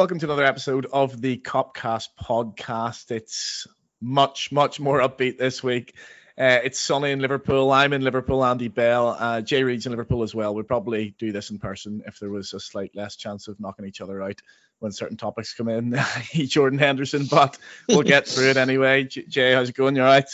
Welcome 0.00 0.18
to 0.20 0.24
another 0.24 0.46
episode 0.46 0.86
of 0.90 1.20
the 1.20 1.36
Copcast 1.36 2.08
podcast. 2.18 3.10
It's 3.10 3.66
much, 4.00 4.50
much 4.50 4.80
more 4.80 5.00
upbeat 5.00 5.36
this 5.36 5.62
week. 5.62 5.94
Uh, 6.38 6.60
it's 6.64 6.80
sunny 6.80 7.10
in 7.10 7.18
Liverpool. 7.18 7.70
I'm 7.70 7.92
in 7.92 8.00
Liverpool. 8.00 8.42
Andy 8.42 8.68
Bell, 8.68 9.08
uh, 9.08 9.42
Jay 9.42 9.62
Reid's 9.62 9.84
in 9.84 9.92
Liverpool 9.92 10.22
as 10.22 10.34
well. 10.34 10.54
We'd 10.54 10.66
probably 10.66 11.14
do 11.18 11.32
this 11.32 11.50
in 11.50 11.58
person 11.58 12.02
if 12.06 12.18
there 12.18 12.30
was 12.30 12.54
a 12.54 12.60
slight 12.60 12.96
less 12.96 13.16
chance 13.16 13.46
of 13.46 13.60
knocking 13.60 13.84
each 13.84 14.00
other 14.00 14.22
out 14.22 14.40
when 14.78 14.90
certain 14.90 15.18
topics 15.18 15.52
come 15.52 15.68
in. 15.68 15.94
Jordan 16.32 16.78
Henderson, 16.78 17.26
but 17.26 17.58
we'll 17.86 18.00
get 18.00 18.26
through 18.26 18.48
it 18.48 18.56
anyway. 18.56 19.04
Jay, 19.04 19.52
how's 19.52 19.68
it 19.68 19.76
going? 19.76 19.96
You 19.96 20.02
all 20.02 20.08
right? 20.08 20.30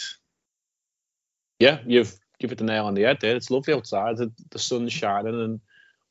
Yeah, 1.58 1.80
you've 1.84 2.16
give 2.38 2.52
it 2.52 2.58
the 2.58 2.64
nail 2.64 2.86
on 2.86 2.94
the 2.94 3.02
head 3.02 3.18
there. 3.20 3.34
It's 3.34 3.50
lovely 3.50 3.74
outside. 3.74 4.16
The, 4.18 4.30
the 4.48 4.60
sun's 4.60 4.92
shining, 4.92 5.42
and 5.42 5.60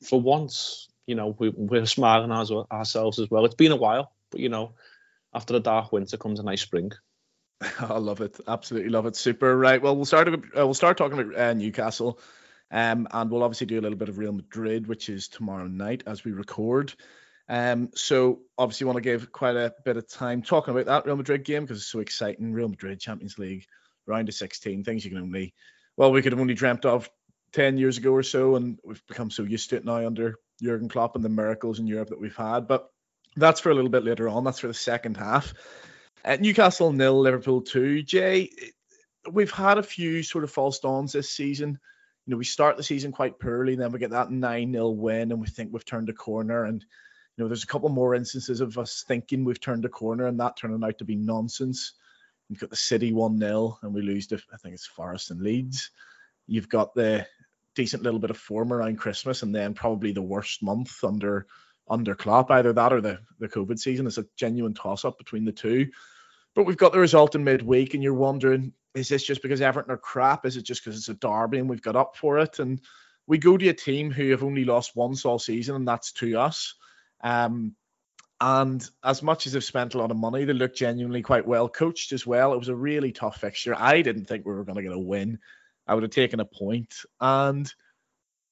for 0.03 0.19
once, 0.19 0.89
you 1.07 1.15
know, 1.15 1.35
we, 1.37 1.49
we're 1.49 1.85
smiling 1.85 2.31
as 2.31 2.51
ourselves 2.51 3.19
as 3.19 3.29
well. 3.29 3.45
It's 3.45 3.55
been 3.55 3.71
a 3.71 3.77
while, 3.77 4.11
but 4.31 4.39
you 4.39 4.49
know, 4.49 4.73
after 5.33 5.53
the 5.53 5.59
dark 5.59 5.91
winter 5.91 6.17
comes 6.17 6.39
a 6.39 6.43
nice 6.43 6.61
spring. 6.61 6.91
I 7.79 7.97
love 7.97 8.21
it. 8.21 8.39
Absolutely 8.47 8.89
love 8.89 9.05
it. 9.05 9.15
Super. 9.15 9.55
Right. 9.57 9.81
Well, 9.81 9.95
we'll 9.95 10.05
start. 10.05 10.27
Uh, 10.27 10.39
we'll 10.55 10.73
start 10.73 10.97
talking 10.97 11.19
about 11.19 11.39
uh, 11.39 11.53
Newcastle, 11.53 12.19
um, 12.71 13.07
and 13.11 13.31
we'll 13.31 13.43
obviously 13.43 13.67
do 13.67 13.79
a 13.79 13.81
little 13.81 13.97
bit 13.97 14.09
of 14.09 14.17
Real 14.17 14.33
Madrid, 14.33 14.87
which 14.87 15.09
is 15.09 15.27
tomorrow 15.27 15.67
night 15.67 16.03
as 16.05 16.23
we 16.23 16.31
record. 16.31 16.93
Um, 17.47 17.91
so 17.93 18.39
obviously 18.57 18.85
want 18.85 18.97
to 18.97 19.01
give 19.01 19.31
quite 19.31 19.55
a 19.55 19.73
bit 19.83 19.97
of 19.97 20.07
time 20.07 20.41
talking 20.41 20.73
about 20.73 20.87
that 20.87 21.05
Real 21.05 21.15
Madrid 21.15 21.43
game 21.43 21.63
because 21.63 21.77
it's 21.77 21.87
so 21.91 21.99
exciting. 21.99 22.53
Real 22.53 22.69
Madrid 22.69 22.99
Champions 22.99 23.37
League 23.37 23.65
round 24.07 24.29
of 24.29 24.35
16, 24.35 24.83
things 24.83 25.05
you 25.05 25.11
can 25.11 25.19
only, 25.19 25.53
well, 25.97 26.11
we 26.11 26.21
could 26.21 26.31
have 26.31 26.41
only 26.41 26.53
dreamt 26.53 26.85
of 26.85 27.09
10 27.53 27.77
years 27.77 27.97
ago 27.97 28.11
or 28.11 28.23
so, 28.23 28.55
and 28.55 28.79
we've 28.83 29.05
become 29.07 29.31
so 29.31 29.43
used 29.43 29.69
to 29.69 29.77
it 29.77 29.85
now 29.85 30.05
under 30.05 30.35
Jurgen 30.61 30.89
Klopp 30.89 31.15
and 31.15 31.23
the 31.23 31.29
miracles 31.29 31.79
in 31.79 31.87
Europe 31.87 32.09
that 32.09 32.19
we've 32.19 32.35
had. 32.35 32.67
But 32.67 32.89
that's 33.35 33.59
for 33.59 33.71
a 33.71 33.75
little 33.75 33.89
bit 33.89 34.03
later 34.03 34.29
on. 34.29 34.43
That's 34.43 34.59
for 34.59 34.67
the 34.67 34.73
second 34.73 35.17
half. 35.17 35.53
At 36.23 36.41
Newcastle 36.41 36.91
nil, 36.91 37.19
Liverpool 37.19 37.61
two. 37.61 38.01
Jay, 38.01 38.49
we've 39.31 39.51
had 39.51 39.77
a 39.77 39.83
few 39.83 40.23
sort 40.23 40.43
of 40.43 40.51
false 40.51 40.79
dawns 40.79 41.13
this 41.13 41.29
season. 41.29 41.79
You 42.25 42.31
know, 42.31 42.37
we 42.37 42.45
start 42.45 42.77
the 42.77 42.83
season 42.83 43.11
quite 43.11 43.39
poorly, 43.39 43.75
then 43.75 43.91
we 43.91 43.99
get 43.99 44.11
that 44.11 44.31
9 44.31 44.71
0 44.71 44.89
win, 44.89 45.31
and 45.31 45.39
we 45.39 45.47
think 45.47 45.71
we've 45.71 45.85
turned 45.85 46.09
a 46.09 46.13
corner. 46.13 46.65
And, 46.65 46.81
you 46.81 47.43
know, 47.43 47.47
there's 47.47 47.63
a 47.63 47.67
couple 47.67 47.89
more 47.89 48.15
instances 48.15 48.61
of 48.61 48.77
us 48.79 49.03
thinking 49.07 49.43
we've 49.43 49.61
turned 49.61 49.85
a 49.85 49.89
corner 49.89 50.25
and 50.25 50.39
that 50.39 50.57
turning 50.57 50.83
out 50.83 50.97
to 50.97 51.05
be 51.05 51.15
nonsense. 51.15 51.93
You've 52.49 52.59
got 52.59 52.71
the 52.71 52.75
City 52.75 53.13
1 53.13 53.37
0, 53.37 53.77
and 53.83 53.93
we 53.93 54.01
lose 54.01 54.27
to, 54.27 54.39
I 54.51 54.57
think 54.57 54.73
it's 54.73 54.87
Forest 54.87 55.31
and 55.31 55.41
Leeds. 55.41 55.91
You've 56.47 56.69
got 56.69 56.95
the 56.95 57.27
decent 57.75 58.03
little 58.03 58.19
bit 58.19 58.29
of 58.29 58.37
form 58.37 58.73
around 58.73 58.97
Christmas, 58.97 59.43
and 59.43 59.53
then 59.53 59.73
probably 59.73 60.11
the 60.11 60.21
worst 60.21 60.63
month 60.63 61.03
under 61.03 61.47
under 61.87 62.15
Klopp. 62.15 62.49
Either 62.51 62.73
that 62.73 62.93
or 62.93 63.01
the 63.01 63.19
the 63.39 63.49
COVID 63.49 63.79
season 63.79 64.07
is 64.07 64.17
a 64.17 64.25
genuine 64.35 64.73
toss 64.73 65.05
up 65.05 65.17
between 65.17 65.45
the 65.45 65.51
two. 65.51 65.87
But 66.55 66.65
we've 66.65 66.77
got 66.77 66.93
the 66.93 66.99
result 66.99 67.35
in 67.35 67.43
midweek, 67.43 67.93
and 67.93 68.01
you're 68.01 68.13
wondering, 68.13 68.71
is 68.93 69.09
this 69.09 69.23
just 69.23 69.41
because 69.41 69.61
Everton 69.61 69.91
are 69.91 69.97
crap? 69.97 70.45
Is 70.45 70.55
it 70.55 70.63
just 70.63 70.83
because 70.83 70.97
it's 70.97 71.09
a 71.09 71.13
derby 71.13 71.59
and 71.59 71.69
we've 71.69 71.81
got 71.81 71.97
up 71.97 72.15
for 72.15 72.39
it? 72.39 72.59
And 72.59 72.79
we 73.27 73.37
go 73.37 73.57
to 73.57 73.67
a 73.67 73.73
team 73.73 74.09
who 74.09 74.31
have 74.31 74.43
only 74.43 74.63
lost 74.63 74.95
once 74.95 75.25
all 75.25 75.37
season, 75.37 75.75
and 75.75 75.87
that's 75.87 76.13
to 76.13 76.39
us. 76.39 76.75
Um, 77.21 77.75
and 78.39 78.87
as 79.03 79.23
much 79.23 79.47
as 79.47 79.53
they've 79.53 79.63
spent 79.63 79.95
a 79.95 79.97
lot 79.97 80.11
of 80.11 80.17
money, 80.17 80.45
they 80.45 80.53
look 80.53 80.75
genuinely 80.75 81.21
quite 81.21 81.47
well 81.47 81.69
coached 81.69 82.11
as 82.11 82.27
well. 82.27 82.53
It 82.53 82.59
was 82.59 82.69
a 82.69 82.75
really 82.75 83.11
tough 83.11 83.37
fixture. 83.37 83.75
I 83.77 84.01
didn't 84.01 84.25
think 84.25 84.45
we 84.45 84.53
were 84.53 84.65
going 84.65 84.75
to 84.75 84.83
get 84.83 84.91
a 84.91 84.99
win. 84.99 85.39
I 85.87 85.93
would 85.93 86.03
have 86.03 86.11
taken 86.11 86.39
a 86.39 86.45
point. 86.45 86.93
And 87.19 87.71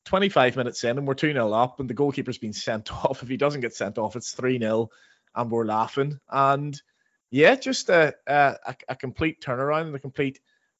25 0.05 0.57
minutes 0.57 0.83
in, 0.83 0.97
and 0.97 1.07
we're 1.07 1.13
2 1.13 1.33
0 1.33 1.51
up, 1.51 1.79
and 1.79 1.89
the 1.89 1.93
goalkeeper's 1.93 2.37
been 2.37 2.53
sent 2.53 2.91
off. 3.05 3.23
If 3.23 3.29
he 3.29 3.37
doesn't 3.37 3.61
get 3.61 3.75
sent 3.75 3.97
off, 3.97 4.15
it's 4.15 4.33
3 4.33 4.59
0, 4.59 4.89
and 5.35 5.51
we're 5.51 5.65
laughing. 5.65 6.19
And 6.29 6.79
yeah, 7.31 7.55
just 7.55 7.89
a, 7.89 8.13
a, 8.27 8.75
a 8.87 8.95
complete 8.95 9.41
turnaround 9.41 9.87
and 9.87 9.95
a 9.95 9.99
complete 9.99 10.39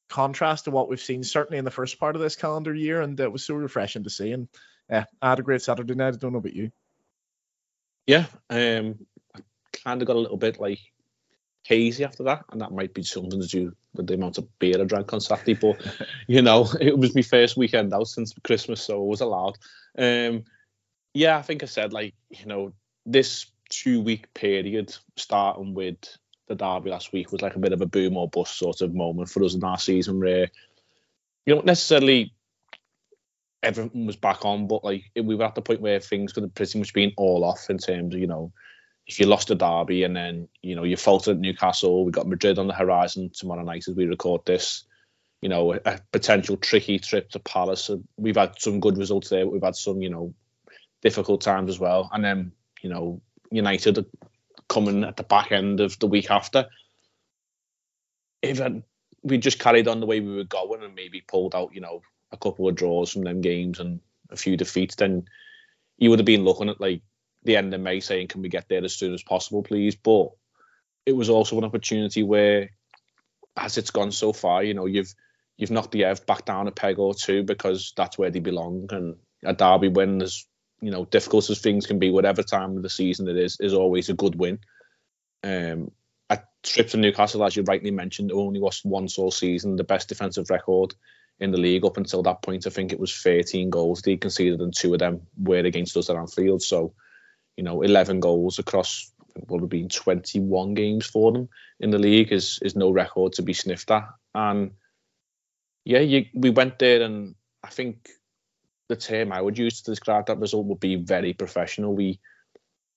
contrast 0.10 0.66
to 0.66 0.72
what 0.72 0.90
we've 0.90 1.00
seen 1.00 1.24
certainly 1.24 1.58
in 1.58 1.66
the 1.66 1.72
first 1.72 2.00
part 2.00 2.16
of 2.16 2.22
this 2.22 2.36
calendar 2.36 2.74
year, 2.74 3.02
and 3.02 3.20
it 3.20 3.32
was 3.32 3.46
so 3.46 3.56
refreshing 3.56 4.04
to 4.04 4.10
see. 4.10 4.32
And 4.32 4.48
yeah, 4.90 5.06
I 5.22 5.30
had 5.30 5.40
a 5.40 5.44
great 5.44 5.62
Saturday 5.62 5.96
night. 5.96 6.14
I 6.14 6.18
don't 6.18 6.34
know 6.34 6.40
about 6.40 6.54
you. 6.54 6.72
Yeah, 8.06 8.26
um, 8.50 9.00
I 9.34 9.40
kind 9.84 10.02
of 10.02 10.08
got 10.08 10.18
a 10.18 10.20
little 10.20 10.38
bit 10.38 10.60
like 10.60 10.80
hazy 11.64 12.04
after 12.04 12.24
that, 12.24 12.46
and 12.52 12.62
that 12.62 12.72
might 12.72 12.94
be 12.94 13.04
something 13.04 13.42
to 13.42 13.48
do 13.48 13.76
with 13.94 14.08
the 14.08 14.16
amount 14.16 14.38
of 14.38 14.60
beer 14.60 14.80
I 14.80 14.84
drank 14.84 15.14
on 15.14 15.22
Saturday. 15.22 15.54
But 15.54 15.78
you 16.28 16.42
know, 16.42 16.68
it 16.82 16.98
was 16.98 17.16
my 17.16 17.22
first 17.22 17.58
weekend 17.58 17.94
out 17.94 18.08
since 18.08 18.34
Christmas, 18.44 18.82
so 18.82 19.02
it 19.02 19.08
was 19.08 19.22
allowed. 19.22 19.58
Um, 19.98 20.44
yeah, 21.14 21.38
I 21.38 21.42
think 21.42 21.64
I 21.64 21.68
said 21.68 21.94
like 21.94 22.14
you 22.30 22.46
know 22.46 22.74
this 23.06 23.48
two 23.70 24.02
week 24.02 24.34
period 24.34 24.96
starting 25.18 25.74
with 25.74 25.98
the 26.48 26.56
derby 26.56 26.90
last 26.90 27.12
week 27.14 27.32
was 27.32 27.42
like 27.42 27.56
a 27.56 27.60
bit 27.60 27.74
of 27.74 27.82
a 27.82 27.86
boom 27.86 28.18
or 28.18 28.30
bust 28.30 28.58
sort 28.58 28.82
of 28.82 28.94
moment 28.94 29.30
for 29.30 29.44
us 29.44 29.56
in 29.56 29.64
our 29.64 29.80
season 29.80 30.20
where 30.20 30.50
you 31.46 31.56
know 31.56 31.62
necessarily 31.62 32.34
everything 33.64 34.06
was 34.06 34.18
back 34.18 34.46
on, 34.46 34.68
but 34.68 34.84
like 34.84 35.10
we 35.16 35.36
were 35.36 35.46
at 35.46 35.56
the 35.56 35.62
point 35.62 35.82
where 35.82 36.00
things 36.00 36.34
could 36.34 36.44
have 36.44 36.54
pretty 36.54 36.78
much 36.78 36.94
been 36.94 37.14
all 37.18 37.44
off 37.44 37.70
in 37.70 37.78
terms 37.78 38.14
of 38.14 38.20
you 38.20 38.28
know 38.28 38.52
if 39.08 39.20
you 39.20 39.26
lost 39.26 39.52
a 39.52 39.56
derby 39.56 40.04
and 40.04 40.16
then 40.16 40.48
you 40.62 40.76
know 40.76 40.84
you 40.84 40.96
faltered 40.96 41.38
at 41.38 41.42
Newcastle, 41.42 42.06
we 42.06 42.12
got 42.12 42.28
Madrid 42.28 42.58
on 42.58 42.68
the 42.68 42.74
horizon 42.74 43.30
tomorrow 43.34 43.64
night 43.64 43.86
as 43.88 43.96
we 43.96 44.06
record 44.06 44.42
this. 44.46 44.84
You 45.42 45.50
know, 45.50 45.74
a 45.74 46.00
potential 46.14 46.56
tricky 46.56 47.00
trip 47.00 47.30
to 47.32 47.40
Palace. 47.40 47.90
We've 48.16 48.38
had 48.38 48.58
some 48.60 48.80
good 48.80 48.98
results 48.98 49.28
there, 49.28 49.44
but 49.44 49.52
we've 49.52 49.64
had 49.64 49.76
some, 49.76 50.02
you 50.02 50.10
know, 50.10 50.34
difficult 51.02 51.42
times 51.42 51.70
as 51.70 51.78
well. 51.78 52.10
And 52.14 52.24
then, 52.24 52.54
you 52.82 52.90
know, 52.90 53.22
United 53.52 54.06
coming 54.70 55.04
at 55.04 55.18
the 55.18 55.24
back 55.24 55.52
end 55.52 55.82
of 55.82 56.00
the 56.00 56.08
week 56.08 56.32
after. 56.32 56.68
If 58.42 58.62
we 59.22 59.38
just 59.38 59.60
carried 59.60 59.90
on 59.90 60.00
the 60.00 60.06
way 60.06 60.22
we 60.22 60.34
were 60.34 60.46
going 60.46 60.82
and 60.82 60.96
maybe 60.96 61.22
pulled 61.22 61.56
out, 61.56 61.74
you 61.74 61.82
know, 61.82 62.02
a 62.32 62.38
couple 62.38 62.70
of 62.70 62.76
draws 62.76 63.12
from 63.12 63.24
them 63.24 63.42
games 63.42 63.82
and 63.82 64.00
a 64.30 64.38
few 64.38 64.56
defeats, 64.56 64.96
then 64.96 65.26
you 65.98 66.10
would 66.10 66.20
have 66.20 66.26
been 66.26 66.46
looking 66.46 66.70
at 66.70 66.82
like 66.82 67.02
the 67.44 67.58
end 67.58 67.74
of 67.74 67.82
May 67.82 68.00
saying, 68.00 68.28
"Can 68.28 68.42
we 68.42 68.50
get 68.50 68.70
there 68.70 68.84
as 68.84 68.96
soon 68.96 69.14
as 69.14 69.24
possible, 69.24 69.64
please?" 69.64 69.96
But 69.96 70.30
it 71.06 71.14
was 71.14 71.30
also 71.30 71.58
an 71.58 71.64
opportunity 71.64 72.24
where, 72.24 72.72
as 73.58 73.78
it's 73.78 73.92
gone 73.92 74.12
so 74.12 74.34
far, 74.34 74.64
you 74.64 74.74
know, 74.74 74.86
you've 74.86 75.14
you've 75.58 75.72
knocked 75.72 75.92
the 75.92 76.06
Ev 76.06 76.26
back 76.26 76.46
down 76.46 76.68
a 76.68 76.72
peg 76.72 77.00
or 77.00 77.14
two 77.14 77.44
because 77.44 77.94
that's 77.96 78.18
where 78.18 78.32
they 78.32 78.40
belong, 78.40 78.88
and 78.92 79.16
a 79.44 79.54
derby 79.54 79.90
win 79.90 80.22
is 80.22 80.48
you 80.84 80.92
know, 80.92 81.06
difficult 81.06 81.50
as 81.50 81.60
things 81.60 81.88
can 81.88 81.98
be, 81.98 82.12
whatever 82.12 82.44
time 82.44 82.76
of 82.76 82.84
the 82.84 82.90
season 82.90 83.30
it 83.30 83.38
is, 83.38 83.58
is 83.62 83.74
always 83.74 84.10
a 84.10 84.14
good 84.14 84.36
win. 84.36 84.60
Um, 85.42 85.92
at 86.30 86.50
trips 86.62 86.92
to 86.92 86.98
Newcastle, 86.98 87.44
as 87.46 87.56
you 87.56 87.64
rightly 87.64 87.92
mentioned, 87.92 88.34
only 88.34 88.60
lost 88.60 88.84
once 88.84 89.18
all 89.18 89.32
season, 89.32 89.78
the 89.78 89.86
best 89.86 90.10
defensive 90.10 90.50
record 90.50 90.94
in 91.40 91.52
the 91.52 91.58
league 91.58 91.86
up 91.86 91.96
until 91.96 92.24
that 92.24 92.42
point. 92.42 92.68
I 92.68 92.70
think 92.70 92.92
it 92.92 93.00
was 93.00 93.16
13 93.16 93.70
goals 93.70 94.02
they 94.02 94.18
conceded, 94.18 94.60
and 94.60 94.76
two 94.76 94.92
of 94.94 95.00
them 95.00 95.22
were 95.38 95.60
against 95.60 95.96
us 95.96 96.10
at 96.10 96.18
Anfield. 96.18 96.62
So, 96.62 96.94
you 97.58 97.64
know, 97.64 97.82
11 97.82 98.20
goals 98.20 98.60
across 98.60 99.12
what 99.36 99.50
would 99.50 99.62
have 99.62 99.70
been 99.70 99.90
21 99.90 100.74
games 100.74 101.06
for 101.06 101.32
them 101.32 101.50
in 101.80 101.90
the 101.90 101.98
league 101.98 102.32
is 102.32 102.60
is 102.62 102.76
no 102.76 102.92
record 102.92 103.34
to 103.34 103.42
be 103.42 103.54
sniffed 103.54 103.92
at. 103.92 104.08
And 104.36 104.72
yeah, 105.86 106.00
you, 106.00 106.26
we 106.34 106.50
went 106.50 106.80
there, 106.80 107.02
and 107.02 107.36
I 107.64 107.70
think 107.70 108.10
the 108.90 108.96
term 108.96 109.32
I 109.32 109.42
would 109.42 109.58
use 109.58 109.82
to 109.82 109.92
describe 109.92 110.28
that 110.28 110.40
result 110.40 110.66
would 110.68 110.80
be 110.80 110.96
very 110.96 111.34
professional. 111.34 111.96
We 111.96 112.20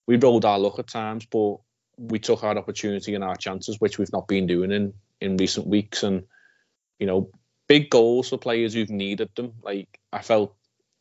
we 0.06 0.17
rolled 0.17 0.44
our 0.44 0.59
luck 0.59 0.79
at 0.79 0.88
times, 0.88 1.26
but 1.26 1.56
we 1.97 2.19
took 2.19 2.44
our 2.44 2.56
opportunity 2.56 3.14
and 3.14 3.25
our 3.25 3.37
chances, 3.37 3.81
which 3.81 3.99
we've 3.99 4.12
not 4.12 4.29
been 4.29 4.47
doing 4.47 4.73
in 4.73 4.93
in 5.20 5.37
recent 5.37 5.67
weeks. 5.67 6.02
And 6.02 6.25
you 6.99 7.06
know, 7.06 7.31
big 7.67 7.91
goals 7.91 8.29
for 8.29 8.38
players 8.38 8.75
who've 8.75 8.91
needed 8.91 9.31
them. 9.35 9.55
Like 9.62 9.99
I 10.12 10.23
felt 10.23 10.55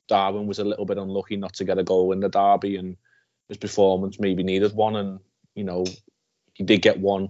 Darwin 0.07 0.47
was 0.47 0.59
a 0.59 0.65
little 0.65 0.85
bit 0.85 0.97
unlucky 0.97 1.37
not 1.37 1.53
to 1.55 1.65
get 1.65 1.77
a 1.77 1.83
goal 1.83 2.11
in 2.11 2.19
the 2.19 2.29
derby, 2.29 2.77
and 2.77 2.97
his 3.49 3.57
performance 3.57 4.19
maybe 4.19 4.43
needed 4.43 4.73
one. 4.73 4.95
And 4.95 5.19
you 5.55 5.63
know, 5.63 5.85
he 6.53 6.63
did 6.63 6.81
get 6.81 6.99
one 6.99 7.29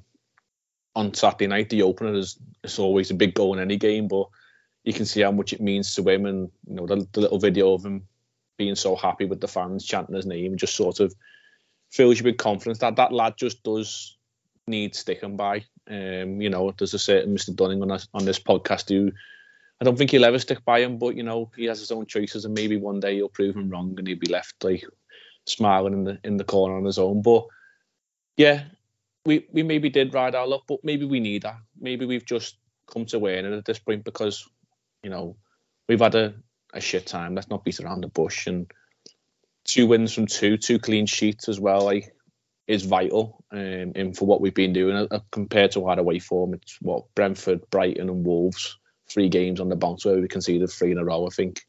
on 0.96 1.14
Saturday 1.14 1.48
night. 1.48 1.70
The 1.70 1.84
opener 1.84 2.14
is 2.14 2.38
it's 2.64 2.80
always 2.80 3.12
a 3.12 3.16
big 3.16 3.34
goal 3.34 3.54
in 3.54 3.60
any 3.60 3.78
game, 3.78 4.08
but 4.08 4.28
you 4.84 4.94
can 4.94 5.06
see 5.06 5.22
how 5.22 5.32
much 5.32 5.54
it 5.54 5.62
means 5.62 5.94
to 5.96 6.08
him, 6.08 6.26
and 6.26 6.50
you 6.68 6.76
know 6.76 6.86
the, 6.86 7.08
the 7.12 7.22
little 7.22 7.40
video 7.40 7.74
of 7.74 7.86
him 7.86 8.08
being 8.58 8.76
so 8.76 8.96
happy 8.96 9.26
with 9.26 9.42
the 9.42 9.48
fans 9.48 9.86
chanting 9.86 10.16
his 10.16 10.26
name 10.26 10.56
just 10.56 10.76
sort 10.76 11.02
of 11.02 11.14
fills 11.92 12.20
you 12.20 12.24
with 12.24 12.38
confidence 12.38 12.80
that 12.80 12.96
that 12.96 13.12
lad 13.12 13.34
just 13.38 13.62
does 13.64 14.18
need 14.68 14.96
sticking 14.96 15.36
by. 15.36 15.64
Um, 15.90 16.42
you 16.42 16.50
know, 16.50 16.74
there's 16.78 16.94
a 16.94 17.00
certain 17.00 17.36
Mr. 17.36 17.56
Dunning 17.56 17.82
on 17.82 17.90
this, 17.90 18.08
on 18.14 18.26
this 18.26 18.40
podcast 18.40 18.90
who 18.90 19.12
I 19.80 19.86
don't 19.86 19.98
think 19.98 20.12
he'll 20.12 20.26
ever 20.26 20.40
stick 20.40 20.64
by 20.66 20.80
him, 20.80 20.98
but 20.98 21.16
you 21.16 21.24
know, 21.24 21.52
he 21.56 21.66
has 21.66 21.80
his 21.80 21.92
own 21.92 22.06
choices, 22.06 22.46
and 22.46 22.54
maybe 22.54 22.78
one 22.78 23.00
day 23.00 23.16
he'll 23.16 23.30
prove 23.30 23.56
him 23.56 23.70
wrong, 23.70 23.96
and 23.98 24.08
he'll 24.08 24.18
be 24.18 24.28
left 24.28 24.64
like 24.64 24.86
smiling 25.46 25.94
in 25.94 26.04
the 26.04 26.20
in 26.24 26.38
the 26.38 26.44
corner 26.44 26.76
on 26.76 26.86
his 26.86 26.98
own. 26.98 27.22
But 27.22 27.46
yeah, 28.38 28.64
we 29.26 29.48
we 29.52 29.64
maybe 29.64 29.90
did 29.90 30.14
ride 30.14 30.36
our 30.36 30.48
luck, 30.48 30.64
but 30.68 30.84
maybe 30.84 31.06
we 31.06 31.20
need 31.20 31.44
that. 31.44 31.58
Maybe 31.80 32.06
we've 32.06 32.26
just 32.26 32.58
come 32.92 33.06
to 33.08 33.20
win 33.20 33.46
at 33.46 33.66
this 33.66 33.80
point 33.80 34.04
because 34.04 34.48
you 35.06 35.12
know, 35.12 35.38
we've 35.88 36.00
had 36.00 36.16
a, 36.16 36.34
a 36.74 36.82
shit 36.82 37.06
time. 37.06 37.36
Let's 37.36 37.50
not 37.50 37.64
beat 37.64 37.80
around 37.80 38.02
the 38.02 38.08
bush. 38.08 38.48
And 38.48 38.66
two 39.64 39.86
wins 39.86 40.12
from 40.14 40.26
two, 40.26 40.58
two 40.58 40.80
clean 40.80 41.06
sheets 41.06 41.48
as 41.48 41.60
well. 41.60 41.82
Like 41.86 42.12
is 42.68 42.84
vital 42.84 43.46
um, 43.52 43.92
and 43.96 44.18
for 44.18 44.26
what 44.26 44.42
we've 44.42 44.56
been 44.56 44.74
doing 44.74 45.08
uh, 45.12 45.20
compared 45.32 45.72
to 45.74 45.86
our 45.86 46.00
away 46.00 46.18
form. 46.18 46.56
It's 46.56 46.78
what 46.82 47.06
Brentford, 47.14 47.70
Brighton, 47.70 48.10
and 48.10 48.26
Wolves 48.26 48.78
three 49.08 49.30
games 49.30 49.60
on 49.60 49.70
the 49.70 49.76
bounce 49.76 50.04
where 50.04 50.20
we 50.20 50.28
conceded 50.28 50.72
three 50.72 50.92
in 50.92 50.98
a 50.98 51.06
row. 51.06 51.28
I 51.28 51.30
think 51.30 51.62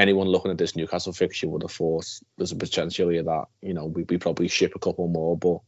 anyone 0.00 0.28
looking 0.28 0.50
at 0.50 0.58
this 0.58 0.76
Newcastle 0.76 1.12
fixture 1.12 1.48
would 1.48 1.62
have 1.62 1.72
thought 1.72 2.06
there's 2.36 2.52
a 2.52 2.56
potential 2.56 3.08
here 3.08 3.22
that 3.22 3.44
you 3.62 3.74
know 3.74 3.86
we, 3.86 4.04
we 4.04 4.18
probably 4.18 4.48
ship 4.48 4.72
a 4.74 4.80
couple 4.80 5.06
more, 5.08 5.36
but 5.36 5.58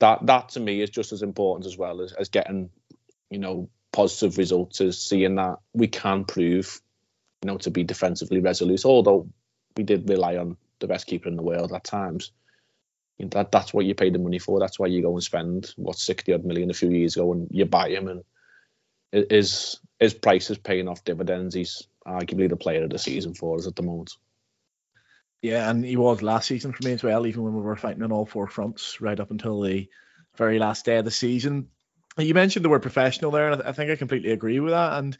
that 0.00 0.26
that 0.26 0.48
to 0.50 0.60
me 0.60 0.80
is 0.80 0.90
just 0.90 1.12
as 1.12 1.22
important 1.22 1.66
as 1.66 1.76
well 1.76 2.00
as, 2.00 2.12
as 2.12 2.28
getting 2.28 2.70
you 3.30 3.38
know 3.38 3.68
positive 3.92 4.38
results 4.38 4.80
is 4.80 5.00
seeing 5.00 5.34
that 5.36 5.56
we 5.72 5.88
can 5.88 6.24
prove 6.24 6.80
you 7.42 7.48
know 7.48 7.58
to 7.58 7.70
be 7.70 7.82
defensively 7.82 8.40
resolute 8.40 8.84
although 8.84 9.28
we 9.76 9.84
did 9.84 10.08
rely 10.08 10.36
on 10.36 10.56
the 10.80 10.86
best 10.86 11.06
keeper 11.06 11.28
in 11.28 11.36
the 11.36 11.42
world 11.42 11.72
at 11.72 11.84
times. 11.84 12.32
That 13.18 13.52
that's 13.52 13.74
what 13.74 13.84
you 13.84 13.94
pay 13.94 14.08
the 14.08 14.18
money 14.18 14.38
for. 14.38 14.58
That's 14.58 14.78
why 14.78 14.86
you 14.86 15.02
go 15.02 15.12
and 15.12 15.22
spend 15.22 15.74
what 15.76 15.98
60 15.98 16.32
odd 16.32 16.44
million 16.44 16.70
a 16.70 16.74
few 16.74 16.90
years 16.90 17.16
ago 17.16 17.32
and 17.32 17.48
you 17.50 17.66
buy 17.66 17.90
him 17.90 18.08
and 18.08 18.24
his 19.30 19.78
his 19.98 20.14
price 20.14 20.48
is 20.48 20.56
paying 20.56 20.88
off 20.88 21.04
dividends. 21.04 21.54
He's 21.54 21.86
arguably 22.06 22.48
the 22.48 22.56
player 22.56 22.84
of 22.84 22.90
the 22.90 22.98
season 22.98 23.34
for 23.34 23.56
us 23.56 23.66
at 23.66 23.76
the 23.76 23.82
moment 23.82 24.16
yeah, 25.42 25.70
and 25.70 25.84
he 25.84 25.96
was 25.96 26.22
last 26.22 26.48
season 26.48 26.72
for 26.72 26.84
me 26.84 26.92
as 26.92 27.02
well, 27.02 27.26
even 27.26 27.42
when 27.42 27.54
we 27.54 27.62
were 27.62 27.76
fighting 27.76 28.02
on 28.02 28.12
all 28.12 28.26
four 28.26 28.46
fronts 28.46 29.00
right 29.00 29.18
up 29.18 29.30
until 29.30 29.60
the 29.62 29.88
very 30.36 30.58
last 30.58 30.84
day 30.84 30.98
of 30.98 31.04
the 31.04 31.10
season. 31.10 31.68
You 32.18 32.34
mentioned 32.34 32.64
the 32.64 32.68
word 32.68 32.82
professional 32.82 33.30
there, 33.30 33.50
and 33.50 33.62
I 33.62 33.72
think 33.72 33.90
I 33.90 33.96
completely 33.96 34.32
agree 34.32 34.60
with 34.60 34.72
that. 34.72 34.98
And 34.98 35.16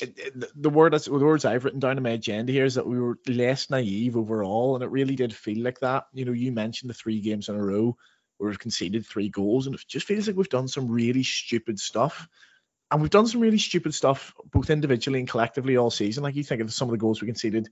it, 0.00 0.18
it, 0.18 0.62
the 0.62 0.70
word 0.70 0.92
the 0.92 1.12
words 1.12 1.44
I've 1.44 1.64
written 1.64 1.80
down 1.80 1.96
in 1.96 2.02
my 2.02 2.10
agenda 2.10 2.52
here 2.52 2.64
is 2.64 2.76
that 2.76 2.86
we 2.86 3.00
were 3.00 3.18
less 3.26 3.68
naive 3.68 4.16
overall, 4.16 4.76
and 4.76 4.84
it 4.84 4.90
really 4.90 5.16
did 5.16 5.34
feel 5.34 5.64
like 5.64 5.80
that. 5.80 6.04
You 6.12 6.24
know, 6.24 6.32
you 6.32 6.52
mentioned 6.52 6.90
the 6.90 6.94
three 6.94 7.20
games 7.20 7.48
in 7.48 7.56
a 7.56 7.64
row 7.64 7.96
where 8.38 8.48
we've 8.48 8.58
conceded 8.58 9.04
three 9.04 9.28
goals, 9.28 9.66
and 9.66 9.74
it 9.74 9.82
just 9.88 10.06
feels 10.06 10.28
like 10.28 10.36
we've 10.36 10.48
done 10.48 10.68
some 10.68 10.88
really 10.88 11.24
stupid 11.24 11.80
stuff. 11.80 12.28
And 12.90 13.00
we've 13.00 13.10
done 13.10 13.26
some 13.26 13.40
really 13.40 13.58
stupid 13.58 13.94
stuff 13.94 14.34
both 14.50 14.70
individually 14.70 15.20
and 15.20 15.28
collectively 15.28 15.76
all 15.76 15.90
season. 15.90 16.24
Like 16.24 16.34
you 16.34 16.42
think 16.42 16.60
of 16.60 16.72
some 16.72 16.88
of 16.88 16.92
the 16.92 16.98
goals 16.98 17.20
we 17.20 17.26
conceded 17.26 17.68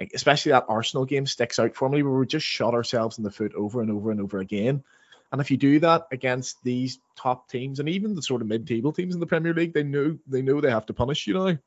like 0.00 0.12
especially 0.14 0.52
that 0.52 0.64
Arsenal 0.66 1.04
game 1.04 1.26
sticks 1.26 1.58
out 1.58 1.76
for 1.76 1.88
me 1.88 2.02
where 2.02 2.18
we 2.18 2.26
just 2.26 2.46
shot 2.46 2.72
ourselves 2.72 3.18
in 3.18 3.24
the 3.24 3.30
foot 3.30 3.54
over 3.54 3.82
and 3.82 3.90
over 3.90 4.10
and 4.10 4.20
over 4.20 4.38
again. 4.38 4.82
And 5.30 5.40
if 5.40 5.50
you 5.50 5.58
do 5.58 5.78
that 5.80 6.06
against 6.10 6.56
these 6.64 6.98
top 7.16 7.50
teams 7.50 7.78
and 7.78 7.88
even 7.88 8.14
the 8.14 8.22
sort 8.22 8.40
of 8.40 8.48
mid-table 8.48 8.92
teams 8.92 9.14
in 9.14 9.20
the 9.20 9.26
Premier 9.26 9.52
League, 9.52 9.74
they 9.74 9.82
know 9.82 10.18
they 10.26 10.42
know 10.42 10.60
they 10.60 10.70
have 10.70 10.86
to 10.86 10.94
punish 10.94 11.26
you 11.26 11.34
now, 11.34 11.58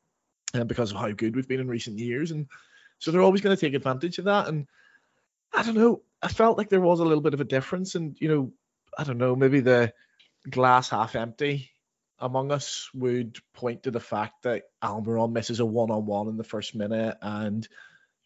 and 0.54 0.68
because 0.68 0.92
of 0.92 0.98
how 0.98 1.12
good 1.12 1.36
we've 1.36 1.48
been 1.48 1.62
in 1.62 1.68
recent 1.68 2.00
years, 2.00 2.32
and 2.32 2.48
so 2.98 3.12
they're 3.12 3.22
always 3.22 3.42
going 3.42 3.56
to 3.56 3.60
take 3.60 3.74
advantage 3.74 4.18
of 4.18 4.26
that. 4.26 4.48
And 4.48 4.68
I 5.54 5.64
don't 5.64 5.76
know, 5.76 6.02
I 6.22 6.28
felt 6.28 6.58
like 6.58 6.70
there 6.70 6.82
was 6.82 7.00
a 7.00 7.06
little 7.06 7.22
bit 7.22 7.36
of 7.36 7.40
a 7.40 7.46
difference, 7.46 7.96
and 7.96 8.18
you 8.20 8.28
know, 8.28 8.52
I 8.98 9.06
don't 9.06 9.20
know, 9.20 9.36
maybe 9.36 9.62
the 9.62 9.94
glass 10.50 10.90
half 10.90 11.16
empty 11.16 11.70
among 12.20 12.52
us 12.52 12.90
would 12.94 13.38
point 13.54 13.84
to 13.84 13.92
the 13.92 14.00
fact 14.00 14.44
that 14.44 14.64
Almiron 14.82 15.32
misses 15.32 15.60
a 15.60 15.66
one-on-one 15.66 16.28
in 16.28 16.38
the 16.38 16.44
first 16.44 16.76
minute, 16.76 17.18
and 17.22 17.68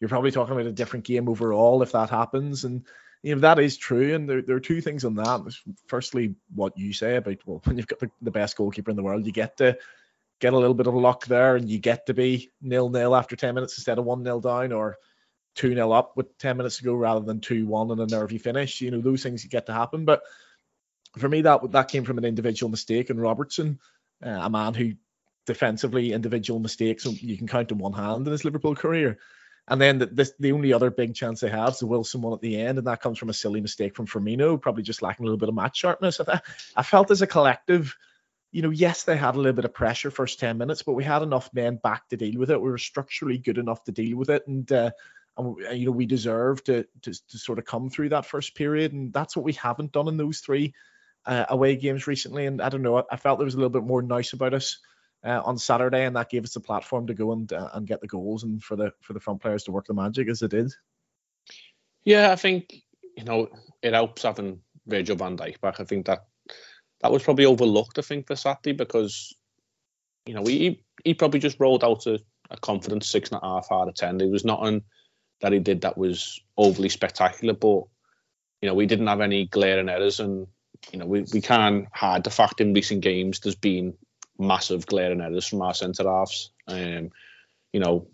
you're 0.00 0.08
probably 0.08 0.30
talking 0.30 0.54
about 0.54 0.66
a 0.66 0.72
different 0.72 1.04
game 1.04 1.28
overall 1.28 1.82
if 1.82 1.92
that 1.92 2.10
happens. 2.10 2.64
And 2.64 2.84
you 3.22 3.34
know 3.34 3.40
that 3.40 3.58
is 3.58 3.76
true. 3.76 4.14
And 4.14 4.28
there, 4.28 4.42
there 4.42 4.56
are 4.56 4.60
two 4.60 4.80
things 4.80 5.04
on 5.04 5.14
that. 5.14 5.40
Firstly, 5.86 6.36
what 6.54 6.78
you 6.78 6.92
say 6.92 7.16
about 7.16 7.38
well, 7.46 7.60
when 7.64 7.76
you've 7.76 7.86
got 7.88 7.98
the, 7.98 8.10
the 8.22 8.30
best 8.30 8.56
goalkeeper 8.56 8.90
in 8.90 8.96
the 8.96 9.02
world, 9.02 9.26
you 9.26 9.32
get 9.32 9.56
to 9.58 9.78
get 10.40 10.52
a 10.52 10.58
little 10.58 10.74
bit 10.74 10.86
of 10.86 10.94
luck 10.94 11.26
there, 11.26 11.56
and 11.56 11.68
you 11.68 11.78
get 11.78 12.06
to 12.06 12.14
be 12.14 12.50
nil 12.62 12.90
nil 12.90 13.16
after 13.16 13.36
ten 13.36 13.54
minutes 13.54 13.76
instead 13.78 13.98
of 13.98 14.04
one 14.04 14.22
nil 14.22 14.40
down, 14.40 14.72
or 14.72 14.96
two 15.54 15.74
0 15.74 15.90
up 15.90 16.16
with 16.16 16.38
ten 16.38 16.56
minutes 16.56 16.78
to 16.78 16.84
go 16.84 16.94
rather 16.94 17.24
than 17.24 17.40
two 17.40 17.66
one 17.66 17.90
and 17.90 18.00
a 18.00 18.06
nervy 18.06 18.38
finish. 18.38 18.80
You 18.80 18.92
know 18.92 19.00
those 19.00 19.22
things 19.22 19.44
get 19.44 19.66
to 19.66 19.72
happen. 19.72 20.04
But 20.04 20.22
for 21.18 21.28
me, 21.28 21.42
that 21.42 21.72
that 21.72 21.88
came 21.88 22.04
from 22.04 22.18
an 22.18 22.24
individual 22.24 22.70
mistake 22.70 23.10
in 23.10 23.20
Robertson, 23.20 23.78
uh, 24.24 24.30
a 24.30 24.50
man 24.50 24.74
who 24.74 24.92
defensively 25.46 26.12
individual 26.12 26.60
mistakes 26.60 27.06
you 27.06 27.36
can 27.38 27.48
count 27.48 27.72
in 27.72 27.78
one 27.78 27.94
hand 27.94 28.26
in 28.26 28.32
his 28.32 28.44
Liverpool 28.44 28.74
career. 28.74 29.18
And 29.66 29.80
then 29.80 29.98
the, 29.98 30.06
this, 30.06 30.32
the 30.38 30.52
only 30.52 30.72
other 30.72 30.90
big 30.90 31.14
chance 31.14 31.40
they 31.40 31.50
have 31.50 31.70
is 31.70 31.78
the 31.78 31.86
Wilson 31.86 32.22
one 32.22 32.32
at 32.32 32.40
the 32.40 32.60
end, 32.60 32.78
and 32.78 32.86
that 32.86 33.00
comes 33.00 33.18
from 33.18 33.30
a 33.30 33.34
silly 33.34 33.60
mistake 33.60 33.96
from 33.96 34.06
Firmino, 34.06 34.60
probably 34.60 34.82
just 34.82 35.02
lacking 35.02 35.24
a 35.24 35.26
little 35.26 35.38
bit 35.38 35.48
of 35.48 35.54
match 35.54 35.78
sharpness. 35.78 36.20
I, 36.20 36.40
I 36.76 36.82
felt 36.82 37.10
as 37.10 37.22
a 37.22 37.26
collective, 37.26 37.96
you 38.50 38.62
know, 38.62 38.70
yes, 38.70 39.04
they 39.04 39.16
had 39.16 39.34
a 39.34 39.38
little 39.38 39.52
bit 39.52 39.66
of 39.66 39.74
pressure 39.74 40.10
first 40.10 40.38
10 40.38 40.56
minutes, 40.56 40.82
but 40.82 40.94
we 40.94 41.04
had 41.04 41.22
enough 41.22 41.50
men 41.52 41.76
back 41.82 42.08
to 42.08 42.16
deal 42.16 42.38
with 42.38 42.50
it. 42.50 42.60
We 42.60 42.70
were 42.70 42.78
structurally 42.78 43.38
good 43.38 43.58
enough 43.58 43.84
to 43.84 43.92
deal 43.92 44.16
with 44.16 44.30
it. 44.30 44.46
And, 44.46 44.70
uh, 44.72 44.90
and 45.36 45.56
you 45.72 45.86
know, 45.86 45.92
we 45.92 46.06
deserve 46.06 46.64
to, 46.64 46.86
to, 47.02 47.12
to 47.12 47.38
sort 47.38 47.58
of 47.58 47.66
come 47.66 47.90
through 47.90 48.10
that 48.10 48.26
first 48.26 48.54
period. 48.54 48.92
And 48.92 49.12
that's 49.12 49.36
what 49.36 49.44
we 49.44 49.52
haven't 49.52 49.92
done 49.92 50.08
in 50.08 50.16
those 50.16 50.40
three 50.40 50.74
uh, 51.28 51.44
away 51.50 51.76
games 51.76 52.06
recently. 52.06 52.46
And 52.46 52.60
I 52.60 52.70
don't 52.70 52.82
know, 52.82 52.98
I, 52.98 53.02
I 53.12 53.16
felt 53.16 53.38
there 53.38 53.44
was 53.44 53.54
a 53.54 53.58
little 53.58 53.70
bit 53.70 53.84
more 53.84 54.02
nice 54.02 54.32
about 54.32 54.54
us 54.54 54.78
uh, 55.24 55.42
on 55.44 55.58
Saturday, 55.58 56.04
and 56.04 56.16
that 56.16 56.30
gave 56.30 56.44
us 56.44 56.54
the 56.54 56.60
platform 56.60 57.06
to 57.06 57.14
go 57.14 57.32
and 57.32 57.52
uh, 57.52 57.68
and 57.74 57.86
get 57.86 58.00
the 58.00 58.06
goals 58.06 58.44
and 58.44 58.62
for 58.62 58.76
the 58.76 58.92
for 59.02 59.12
the 59.12 59.20
front 59.20 59.40
players 59.40 59.64
to 59.64 59.72
work 59.72 59.86
the 59.86 59.94
magic 59.94 60.28
as 60.28 60.42
it 60.42 60.50
did. 60.50 60.72
Yeah, 62.04 62.32
I 62.32 62.36
think 62.36 62.74
you 63.16 63.24
know 63.24 63.48
it 63.82 63.92
helps 63.92 64.22
having 64.22 64.60
Virgil 64.86 65.16
van 65.16 65.36
Dijk 65.36 65.60
back. 65.60 65.80
I 65.80 65.84
think 65.84 66.06
that 66.06 66.26
that 67.00 67.12
was 67.12 67.22
probably 67.22 67.44
overlooked. 67.44 67.98
I 67.98 68.02
think 68.02 68.26
for 68.26 68.36
Saturday 68.36 68.72
because 68.72 69.34
you 70.24 70.34
know 70.34 70.44
he 70.44 70.82
he 71.04 71.14
probably 71.14 71.40
just 71.40 71.60
rolled 71.60 71.84
out 71.84 72.06
a, 72.06 72.20
a 72.50 72.56
confident 72.56 73.04
six 73.04 73.30
and 73.30 73.40
a 73.42 73.46
half 73.46 73.68
out 73.70 73.88
of 73.88 73.94
ten. 73.94 74.18
There 74.18 74.28
was 74.28 74.44
nothing 74.44 74.82
that 75.40 75.52
he 75.52 75.58
did 75.58 75.82
that 75.82 75.98
was 75.98 76.40
overly 76.56 76.88
spectacular, 76.88 77.54
but 77.54 77.84
you 78.62 78.68
know 78.68 78.74
we 78.74 78.86
didn't 78.86 79.08
have 79.08 79.20
any 79.20 79.46
glaring 79.46 79.88
errors 79.88 80.20
and 80.20 80.46
you 80.92 80.98
know, 80.98 81.06
we, 81.06 81.24
we 81.32 81.40
can't 81.40 81.86
hide 81.92 82.24
the 82.24 82.30
fact 82.30 82.60
in 82.60 82.74
recent 82.74 83.00
games 83.00 83.40
there's 83.40 83.54
been 83.54 83.94
massive 84.38 84.86
glaring 84.86 85.20
errors 85.20 85.46
from 85.46 85.62
our 85.62 85.74
centre 85.74 86.04
halves. 86.04 86.50
Um, 86.66 87.10
you 87.72 87.80
know, 87.80 88.08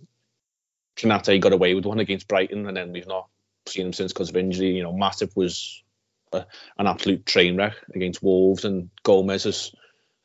Konaté 0.97 1.41
got 1.41 1.53
away 1.53 1.75
with 1.75 1.87
one 1.87 2.01
against 2.01 2.29
Brighton, 2.29 2.67
and 2.67 2.77
then 2.77 2.93
we've 2.93 3.07
not 3.07 3.29
seen 3.67 3.87
him 3.87 3.93
since 3.93 4.13
because 4.13 4.31
of 4.31 4.37
injury. 4.37 4.77
You 4.77 4.83
know, 4.83 4.93
Matip 4.93 5.37
was 5.37 5.83
a, 6.33 6.47
an 6.79 6.87
absolute 6.87 7.27
train 7.27 7.57
wreck 7.57 7.75
against 7.95 8.23
Wolves, 8.23 8.65
and 8.65 8.91
Gomez 9.03 9.45
has 9.45 9.73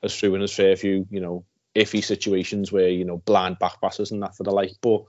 has 0.02 0.18
threw 0.18 0.36
in 0.36 0.42
his 0.42 0.54
fair 0.54 0.76
few, 0.76 1.06
you 1.10 1.20
know, 1.20 1.44
iffy 1.76 2.04
situations 2.04 2.72
where 2.72 2.90
you 2.90 3.06
know 3.06 3.18
blind 3.18 3.60
back 3.60 3.82
passes 3.82 4.12
and 4.12 4.24
that 4.24 4.36
for 4.36 4.44
the 4.44 4.52
like. 4.52 4.74
But 4.82 5.04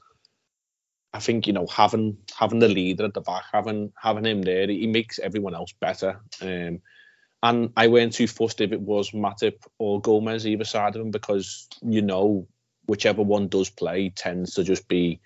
I 1.13 1.21
think 1.21 1.47
you 1.47 1.53
know 1.53 1.67
having 1.67 2.19
having 2.37 2.59
the 2.59 2.69
leader 2.69 3.05
at 3.05 3.15
the 3.15 3.21
back, 3.21 3.45
having 3.53 3.93
having 4.01 4.25
him 4.25 4.43
there, 4.43 4.67
he 4.67 4.87
makes 4.87 5.19
everyone 5.19 5.55
else 5.55 5.73
better. 5.81 6.21
Um, 6.41 6.81
and 7.43 7.73
I 7.77 7.89
weren't 7.89 8.13
too 8.13 8.27
fussed 8.27 8.61
if 8.61 8.73
it 8.73 8.81
was 8.81 9.13
Matip 9.13 9.65
or 9.79 10.01
Gomez 10.01 10.47
either 10.47 10.65
side 10.65 10.95
of 10.95 11.03
him 11.03 11.11
because 11.11 11.69
you 11.83 12.03
know 12.03 12.47
whichever 12.87 13.23
one 13.23 13.49
does 13.49 13.71
play 13.71 14.11
tends 14.11 14.55
to 14.55 14.65
just 14.65 14.89
be, 14.89 15.21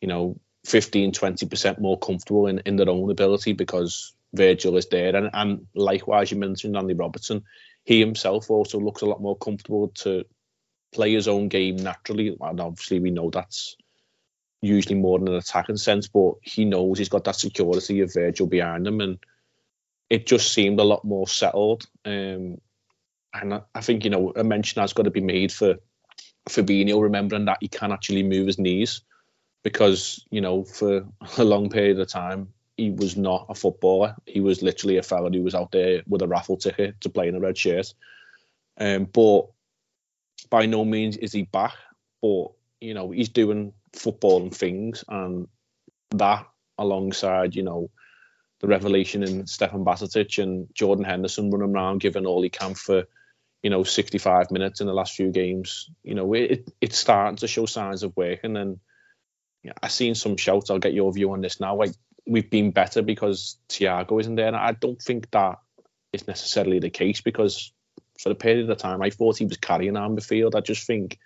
you 0.00 0.08
know, 0.08 0.38
15, 0.66 1.12
20% 1.12 1.80
more 1.80 1.98
comfortable 1.98 2.46
in, 2.46 2.60
in 2.66 2.76
their 2.76 2.88
own 2.88 3.10
ability 3.10 3.54
because 3.54 4.12
Virgil 4.34 4.76
is 4.76 4.86
there. 4.88 5.16
And, 5.16 5.30
and 5.32 5.66
likewise, 5.74 6.30
you 6.30 6.36
mentioned 6.36 6.76
Andy 6.76 6.94
Robertson. 6.94 7.44
He 7.84 7.98
himself 7.98 8.50
also 8.50 8.78
looks 8.78 9.02
a 9.02 9.06
lot 9.06 9.22
more 9.22 9.36
comfortable 9.36 9.88
to 10.00 10.24
play 10.92 11.14
his 11.14 11.28
own 11.28 11.48
game 11.48 11.76
naturally. 11.76 12.36
And 12.40 12.60
obviously, 12.60 13.00
we 13.00 13.10
know 13.10 13.30
that's 13.30 13.76
usually 14.60 14.96
more 14.96 15.18
in 15.18 15.28
an 15.28 15.34
attacking 15.34 15.78
sense, 15.78 16.08
but 16.08 16.34
he 16.42 16.66
knows 16.66 16.98
he's 16.98 17.08
got 17.08 17.24
that 17.24 17.36
security 17.36 18.00
of 18.00 18.12
Virgil 18.12 18.46
behind 18.46 18.86
him. 18.86 19.00
And 19.00 19.18
it 20.10 20.26
just 20.26 20.52
seemed 20.52 20.80
a 20.80 20.84
lot 20.84 21.04
more 21.04 21.28
settled. 21.28 21.86
Um, 22.04 22.60
and 23.34 23.54
I, 23.54 23.60
I, 23.74 23.80
think 23.80 24.04
you 24.04 24.10
know 24.10 24.32
a 24.34 24.44
mention 24.44 24.80
has 24.80 24.92
got 24.92 25.04
to 25.04 25.10
be 25.10 25.20
made 25.20 25.52
for 25.52 25.76
Fabinho, 26.48 27.00
remembering 27.00 27.44
that 27.46 27.58
he 27.60 27.68
can 27.68 27.92
actually 27.92 28.22
move 28.22 28.46
his 28.46 28.58
knees 28.58 29.02
because 29.62 30.24
you 30.30 30.40
know 30.40 30.64
for 30.64 31.06
a 31.38 31.44
long 31.44 31.68
period 31.68 31.98
of 31.98 32.08
time 32.08 32.48
he 32.76 32.90
was 32.90 33.16
not 33.16 33.46
a 33.48 33.54
footballer. 33.54 34.14
He 34.24 34.40
was 34.40 34.62
literally 34.62 34.98
a 34.98 35.02
fella 35.02 35.30
who 35.30 35.42
was 35.42 35.54
out 35.54 35.72
there 35.72 36.02
with 36.06 36.22
a 36.22 36.28
raffle 36.28 36.56
ticket 36.56 37.00
to 37.00 37.10
play 37.10 37.26
in 37.26 37.34
a 37.34 37.40
red 37.40 37.58
shirt. 37.58 37.92
Um, 38.78 39.04
but 39.04 39.48
by 40.48 40.66
no 40.66 40.84
means 40.84 41.16
is 41.16 41.32
he 41.32 41.42
back. 41.42 41.74
But 42.22 42.52
you 42.80 42.94
know 42.94 43.10
he's 43.10 43.28
doing 43.28 43.72
footballing 43.92 44.54
things, 44.54 45.04
and 45.08 45.48
that 46.10 46.46
alongside 46.78 47.54
you 47.54 47.62
know 47.62 47.90
the 48.60 48.66
revelation 48.66 49.22
in 49.22 49.46
Stefan 49.46 49.84
Bajcetic 49.84 50.42
and 50.42 50.68
Jordan 50.74 51.04
Henderson 51.04 51.50
running 51.50 51.74
around 51.74 52.00
giving 52.00 52.26
all 52.26 52.42
he 52.42 52.48
can 52.48 52.74
for, 52.74 53.04
you 53.62 53.70
know, 53.70 53.84
65 53.84 54.50
minutes 54.50 54.80
in 54.80 54.86
the 54.86 54.92
last 54.92 55.14
few 55.14 55.30
games. 55.30 55.90
You 56.02 56.14
know, 56.14 56.32
it, 56.34 56.68
it's 56.80 56.98
starting 56.98 57.36
to 57.36 57.48
show 57.48 57.66
signs 57.66 58.02
of 58.02 58.16
working. 58.16 58.56
And 58.56 58.80
yeah, 59.62 59.72
I've 59.82 59.92
seen 59.92 60.14
some 60.14 60.36
shouts. 60.36 60.70
I'll 60.70 60.78
get 60.78 60.94
your 60.94 61.12
view 61.12 61.32
on 61.32 61.40
this 61.40 61.60
now. 61.60 61.76
Like 61.76 61.92
we've 62.26 62.50
been 62.50 62.72
better 62.72 63.02
because 63.02 63.58
Thiago 63.68 64.20
isn't 64.20 64.34
there. 64.34 64.48
And 64.48 64.56
I 64.56 64.72
don't 64.72 65.00
think 65.00 65.30
that 65.30 65.58
is 66.12 66.26
necessarily 66.26 66.80
the 66.80 66.90
case 66.90 67.20
because 67.20 67.72
for 68.18 68.28
the 68.30 68.34
period 68.34 68.68
of 68.68 68.78
time 68.78 69.02
I 69.02 69.10
thought 69.10 69.38
he 69.38 69.44
was 69.44 69.56
carrying 69.56 69.96
on 69.96 70.16
the 70.16 70.20
field. 70.20 70.56
I 70.56 70.60
just 70.60 70.84
think 70.84 71.18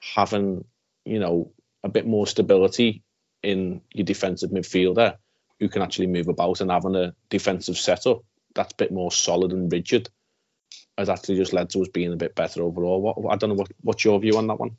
having, 0.00 0.64
you 1.04 1.20
know, 1.20 1.52
a 1.84 1.88
bit 1.88 2.06
more 2.06 2.26
stability 2.26 3.04
in 3.44 3.82
your 3.92 4.06
defensive 4.06 4.50
midfielder 4.50 5.18
who 5.60 5.68
can 5.68 5.82
actually 5.82 6.06
move 6.06 6.28
about 6.28 6.60
and 6.60 6.70
having 6.70 6.96
a 6.96 7.14
defensive 7.30 7.76
setup 7.76 8.22
that's 8.54 8.72
a 8.72 8.76
bit 8.76 8.92
more 8.92 9.12
solid 9.12 9.52
and 9.52 9.70
rigid 9.70 10.08
has 10.96 11.08
actually 11.08 11.36
just 11.36 11.52
led 11.52 11.70
to 11.70 11.80
us 11.82 11.88
being 11.88 12.12
a 12.12 12.16
bit 12.16 12.34
better 12.34 12.62
overall. 12.62 13.00
What 13.00 13.32
I 13.32 13.36
don't 13.36 13.50
know 13.50 13.56
what 13.56 13.70
what's 13.80 14.04
your 14.04 14.20
view 14.20 14.36
on 14.36 14.46
that 14.46 14.60
one? 14.60 14.76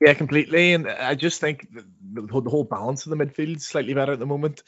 Yeah, 0.00 0.14
completely. 0.14 0.74
And 0.74 0.88
I 0.88 1.14
just 1.14 1.40
think 1.40 1.66
the, 1.72 2.28
whole 2.30 2.64
balance 2.64 3.04
of 3.04 3.10
the 3.10 3.24
midfield 3.24 3.56
is 3.56 3.66
slightly 3.66 3.94
better 3.94 4.12
at 4.12 4.18
the 4.18 4.26
moment. 4.26 4.62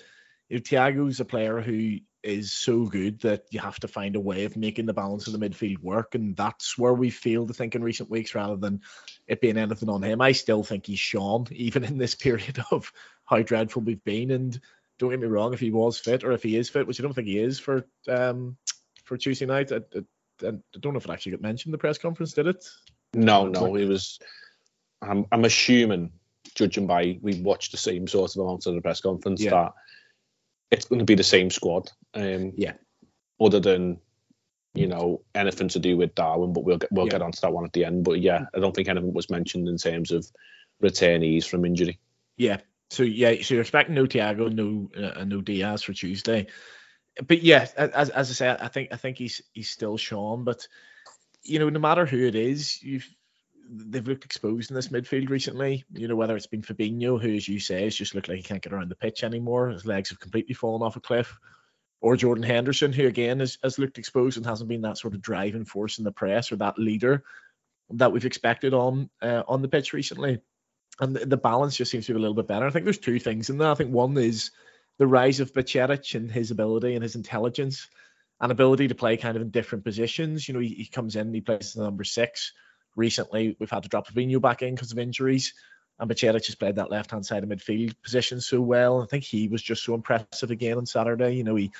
You 0.48 0.60
know, 0.72 1.10
a 1.20 1.24
player 1.24 1.60
who 1.60 1.98
is 2.24 2.52
so 2.52 2.86
good 2.86 3.20
that 3.20 3.44
you 3.50 3.60
have 3.60 3.78
to 3.80 3.88
find 3.88 4.16
a 4.16 4.20
way 4.20 4.44
of 4.44 4.56
making 4.56 4.86
the 4.86 4.92
balance 4.92 5.28
of 5.28 5.32
the 5.32 5.48
midfield 5.48 5.78
work. 5.78 6.16
And 6.16 6.36
that's 6.36 6.76
where 6.76 6.92
we 6.92 7.10
failed 7.10 7.48
to 7.48 7.54
think 7.54 7.76
in 7.76 7.84
recent 7.84 8.10
weeks 8.10 8.34
rather 8.34 8.56
than 8.56 8.80
it 9.28 9.40
being 9.40 9.56
anything 9.56 9.88
on 9.88 10.02
him. 10.02 10.20
I 10.20 10.32
still 10.32 10.64
think 10.64 10.86
he's 10.86 10.98
Sean, 10.98 11.46
even 11.52 11.84
in 11.84 11.96
this 11.96 12.14
period 12.16 12.62
of 12.72 12.92
how 13.24 13.42
dreadful 13.42 13.82
we've 13.82 14.02
been. 14.02 14.32
And 14.32 14.60
don't 15.00 15.10
get 15.10 15.20
me 15.20 15.26
wrong, 15.26 15.52
if 15.52 15.60
he 15.60 15.70
was 15.70 15.98
fit 15.98 16.22
or 16.22 16.32
if 16.32 16.42
he 16.42 16.56
is 16.56 16.68
fit, 16.68 16.86
which 16.86 17.00
I 17.00 17.02
don't 17.02 17.14
think 17.14 17.26
he 17.26 17.38
is 17.38 17.58
for 17.58 17.86
um 18.08 18.56
for 19.04 19.16
Tuesday 19.16 19.46
night, 19.46 19.72
I, 19.72 19.76
I, 19.76 20.46
I 20.46 20.52
don't 20.78 20.92
know 20.92 20.98
if 20.98 21.06
it 21.06 21.10
actually 21.10 21.32
got 21.32 21.40
mentioned 21.40 21.70
in 21.70 21.72
the 21.72 21.78
press 21.78 21.98
conference, 21.98 22.32
did 22.32 22.46
it? 22.46 22.64
No, 23.14 23.48
no, 23.48 23.74
it 23.74 23.88
was. 23.88 24.20
I'm, 25.02 25.26
I'm 25.32 25.44
assuming, 25.44 26.12
judging 26.54 26.86
by 26.86 27.18
we 27.22 27.40
watched 27.40 27.72
the 27.72 27.78
same 27.78 28.06
sort 28.06 28.36
of 28.36 28.42
amount 28.42 28.66
of 28.66 28.74
the 28.74 28.82
press 28.82 29.00
conference, 29.00 29.42
yeah. 29.42 29.50
that 29.50 29.72
it's 30.70 30.84
going 30.84 31.00
to 31.00 31.04
be 31.04 31.16
the 31.16 31.24
same 31.24 31.50
squad. 31.50 31.90
Um, 32.14 32.52
yeah. 32.56 32.74
Other 33.40 33.58
than 33.58 33.98
you 34.74 34.86
know 34.86 35.22
anything 35.34 35.68
to 35.68 35.80
do 35.80 35.96
with 35.96 36.14
Darwin, 36.14 36.52
but 36.52 36.62
we'll 36.62 36.78
get 36.78 36.92
we'll 36.92 37.06
yeah. 37.06 37.12
get 37.12 37.22
onto 37.22 37.40
that 37.40 37.52
one 37.52 37.64
at 37.64 37.72
the 37.72 37.84
end. 37.84 38.04
But 38.04 38.20
yeah, 38.20 38.44
I 38.54 38.60
don't 38.60 38.74
think 38.74 38.88
anything 38.88 39.12
was 39.12 39.30
mentioned 39.30 39.66
in 39.66 39.78
terms 39.78 40.12
of 40.12 40.30
returnees 40.82 41.48
from 41.48 41.64
injury. 41.64 41.98
Yeah. 42.36 42.58
So 42.90 43.04
yeah, 43.04 43.34
so 43.42 43.54
you're 43.54 43.62
expecting 43.62 43.94
no 43.94 44.04
Thiago, 44.04 44.52
no 44.52 44.90
uh, 45.00 45.24
no 45.24 45.40
Diaz 45.40 45.82
for 45.82 45.92
Tuesday, 45.92 46.48
but 47.26 47.42
yeah, 47.42 47.66
as 47.76 48.10
as 48.10 48.30
I 48.30 48.32
say, 48.34 48.56
I 48.60 48.68
think 48.68 48.92
I 48.92 48.96
think 48.96 49.18
he's 49.18 49.42
he's 49.52 49.70
still 49.70 49.96
Sean, 49.96 50.44
but 50.44 50.66
you 51.42 51.58
know, 51.58 51.68
no 51.68 51.80
matter 51.80 52.06
who 52.06 52.26
it 52.26 52.34
is, 52.34 52.82
you've 52.82 53.08
they've 53.70 54.06
looked 54.06 54.24
exposed 54.24 54.70
in 54.70 54.74
this 54.74 54.88
midfield 54.88 55.30
recently. 55.30 55.84
You 55.92 56.08
know, 56.08 56.16
whether 56.16 56.36
it's 56.36 56.46
been 56.46 56.62
Fabinho, 56.62 57.20
who, 57.20 57.34
as 57.34 57.48
you 57.48 57.60
say, 57.60 57.84
has 57.84 57.94
just 57.94 58.14
looked 58.14 58.28
like 58.28 58.38
he 58.38 58.42
can't 58.42 58.62
get 58.62 58.72
around 58.72 58.90
the 58.90 58.96
pitch 58.96 59.22
anymore. 59.22 59.68
His 59.68 59.86
legs 59.86 60.10
have 60.10 60.20
completely 60.20 60.54
fallen 60.54 60.82
off 60.82 60.96
a 60.96 61.00
cliff. 61.00 61.38
Or 62.02 62.16
Jordan 62.16 62.44
Henderson, 62.44 62.94
who 62.94 63.06
again 63.06 63.40
has, 63.40 63.58
has 63.62 63.78
looked 63.78 63.98
exposed 63.98 64.38
and 64.38 64.46
hasn't 64.46 64.70
been 64.70 64.80
that 64.82 64.96
sort 64.96 65.14
of 65.14 65.20
driving 65.20 65.66
force 65.66 65.98
in 65.98 66.04
the 66.04 66.12
press 66.12 66.50
or 66.50 66.56
that 66.56 66.78
leader 66.78 67.24
that 67.90 68.10
we've 68.10 68.24
expected 68.24 68.72
on 68.72 69.10
uh, 69.20 69.42
on 69.46 69.60
the 69.62 69.68
pitch 69.68 69.92
recently. 69.92 70.40
And 70.98 71.16
the, 71.16 71.36
balance 71.36 71.76
just 71.76 71.90
seems 71.90 72.06
to 72.06 72.12
be 72.12 72.18
a 72.18 72.20
little 72.20 72.34
bit 72.34 72.46
better. 72.46 72.66
I 72.66 72.70
think 72.70 72.84
there's 72.84 72.98
two 72.98 73.18
things 73.18 73.48
in 73.48 73.56
there. 73.56 73.70
I 73.70 73.74
think 73.74 73.90
one 73.90 74.18
is 74.18 74.50
the 74.98 75.06
rise 75.06 75.40
of 75.40 75.52
Bajcetic 75.54 76.14
and 76.14 76.30
his 76.30 76.50
ability 76.50 76.94
and 76.94 77.02
his 77.02 77.14
intelligence 77.14 77.88
and 78.38 78.52
ability 78.52 78.88
to 78.88 78.94
play 78.94 79.16
kind 79.16 79.36
of 79.36 79.42
in 79.42 79.50
different 79.50 79.84
positions. 79.84 80.46
You 80.46 80.54
know, 80.54 80.60
he, 80.60 80.68
he 80.68 80.86
comes 80.86 81.16
in, 81.16 81.32
he 81.32 81.40
plays 81.40 81.72
the 81.72 81.84
number 81.84 82.04
six 82.04 82.52
recently 82.96 83.56
we've 83.58 83.70
had 83.70 83.82
to 83.82 83.88
drop 83.88 84.08
Fabinho 84.08 84.40
back 84.40 84.62
in 84.62 84.74
because 84.74 84.92
of 84.92 84.98
injuries. 84.98 85.54
And 85.98 86.10
Bajcetic 86.10 86.44
just 86.44 86.58
played 86.58 86.76
that 86.76 86.90
left 86.90 87.10
hand 87.10 87.26
side 87.26 87.42
of 87.42 87.48
midfield 87.50 87.94
position 88.02 88.40
so 88.40 88.60
well. 88.60 89.02
I 89.02 89.06
think 89.06 89.24
he 89.24 89.48
was 89.48 89.62
just 89.62 89.84
so 89.84 89.94
impressive 89.94 90.50
again 90.50 90.78
on 90.78 90.86
Saturday. 90.86 91.36
You 91.36 91.44
know, 91.44 91.56
he 91.56 91.72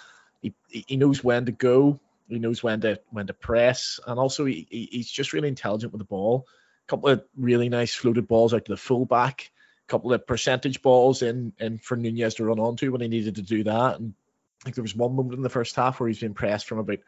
he, 0.43 0.55
he 0.69 0.97
knows 0.97 1.23
when 1.23 1.47
to 1.47 1.53
go, 1.53 1.99
he 2.29 2.39
knows 2.39 2.63
when 2.63 2.81
to 2.83 3.01
when 3.11 3.27
to 3.29 3.35
press, 3.35 3.99
and 4.07 4.19
also 4.19 4.45
he, 4.45 4.67
he's 4.71 5.11
just 5.11 5.33
really 5.33 5.49
intelligent 5.49 5.93
with 5.93 6.01
the 6.01 6.07
ball. 6.07 6.47
Couple 6.91 7.09
of 7.09 7.25
really 7.37 7.69
nice 7.69 7.95
floated 7.95 8.27
balls 8.27 8.53
out 8.53 8.65
to 8.65 8.73
the 8.73 8.77
fullback, 8.77 9.53
a 9.87 9.91
couple 9.91 10.13
of 10.13 10.27
percentage 10.27 10.83
balls 10.83 11.23
in 11.23 11.53
in 11.61 11.79
for 11.79 11.97
Nunez 11.97 12.35
to 12.35 12.45
run 12.45 12.59
onto 12.59 12.91
when 12.91 13.01
he 13.01 13.07
needed 13.07 13.37
to 13.37 13.43
do 13.43 13.63
that. 13.63 14.01
And 14.01 14.13
I 14.61 14.65
think 14.65 14.75
there 14.75 14.83
was 14.83 14.97
one 14.97 15.15
moment 15.15 15.37
in 15.37 15.43
the 15.43 15.49
first 15.49 15.77
half 15.77 16.01
where 16.01 16.09
he's 16.09 16.19
been 16.19 16.35
pressed 16.35 16.67
from 16.67 16.79
about 16.79 16.99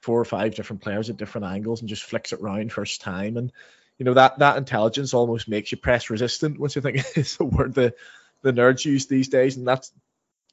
four 0.00 0.20
or 0.20 0.24
five 0.24 0.54
different 0.54 0.82
players 0.82 1.10
at 1.10 1.16
different 1.16 1.48
angles 1.48 1.80
and 1.80 1.88
just 1.88 2.04
flicks 2.04 2.32
it 2.32 2.40
round 2.40 2.72
first 2.72 3.00
time. 3.00 3.36
And 3.36 3.52
you 3.98 4.04
know 4.04 4.14
that 4.14 4.38
that 4.38 4.58
intelligence 4.58 5.12
almost 5.12 5.48
makes 5.48 5.72
you 5.72 5.78
press 5.78 6.08
resistant, 6.08 6.60
which 6.60 6.76
I 6.76 6.80
think 6.80 7.04
is 7.16 7.36
the 7.36 7.46
word 7.46 7.74
the 7.74 7.94
the 8.42 8.52
nerds 8.52 8.84
use 8.84 9.06
these 9.06 9.26
days, 9.26 9.56
and 9.56 9.66
that's 9.66 9.90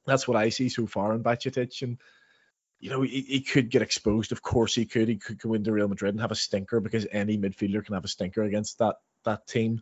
that's 0.08 0.28
what 0.28 0.38
I 0.38 0.50
see 0.50 0.70
so 0.70 0.88
far 0.88 1.14
in 1.14 1.22
Bajcetic. 1.22 1.80
And 1.84 2.00
you 2.84 2.90
know 2.90 3.02
he, 3.02 3.22
he 3.22 3.40
could 3.40 3.70
get 3.70 3.82
exposed. 3.82 4.34
Of 4.34 4.42
course 4.42 4.76
he 4.76 4.86
could. 4.86 5.08
He 5.08 5.16
could 5.16 5.40
go 5.40 5.54
into 5.54 5.72
Real 5.72 5.88
Madrid 5.88 6.14
and 6.14 6.20
have 6.20 6.34
a 6.34 6.36
stinker 6.36 6.82
because 6.82 7.08
any 7.14 7.38
midfielder 7.38 7.84
can 7.84 7.94
have 7.94 8.04
a 8.04 8.10
stinker 8.10 8.44
against 8.44 8.80
that 8.80 8.98
that 9.24 9.48
team. 9.48 9.82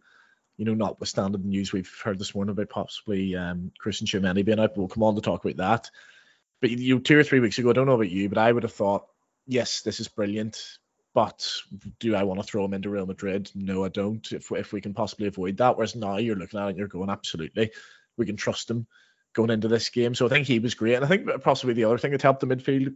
You 0.57 0.65
know, 0.65 0.75
notwithstanding 0.75 1.41
the 1.41 1.47
news 1.47 1.73
we've 1.73 1.91
heard 2.03 2.19
this 2.19 2.35
morning 2.35 2.51
about 2.51 2.69
possibly 2.69 3.35
um, 3.35 3.71
Christian 3.79 4.05
Tchouameni 4.05 4.45
being 4.45 4.59
out, 4.59 4.77
we'll 4.77 4.87
come 4.87 5.01
on 5.01 5.15
to 5.15 5.21
talk 5.21 5.43
about 5.43 5.57
that. 5.57 5.89
But 6.61 6.69
you 6.69 6.93
know, 6.93 7.01
two 7.01 7.17
or 7.17 7.23
three 7.23 7.39
weeks 7.39 7.57
ago, 7.57 7.71
I 7.71 7.73
don't 7.73 7.87
know 7.87 7.95
about 7.95 8.11
you, 8.11 8.29
but 8.29 8.37
I 8.37 8.51
would 8.51 8.61
have 8.61 8.73
thought 8.73 9.07
yes, 9.47 9.81
this 9.81 9.99
is 9.99 10.07
brilliant, 10.07 10.63
but 11.15 11.51
do 11.99 12.13
I 12.13 12.21
want 12.21 12.39
to 12.39 12.45
throw 12.45 12.63
him 12.63 12.75
into 12.75 12.91
Real 12.91 13.07
Madrid? 13.07 13.49
No, 13.55 13.83
I 13.83 13.89
don't. 13.89 14.31
If 14.31 14.51
if 14.51 14.73
we 14.73 14.79
can 14.79 14.93
possibly 14.93 15.25
avoid 15.25 15.57
that, 15.57 15.75
whereas 15.75 15.95
now 15.95 16.17
you're 16.17 16.35
looking 16.35 16.59
at 16.59 16.67
it, 16.67 16.69
and 16.69 16.77
you're 16.77 16.87
going 16.87 17.09
absolutely, 17.09 17.71
we 18.15 18.27
can 18.27 18.37
trust 18.37 18.69
him 18.69 18.85
going 19.33 19.49
into 19.49 19.67
this 19.67 19.89
game. 19.89 20.15
So 20.15 20.25
I 20.25 20.29
think 20.29 20.47
he 20.47 20.59
was 20.59 20.75
great, 20.75 20.95
and 20.95 21.05
I 21.05 21.07
think 21.07 21.27
possibly 21.43 21.73
the 21.73 21.85
other 21.85 21.97
thing 21.97 22.11
that 22.11 22.21
helped 22.21 22.41
the 22.41 22.47
midfield, 22.47 22.93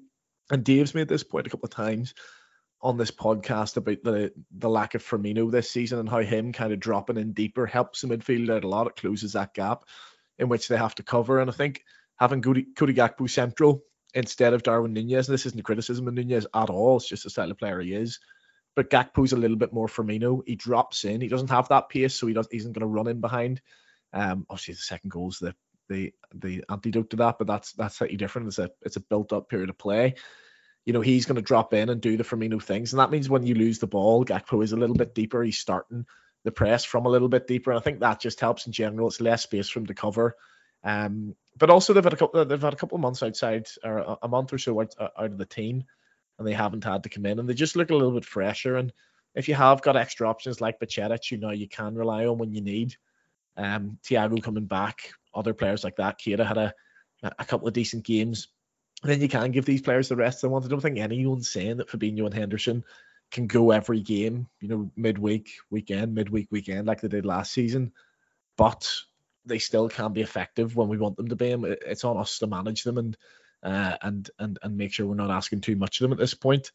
and 0.51 0.63
Dave's 0.63 0.95
made 0.95 1.07
this 1.07 1.23
point 1.23 1.47
a 1.47 1.49
couple 1.49 1.67
of 1.67 1.71
times 1.71 2.13
on 2.81 2.97
this 2.97 3.11
podcast 3.11 3.77
about 3.77 4.03
the 4.03 4.31
the 4.51 4.69
lack 4.69 4.95
of 4.95 5.03
Firmino 5.03 5.49
this 5.49 5.71
season 5.71 5.99
and 5.99 6.09
how 6.09 6.19
him 6.19 6.53
kind 6.53 6.71
of 6.71 6.79
dropping 6.79 7.17
in 7.17 7.33
deeper 7.33 7.65
helps 7.65 8.01
the 8.01 8.07
midfield 8.07 8.49
out 8.49 8.63
a 8.63 8.67
lot. 8.67 8.87
It 8.87 8.95
closes 8.95 9.33
that 9.33 9.53
gap 9.53 9.85
in 10.37 10.49
which 10.49 10.67
they 10.67 10.77
have 10.77 10.95
to 10.95 11.03
cover, 11.03 11.39
and 11.39 11.49
I 11.49 11.53
think 11.53 11.83
having 12.17 12.41
Cody, 12.41 12.65
Gakpo 12.75 13.29
central 13.29 13.83
instead 14.13 14.53
of 14.53 14.63
Darwin 14.63 14.93
Nunez. 14.93 15.27
And 15.27 15.33
this 15.33 15.45
isn't 15.45 15.59
a 15.59 15.63
criticism 15.63 16.07
of 16.07 16.13
Nunez 16.13 16.47
at 16.53 16.69
all. 16.69 16.97
It's 16.97 17.07
just 17.07 17.23
the 17.23 17.29
style 17.29 17.51
of 17.51 17.57
player 17.57 17.81
he 17.81 17.93
is. 17.93 18.19
But 18.75 18.89
Gakpo's 18.89 19.33
a 19.33 19.37
little 19.37 19.57
bit 19.57 19.73
more 19.73 19.87
Firmino. 19.87 20.41
He 20.45 20.55
drops 20.55 21.05
in. 21.05 21.21
He 21.21 21.27
doesn't 21.27 21.49
have 21.49 21.69
that 21.69 21.89
pace, 21.89 22.15
so 22.15 22.27
he 22.27 22.33
does. 22.33 22.47
He 22.49 22.57
isn't 22.57 22.73
going 22.73 22.81
to 22.81 22.87
run 22.87 23.07
in 23.07 23.21
behind. 23.21 23.61
Um, 24.13 24.45
obviously 24.49 24.75
the 24.75 24.81
second 24.81 25.11
goal 25.11 25.29
is 25.29 25.39
the 25.39 25.55
the 25.89 26.13
the 26.33 26.63
antidote 26.69 27.11
to 27.11 27.17
that, 27.17 27.37
but 27.37 27.47
that's 27.47 27.73
that's 27.73 27.97
slightly 27.97 28.17
different. 28.17 28.47
It's 28.47 28.59
a 28.59 28.71
it's 28.81 28.95
a 28.95 29.01
built 29.01 29.33
up 29.33 29.49
period 29.49 29.69
of 29.69 29.77
play. 29.77 30.15
You 30.85 30.93
know, 30.93 31.01
he's 31.01 31.25
going 31.25 31.37
to 31.37 31.41
drop 31.41 31.73
in 31.73 31.89
and 31.89 31.99
do 31.99 32.15
the 32.15 32.23
Firmino 32.23 32.61
things, 32.61 32.93
and 32.93 32.99
that 32.99 33.11
means 33.11 33.29
when 33.29 33.45
you 33.45 33.55
lose 33.55 33.79
the 33.79 33.87
ball, 33.87 34.25
Gakpo 34.25 34.63
is 34.63 34.71
a 34.71 34.77
little 34.77 34.95
bit 34.95 35.15
deeper. 35.15 35.43
He's 35.43 35.57
starting 35.57 36.05
the 36.43 36.51
press 36.51 36.83
from 36.83 37.05
a 37.05 37.09
little 37.09 37.29
bit 37.29 37.47
deeper, 37.47 37.71
and 37.71 37.79
I 37.79 37.83
think 37.83 37.99
that 37.99 38.19
just 38.19 38.39
helps 38.39 38.67
in 38.67 38.73
general. 38.73 39.07
It's 39.07 39.21
less 39.21 39.43
space 39.43 39.69
for 39.69 39.79
him 39.79 39.87
to 39.87 39.93
cover. 39.93 40.35
Um, 40.83 41.35
but 41.57 41.71
also 41.71 41.93
they've 41.93 42.03
had 42.03 42.13
a 42.13 42.17
couple 42.17 42.45
they've 42.45 42.61
had 42.61 42.73
a 42.73 42.77
couple 42.77 42.97
of 42.97 43.01
months 43.01 43.23
outside 43.23 43.67
or 43.83 44.17
a 44.21 44.27
month 44.27 44.53
or 44.53 44.59
so 44.59 44.79
out, 44.81 44.93
uh, 44.99 45.07
out 45.17 45.31
of 45.31 45.37
the 45.39 45.45
team 45.45 45.85
and 46.37 46.47
they 46.47 46.53
haven't 46.53 46.83
had 46.83 47.03
to 47.03 47.09
come 47.09 47.25
in 47.25 47.39
and 47.39 47.49
they 47.49 47.55
just 47.55 47.75
look 47.75 47.89
a 47.89 47.95
little 47.95 48.11
bit 48.11 48.23
fresher 48.25 48.77
and 48.77 48.93
if 49.35 49.49
you 49.49 49.55
have 49.55 49.81
got 49.81 49.97
extra 49.97 50.29
options 50.29 50.61
like 50.61 50.79
Bajcetic, 50.79 51.29
you 51.29 51.37
know 51.37 51.51
you 51.51 51.67
can 51.67 51.95
rely 51.95 52.25
on 52.25 52.37
when 52.37 52.53
you 52.53 52.61
need. 52.61 52.95
Um, 53.57 53.99
Thiago 54.03 54.41
coming 54.41 54.65
back, 54.65 55.11
other 55.35 55.53
players 55.53 55.83
like 55.83 55.97
that. 55.97 56.19
Keita 56.19 56.45
had 56.45 56.57
a 56.57 56.73
a 57.23 57.45
couple 57.45 57.67
of 57.67 57.73
decent 57.73 58.05
games. 58.05 58.47
And 59.03 59.11
then 59.11 59.21
you 59.21 59.29
can 59.29 59.51
give 59.51 59.65
these 59.65 59.81
players 59.81 60.09
the 60.09 60.15
rest 60.15 60.41
they 60.41 60.47
want. 60.47 60.65
I 60.65 60.67
don't 60.67 60.81
think 60.81 60.97
anyone's 60.97 61.49
saying 61.49 61.77
that 61.77 61.89
Fabinho 61.89 62.25
and 62.25 62.33
Henderson 62.33 62.83
can 63.31 63.47
go 63.47 63.71
every 63.71 64.01
game, 64.01 64.47
you 64.61 64.67
know, 64.67 64.91
midweek, 64.95 65.49
weekend, 65.69 66.13
midweek, 66.15 66.47
weekend, 66.51 66.87
like 66.87 67.01
they 67.01 67.07
did 67.07 67.25
last 67.25 67.51
season. 67.51 67.91
But 68.57 68.89
they 69.45 69.59
still 69.59 69.89
can 69.89 70.13
be 70.13 70.21
effective 70.21 70.75
when 70.75 70.87
we 70.87 70.97
want 70.97 71.17
them 71.17 71.27
to 71.27 71.35
be. 71.35 71.51
It's 71.51 72.03
on 72.03 72.17
us 72.17 72.39
to 72.39 72.47
manage 72.47 72.83
them 72.83 72.97
and 72.97 73.17
uh, 73.61 73.97
and 74.01 74.29
and 74.39 74.59
and 74.61 74.77
make 74.77 74.93
sure 74.93 75.07
we're 75.07 75.15
not 75.15 75.31
asking 75.31 75.61
too 75.61 75.75
much 75.75 75.99
of 75.99 76.05
them 76.05 76.13
at 76.13 76.19
this 76.19 76.33
point. 76.33 76.71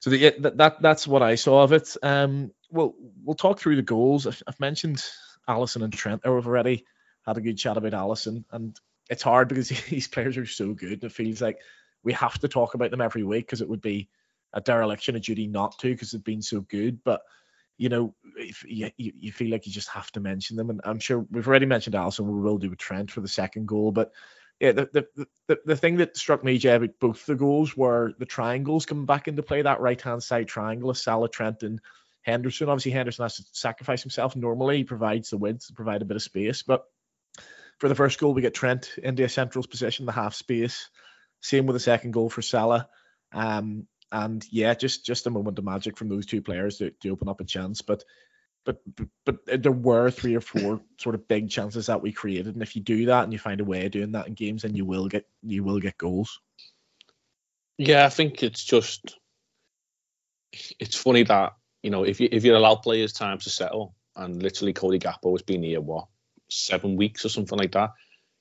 So 0.00 0.10
the, 0.10 0.34
that, 0.40 0.56
that 0.58 0.82
that's 0.82 1.06
what 1.06 1.22
I 1.22 1.34
saw 1.34 1.62
of 1.62 1.72
it. 1.72 1.96
Um, 2.02 2.52
well, 2.70 2.94
we'll 3.24 3.34
talk 3.34 3.58
through 3.58 3.76
the 3.76 3.82
goals. 3.82 4.26
I've, 4.26 4.42
I've 4.46 4.60
mentioned 4.60 5.02
Alisson 5.48 5.82
and 5.82 5.92
Trent. 5.92 6.24
Already 6.24 6.84
had 7.26 7.36
a 7.36 7.40
good 7.40 7.58
chat 7.58 7.76
about 7.76 7.92
Alisson, 7.92 8.44
and 8.50 8.78
it's 9.08 9.22
hard 9.22 9.48
because 9.48 9.68
these 9.90 10.08
players 10.08 10.36
are 10.36 10.46
so 10.46 10.72
good. 10.72 11.04
It 11.04 11.12
feels 11.12 11.42
like 11.42 11.58
we 12.02 12.12
have 12.14 12.38
to 12.40 12.48
talk 12.48 12.74
about 12.74 12.90
them 12.90 13.00
every 13.00 13.24
week 13.24 13.46
because 13.46 13.60
it 13.60 13.68
would 13.68 13.82
be 13.82 14.08
a 14.52 14.60
dereliction 14.60 15.16
of 15.16 15.22
duty 15.22 15.46
not 15.46 15.78
to 15.78 15.90
because 15.90 16.10
they've 16.10 16.24
been 16.24 16.42
so 16.42 16.60
good. 16.60 17.02
But 17.04 17.22
you 17.76 17.88
know, 17.88 18.14
if 18.36 18.62
you, 18.66 18.90
you 18.96 19.32
feel 19.32 19.50
like 19.50 19.66
you 19.66 19.72
just 19.72 19.88
have 19.88 20.10
to 20.12 20.20
mention 20.20 20.56
them. 20.56 20.68
And 20.68 20.82
I'm 20.84 20.98
sure 20.98 21.24
we've 21.30 21.48
already 21.48 21.64
mentioned 21.66 21.96
Alisson. 21.96 22.26
We 22.26 22.40
will 22.40 22.58
do 22.58 22.68
with 22.68 22.78
Trent 22.78 23.10
for 23.10 23.22
the 23.22 23.28
second 23.28 23.66
goal, 23.66 23.90
but 23.90 24.12
yeah, 24.60 24.72
the, 24.72 24.90
the 24.92 25.26
the, 25.46 25.58
the 25.64 25.76
thing 25.76 25.96
that 25.96 26.18
struck 26.18 26.44
me, 26.44 26.58
Jay, 26.58 26.74
about 26.74 27.00
both 27.00 27.24
the 27.24 27.34
goals 27.34 27.74
were 27.74 28.12
the 28.18 28.26
triangles 28.26 28.84
coming 28.84 29.06
back 29.06 29.26
into 29.26 29.42
play. 29.42 29.62
That 29.62 29.80
right 29.80 30.00
hand 30.00 30.22
side 30.22 30.48
triangle 30.48 30.90
of 30.90 30.98
Salah, 30.98 31.30
Trent, 31.30 31.62
and 31.62 31.80
Henderson. 32.20 32.68
Obviously, 32.68 32.92
Henderson 32.92 33.24
has 33.24 33.36
to 33.36 33.44
sacrifice 33.52 34.02
himself. 34.02 34.36
Normally, 34.36 34.78
he 34.78 34.84
provides 34.84 35.30
the 35.30 35.38
width 35.38 35.66
to 35.68 35.72
provide 35.72 36.02
a 36.02 36.04
bit 36.04 36.16
of 36.16 36.22
space, 36.22 36.62
but 36.62 36.84
for 37.80 37.88
the 37.88 37.94
first 37.94 38.20
goal, 38.20 38.34
we 38.34 38.42
get 38.42 38.54
Trent 38.54 38.90
into 39.02 39.24
a 39.24 39.28
central 39.28 39.64
position, 39.66 40.06
the 40.06 40.12
half 40.12 40.34
space. 40.34 40.90
Same 41.40 41.66
with 41.66 41.74
the 41.74 41.80
second 41.80 42.12
goal 42.12 42.28
for 42.28 42.42
Salah. 42.42 42.88
Um, 43.32 43.86
and 44.12 44.44
yeah, 44.50 44.74
just 44.74 45.06
just 45.06 45.26
a 45.26 45.30
moment 45.30 45.58
of 45.58 45.64
magic 45.64 45.96
from 45.96 46.08
those 46.08 46.26
two 46.26 46.42
players 46.42 46.78
to, 46.78 46.90
to 46.90 47.08
open 47.08 47.28
up 47.28 47.40
a 47.40 47.44
chance. 47.44 47.80
But 47.80 48.04
but, 48.66 48.80
but 48.94 49.06
but 49.46 49.62
there 49.62 49.72
were 49.72 50.10
three 50.10 50.34
or 50.34 50.42
four 50.42 50.82
sort 50.98 51.14
of 51.14 51.26
big 51.26 51.48
chances 51.48 51.86
that 51.86 52.02
we 52.02 52.12
created, 52.12 52.54
and 52.54 52.62
if 52.62 52.76
you 52.76 52.82
do 52.82 53.06
that 53.06 53.24
and 53.24 53.32
you 53.32 53.38
find 53.38 53.60
a 53.60 53.64
way 53.64 53.86
of 53.86 53.92
doing 53.92 54.12
that 54.12 54.26
in 54.26 54.34
games, 54.34 54.62
then 54.62 54.74
you 54.74 54.84
will 54.84 55.08
get 55.08 55.26
you 55.42 55.64
will 55.64 55.80
get 55.80 55.96
goals. 55.96 56.40
Yeah, 57.78 58.04
I 58.04 58.10
think 58.10 58.42
it's 58.42 58.62
just 58.62 59.16
it's 60.78 60.96
funny 60.96 61.22
that 61.22 61.54
you 61.82 61.90
know 61.90 62.04
if 62.04 62.20
you 62.20 62.28
if 62.30 62.44
you 62.44 62.54
allow 62.54 62.74
players 62.74 63.14
time 63.14 63.38
to 63.38 63.48
settle, 63.48 63.94
and 64.14 64.42
literally 64.42 64.74
Cody 64.74 64.98
Gakpo 64.98 65.32
has 65.32 65.42
been 65.42 65.62
here 65.62 65.80
what 65.80 66.08
seven 66.50 66.96
weeks 66.96 67.24
or 67.24 67.28
something 67.28 67.58
like 67.58 67.72
that, 67.72 67.90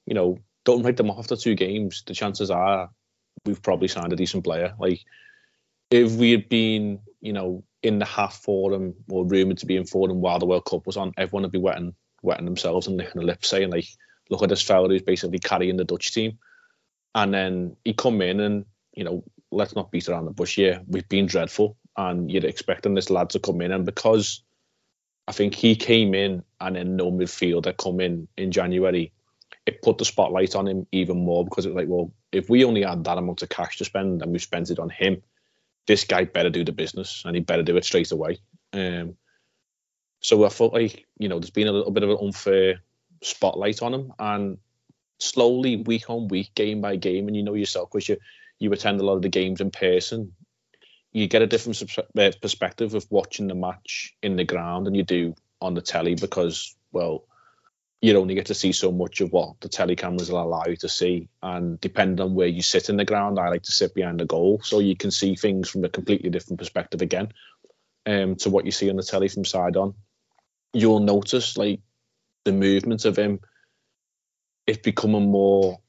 you 0.05 0.13
know, 0.13 0.39
don't 0.65 0.83
write 0.83 0.97
them 0.97 1.09
off 1.09 1.19
after 1.19 1.35
two 1.35 1.55
games. 1.55 2.03
The 2.05 2.13
chances 2.13 2.51
are 2.51 2.89
we've 3.45 3.61
probably 3.61 3.87
signed 3.87 4.13
a 4.13 4.17
decent 4.17 4.43
player. 4.43 4.73
Like 4.79 5.01
if 5.89 6.13
we 6.13 6.31
had 6.31 6.49
been, 6.49 6.99
you 7.21 7.33
know, 7.33 7.63
in 7.81 7.99
the 7.99 8.05
half 8.05 8.35
for 8.43 8.71
them 8.71 8.95
or 9.09 9.25
rumoured 9.25 9.59
to 9.59 9.65
be 9.65 9.77
in 9.77 9.85
for 9.85 10.07
them 10.07 10.21
while 10.21 10.39
the 10.39 10.45
World 10.45 10.65
Cup 10.65 10.85
was 10.85 10.97
on, 10.97 11.13
everyone 11.17 11.43
would 11.43 11.51
be 11.51 11.59
wetting 11.59 11.95
wetting 12.21 12.45
themselves 12.45 12.87
and 12.87 12.97
licking 12.97 13.21
the 13.21 13.25
lips, 13.25 13.47
saying 13.47 13.71
like, 13.71 13.85
"Look 14.29 14.43
at 14.43 14.49
this 14.49 14.61
fella 14.61 14.89
who's 14.89 15.01
basically 15.01 15.39
carrying 15.39 15.77
the 15.77 15.85
Dutch 15.85 16.13
team." 16.13 16.39
And 17.15 17.33
then 17.33 17.77
he 17.83 17.93
come 17.93 18.21
in 18.21 18.39
and 18.39 18.65
you 18.93 19.03
know, 19.03 19.23
let's 19.51 19.75
not 19.75 19.91
beat 19.91 20.09
around 20.09 20.25
the 20.25 20.31
bush 20.31 20.55
here. 20.55 20.81
We've 20.87 21.07
been 21.07 21.25
dreadful, 21.25 21.77
and 21.95 22.29
you're 22.29 22.45
expecting 22.45 22.95
this 22.95 23.09
lad 23.09 23.29
to 23.31 23.39
come 23.39 23.61
in, 23.61 23.71
and 23.71 23.85
because 23.85 24.43
I 25.29 25.31
think 25.31 25.53
he 25.53 25.75
came 25.75 26.15
in 26.15 26.43
and 26.59 26.75
then 26.75 26.95
no 26.95 27.11
midfielder 27.11 27.77
come 27.77 27.99
in 27.99 28.27
in 28.35 28.51
January, 28.51 29.13
it 29.67 29.83
put 29.83 29.99
the 29.99 30.05
spotlight 30.05 30.55
on 30.55 30.67
him 30.67 30.87
even 30.91 31.23
more 31.23 31.45
because 31.45 31.67
it 31.67 31.69
was 31.69 31.75
like, 31.75 31.87
well, 31.87 32.11
if 32.31 32.49
we 32.49 32.65
only 32.65 32.81
had 32.81 33.03
that 33.03 33.19
amount 33.19 33.43
of 33.43 33.49
cash 33.49 33.77
to 33.77 33.85
spend 33.85 34.23
and 34.23 34.31
we 34.31 34.39
spent 34.39 34.71
it 34.71 34.79
on 34.79 34.89
him, 34.89 35.21
this 35.85 36.03
guy 36.03 36.23
better 36.23 36.49
do 36.49 36.65
the 36.65 36.71
business 36.71 37.21
and 37.25 37.35
he 37.35 37.41
better 37.41 37.61
do 37.61 37.77
it 37.77 37.85
straight 37.85 38.11
away. 38.11 38.39
Um, 38.73 39.17
so 40.19 40.43
I 40.45 40.49
felt 40.49 40.73
like 40.73 41.05
you 41.19 41.29
know 41.29 41.37
there's 41.37 41.51
been 41.51 41.67
a 41.67 41.71
little 41.71 41.91
bit 41.91 42.03
of 42.03 42.09
an 42.09 42.17
unfair 42.19 42.81
spotlight 43.21 43.83
on 43.83 43.93
him, 43.93 44.13
and 44.17 44.57
slowly 45.19 45.75
week 45.75 46.09
on 46.09 46.27
week, 46.27 46.55
game 46.55 46.81
by 46.81 46.95
game, 46.95 47.27
and 47.27 47.37
you 47.37 47.43
know 47.43 47.53
yourself 47.53 47.91
because 47.91 48.09
you 48.09 48.17
you 48.57 48.73
attend 48.73 48.99
a 48.99 49.05
lot 49.05 49.15
of 49.15 49.21
the 49.21 49.29
games 49.29 49.61
in 49.61 49.69
person, 49.69 50.33
you 51.19 51.27
get 51.27 51.41
a 51.41 51.47
different 51.47 51.81
uh, 52.17 52.31
perspective 52.41 52.93
of 52.93 53.05
watching 53.09 53.47
the 53.47 53.55
match 53.55 54.15
in 54.21 54.35
the 54.35 54.43
ground 54.43 54.87
than 54.87 54.95
you 54.95 55.03
do 55.03 55.35
on 55.61 55.73
the 55.73 55.81
telly 55.81 56.15
because 56.15 56.75
well 56.91 57.25
you 58.01 58.17
only 58.17 58.35
get 58.35 58.45
to 58.45 58.53
see 58.53 58.71
so 58.71 58.91
much 58.91 59.19
of 59.19 59.31
what 59.31 59.59
the 59.59 59.67
telly 59.67 59.95
cameras 59.95 60.31
will 60.31 60.41
allow 60.41 60.63
you 60.65 60.77
to 60.77 60.87
see. 60.87 61.27
And 61.43 61.79
depending 61.81 62.23
on 62.23 62.33
where 62.33 62.47
you 62.47 62.61
sit 62.61 62.89
in 62.89 62.95
the 62.95 63.03
ground, 63.03 63.37
I 63.37 63.49
like 63.49 63.63
to 63.63 63.73
sit 63.73 63.93
behind 63.93 64.19
the 64.19 64.25
goal 64.25 64.61
so 64.63 64.79
you 64.79 64.95
can 64.95 65.11
see 65.11 65.35
things 65.35 65.69
from 65.69 65.83
a 65.83 65.89
completely 65.89 66.29
different 66.29 66.59
perspective 66.59 67.01
again 67.01 67.33
um, 68.05 68.35
to 68.37 68.49
what 68.49 68.65
you 68.65 68.71
see 68.71 68.89
on 68.89 68.95
the 68.95 69.03
telly 69.03 69.27
from 69.27 69.43
side 69.43 69.75
on. 69.75 69.95
You'll 70.71 71.01
notice 71.01 71.57
like 71.57 71.81
the 72.45 72.53
movement 72.53 73.03
of 73.03 73.17
him, 73.17 73.41
it's 74.65 74.77
becoming 74.77 75.29
more, 75.29 75.79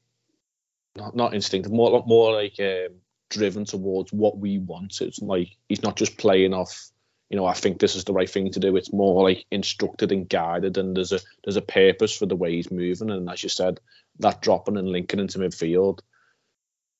not, 0.97 1.15
not 1.15 1.33
instinctive, 1.33 1.71
more, 1.71 2.03
more 2.05 2.33
like 2.33 2.59
um, 2.59 2.95
driven 3.31 3.65
towards 3.65 4.13
what 4.13 4.37
we 4.37 4.59
want. 4.59 5.01
It's 5.01 5.19
like 5.19 5.49
he's 5.67 5.81
not 5.81 5.95
just 5.95 6.17
playing 6.17 6.53
off 6.53 6.91
you 7.31 7.37
know, 7.37 7.45
I 7.45 7.53
think 7.53 7.79
this 7.79 7.95
is 7.95 8.03
the 8.03 8.11
right 8.11 8.29
thing 8.29 8.51
to 8.51 8.59
do. 8.59 8.75
It's 8.75 8.91
more 8.91 9.23
like 9.23 9.45
instructed 9.51 10.11
and 10.11 10.27
guided, 10.27 10.77
and 10.77 10.97
there's 10.97 11.13
a 11.13 11.21
there's 11.45 11.55
a 11.55 11.61
purpose 11.61 12.15
for 12.15 12.25
the 12.25 12.35
way 12.35 12.55
he's 12.55 12.69
moving. 12.69 13.09
And 13.09 13.29
as 13.29 13.41
you 13.41 13.47
said, 13.47 13.79
that 14.19 14.41
dropping 14.41 14.75
and 14.75 14.89
linking 14.89 15.21
into 15.21 15.39
midfield, 15.39 15.99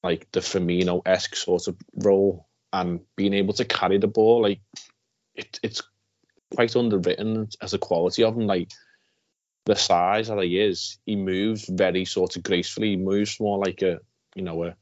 like 0.01 0.31
the 0.31 0.39
Firmino 0.39 1.01
esque 1.05 1.35
sort 1.35 1.67
of 1.67 1.75
role, 1.95 2.47
and 2.71 3.01
being 3.17 3.33
able 3.33 3.53
to 3.55 3.65
carry 3.65 3.97
the 3.97 4.07
ball, 4.07 4.43
like 4.43 4.61
it, 5.35 5.59
it's 5.63 5.81
quite 6.55 6.77
underwritten 6.77 7.49
as 7.61 7.73
a 7.73 7.77
quality 7.77 8.23
of 8.23 8.37
him. 8.37 8.47
Like 8.47 8.71
the 9.65 9.75
size 9.75 10.29
that 10.29 10.41
he 10.41 10.61
is, 10.61 10.97
he 11.05 11.17
moves 11.17 11.67
very 11.67 12.05
sort 12.05 12.37
of 12.37 12.43
gracefully. 12.43 12.91
He 12.91 12.95
moves 12.95 13.37
more 13.37 13.59
like 13.59 13.81
a 13.81 13.99
you 14.33 14.43
know 14.43 14.63
a 14.63 14.77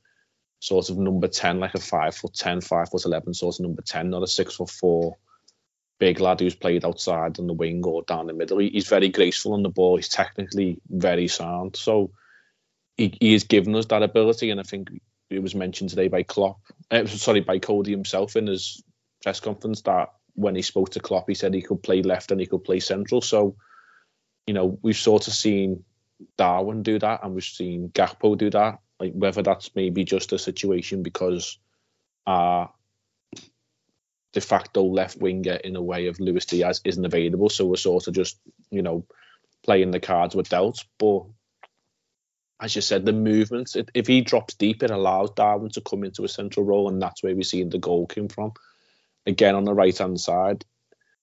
sort 0.60 0.89
of 0.89 0.98
number 0.98 1.28
10 1.28 1.60
like 1.60 1.74
a 1.74 1.80
5 1.80 2.15
foot 2.15 2.34
10 2.34 2.62
5 2.62 2.89
foot 2.89 3.06
11 3.06 3.34
sort 3.34 3.56
of 3.56 3.62
number 3.62 3.82
10 3.82 4.10
not 4.10 4.24
a 4.24 4.28
6 4.28 4.56
foot 4.56 4.69
4 4.69 5.17
big 6.00 6.19
lad 6.19 6.39
who's 6.39 6.56
played 6.56 6.86
outside 6.86 7.39
on 7.39 7.48
the 7.48 7.54
wing 7.54 7.84
or 7.86 8.02
down 8.04 8.28
the 8.28 8.34
middle. 8.34 8.58
He's 8.58 8.88
very 8.88 9.10
graceful 9.10 9.54
on 9.54 9.63
the 9.63 9.69
ball. 9.69 9.98
He's 9.98 10.10
technically 10.10 10.80
very 10.89 11.28
sound. 11.28 11.76
So 11.76 12.12
he, 12.98 13.15
he 13.19 13.34
has 13.34 13.43
given 13.43 13.76
us 13.76 13.86
that 13.88 14.02
ability, 14.02 14.50
and 14.50 14.60
I 14.60 14.63
think 14.63 14.89
it 15.30 15.43
was 15.43 15.54
mentioned 15.54 15.89
today 15.91 16.08
by 16.08 16.24
Klopp. 16.24 16.60
Uh, 16.89 17.06
sorry, 17.06 17.41
by 17.41 17.60
Cody 17.60 17.91
himself 17.91 18.36
in 18.36 18.48
his 18.48 18.82
press 19.22 19.41
conference 19.41 19.82
that 19.82 20.13
when 20.34 20.56
he 20.56 20.62
spoke 20.62 20.91
to 20.91 21.02
Klopp, 21.02 21.28
he 21.28 21.36
said 21.36 21.54
he 21.54 21.62
could 21.62 21.84
play 21.84 22.02
left 22.02 22.32
and 22.32 22.39
he 22.39 22.48
could 22.48 22.63
play 22.63 22.80
central. 22.80 23.22
So 23.22 23.58
you 24.48 24.54
know 24.54 24.80
we've 24.82 24.98
sort 24.98 25.28
of 25.28 25.34
seen 25.34 25.84
Darwin 26.38 26.82
do 26.82 26.98
that, 27.00 27.22
and 27.24 27.36
we've 27.36 27.43
seen 27.43 27.89
Gakpo 27.89 28.38
do 28.38 28.50
that. 28.52 28.80
Like 29.00 29.14
whether 29.14 29.42
that's 29.42 29.76
maybe 29.76 30.04
just 30.04 30.34
a 30.34 30.40
situation 30.40 31.04
because 31.04 31.58
our 32.28 32.72
de 34.34 34.42
facto 34.42 34.84
left 34.84 35.18
winger 35.18 35.54
in 35.56 35.76
a 35.76 35.82
way 35.82 36.08
of 36.08 36.20
Luis 36.20 36.46
Diaz 36.46 36.82
isn't 36.84 37.06
available. 37.06 37.50
So 37.50 37.66
we're 37.66 37.78
sort 37.78 38.08
of 38.08 38.14
just, 38.14 38.40
you 38.70 38.82
know, 38.82 39.06
playing 39.64 39.92
the 39.92 40.00
cards 40.00 40.36
with 40.36 40.50
dealt. 40.50 40.84
But 40.98 41.24
as 42.62 42.76
you 42.76 42.82
said, 42.82 43.06
the 43.06 43.14
movements, 43.14 43.78
if 43.94 44.08
he 44.08 44.22
drops 44.22 44.54
deep, 44.56 44.84
it 44.84 44.92
allows 44.92 45.32
Darwin 45.32 45.72
to 45.72 45.82
come 45.82 46.04
into 46.04 46.26
a 46.26 46.30
central 46.30 46.66
role, 46.66 46.90
and 46.90 47.02
that's 47.02 47.24
where 47.24 47.34
we're 47.34 47.44
seeing 47.44 47.70
the 47.70 47.78
goal 47.78 48.06
came 48.06 48.28
from. 48.28 48.52
Again, 49.26 49.56
on 49.56 49.64
the 49.64 49.74
right 49.74 49.98
hand 49.98 50.20
side, 50.20 50.66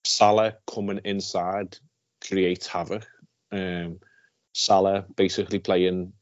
Salah 0.04 0.54
coming 0.72 1.00
inside 1.04 1.78
creates 2.26 2.66
havoc. 2.66 3.06
Um, 3.52 4.00
Salah 4.54 5.04
basically 5.14 5.58
playing 5.58 6.14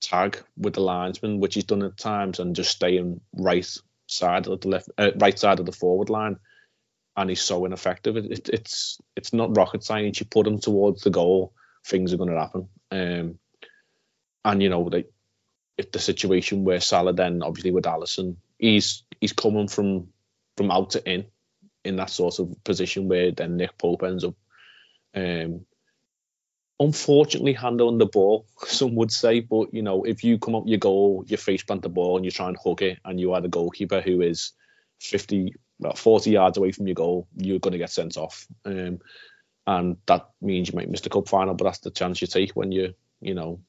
tag 0.00 0.42
with 0.56 0.74
the 0.74 0.80
linesman, 0.80 1.40
which 1.40 1.54
he's 1.54 1.64
done 1.64 1.82
at 1.82 1.96
times, 1.96 2.38
and 2.38 2.56
just 2.56 2.70
staying 2.70 3.20
right 3.32 3.66
side 4.06 4.46
of 4.46 4.60
the 4.60 4.68
left, 4.68 4.90
uh, 4.98 5.10
right 5.16 5.38
side 5.38 5.60
of 5.60 5.66
the 5.66 5.72
forward 5.72 6.10
line, 6.10 6.38
and 7.16 7.30
he's 7.30 7.42
so 7.42 7.64
ineffective. 7.64 8.16
It, 8.16 8.26
it, 8.26 8.48
it's 8.48 9.00
it's 9.16 9.32
not 9.32 9.56
rocket 9.56 9.84
science. 9.84 10.20
You 10.20 10.26
put 10.26 10.46
him 10.46 10.58
towards 10.58 11.02
the 11.02 11.10
goal, 11.10 11.52
things 11.84 12.12
are 12.12 12.18
going 12.18 12.30
to 12.30 12.40
happen. 12.40 12.68
Um, 12.90 13.38
and 14.44 14.62
you 14.62 14.68
know, 14.68 14.82
like 14.82 15.10
if 15.76 15.92
the 15.92 15.98
situation 15.98 16.64
where 16.64 16.80
Salah 16.80 17.12
then 17.12 17.42
obviously 17.42 17.70
with 17.70 17.84
Alisson, 17.84 18.36
he's 18.58 19.04
he's 19.20 19.32
coming 19.32 19.68
from 19.68 20.08
from 20.56 20.70
out 20.70 20.90
to 20.90 21.10
in 21.10 21.26
in 21.84 21.96
that 21.96 22.10
sort 22.10 22.38
of 22.38 22.52
position 22.64 23.08
where 23.08 23.30
then 23.30 23.56
Nick 23.56 23.78
Pope 23.78 24.02
ends 24.02 24.24
up 24.24 24.34
um, 25.14 25.64
unfortunately 26.80 27.52
handling 27.52 27.98
the 27.98 28.06
ball, 28.06 28.46
some 28.66 28.94
would 28.96 29.12
say. 29.12 29.40
But 29.40 29.72
you 29.74 29.82
know, 29.82 30.04
if 30.04 30.24
you 30.24 30.38
come 30.38 30.54
up 30.54 30.64
your 30.66 30.78
goal, 30.78 31.24
you 31.26 31.36
face 31.36 31.62
plant 31.62 31.82
the 31.82 31.88
ball 31.88 32.16
and 32.16 32.24
you 32.24 32.30
try 32.30 32.48
and 32.48 32.56
hook 32.62 32.82
it, 32.82 32.98
and 33.04 33.20
you 33.20 33.32
are 33.32 33.40
the 33.40 33.48
goalkeeper 33.48 34.00
who 34.00 34.20
is 34.20 34.52
50, 35.00 35.54
well, 35.78 35.94
40 35.94 36.30
yards 36.30 36.58
away 36.58 36.72
from 36.72 36.86
your 36.86 36.94
goal, 36.94 37.28
you're 37.36 37.60
going 37.60 37.72
to 37.72 37.78
get 37.78 37.90
sent 37.90 38.16
off. 38.16 38.46
Um, 38.64 39.00
and 39.66 39.98
that 40.06 40.30
means 40.40 40.68
you 40.68 40.76
might 40.76 40.90
miss 40.90 41.02
the 41.02 41.10
cup 41.10 41.28
final, 41.28 41.54
but 41.54 41.64
that's 41.64 41.80
the 41.80 41.90
chance 41.90 42.20
you 42.20 42.26
take 42.26 42.52
when 42.52 42.72
you're, 42.72 42.94
you 43.20 43.34
know, 43.34 43.60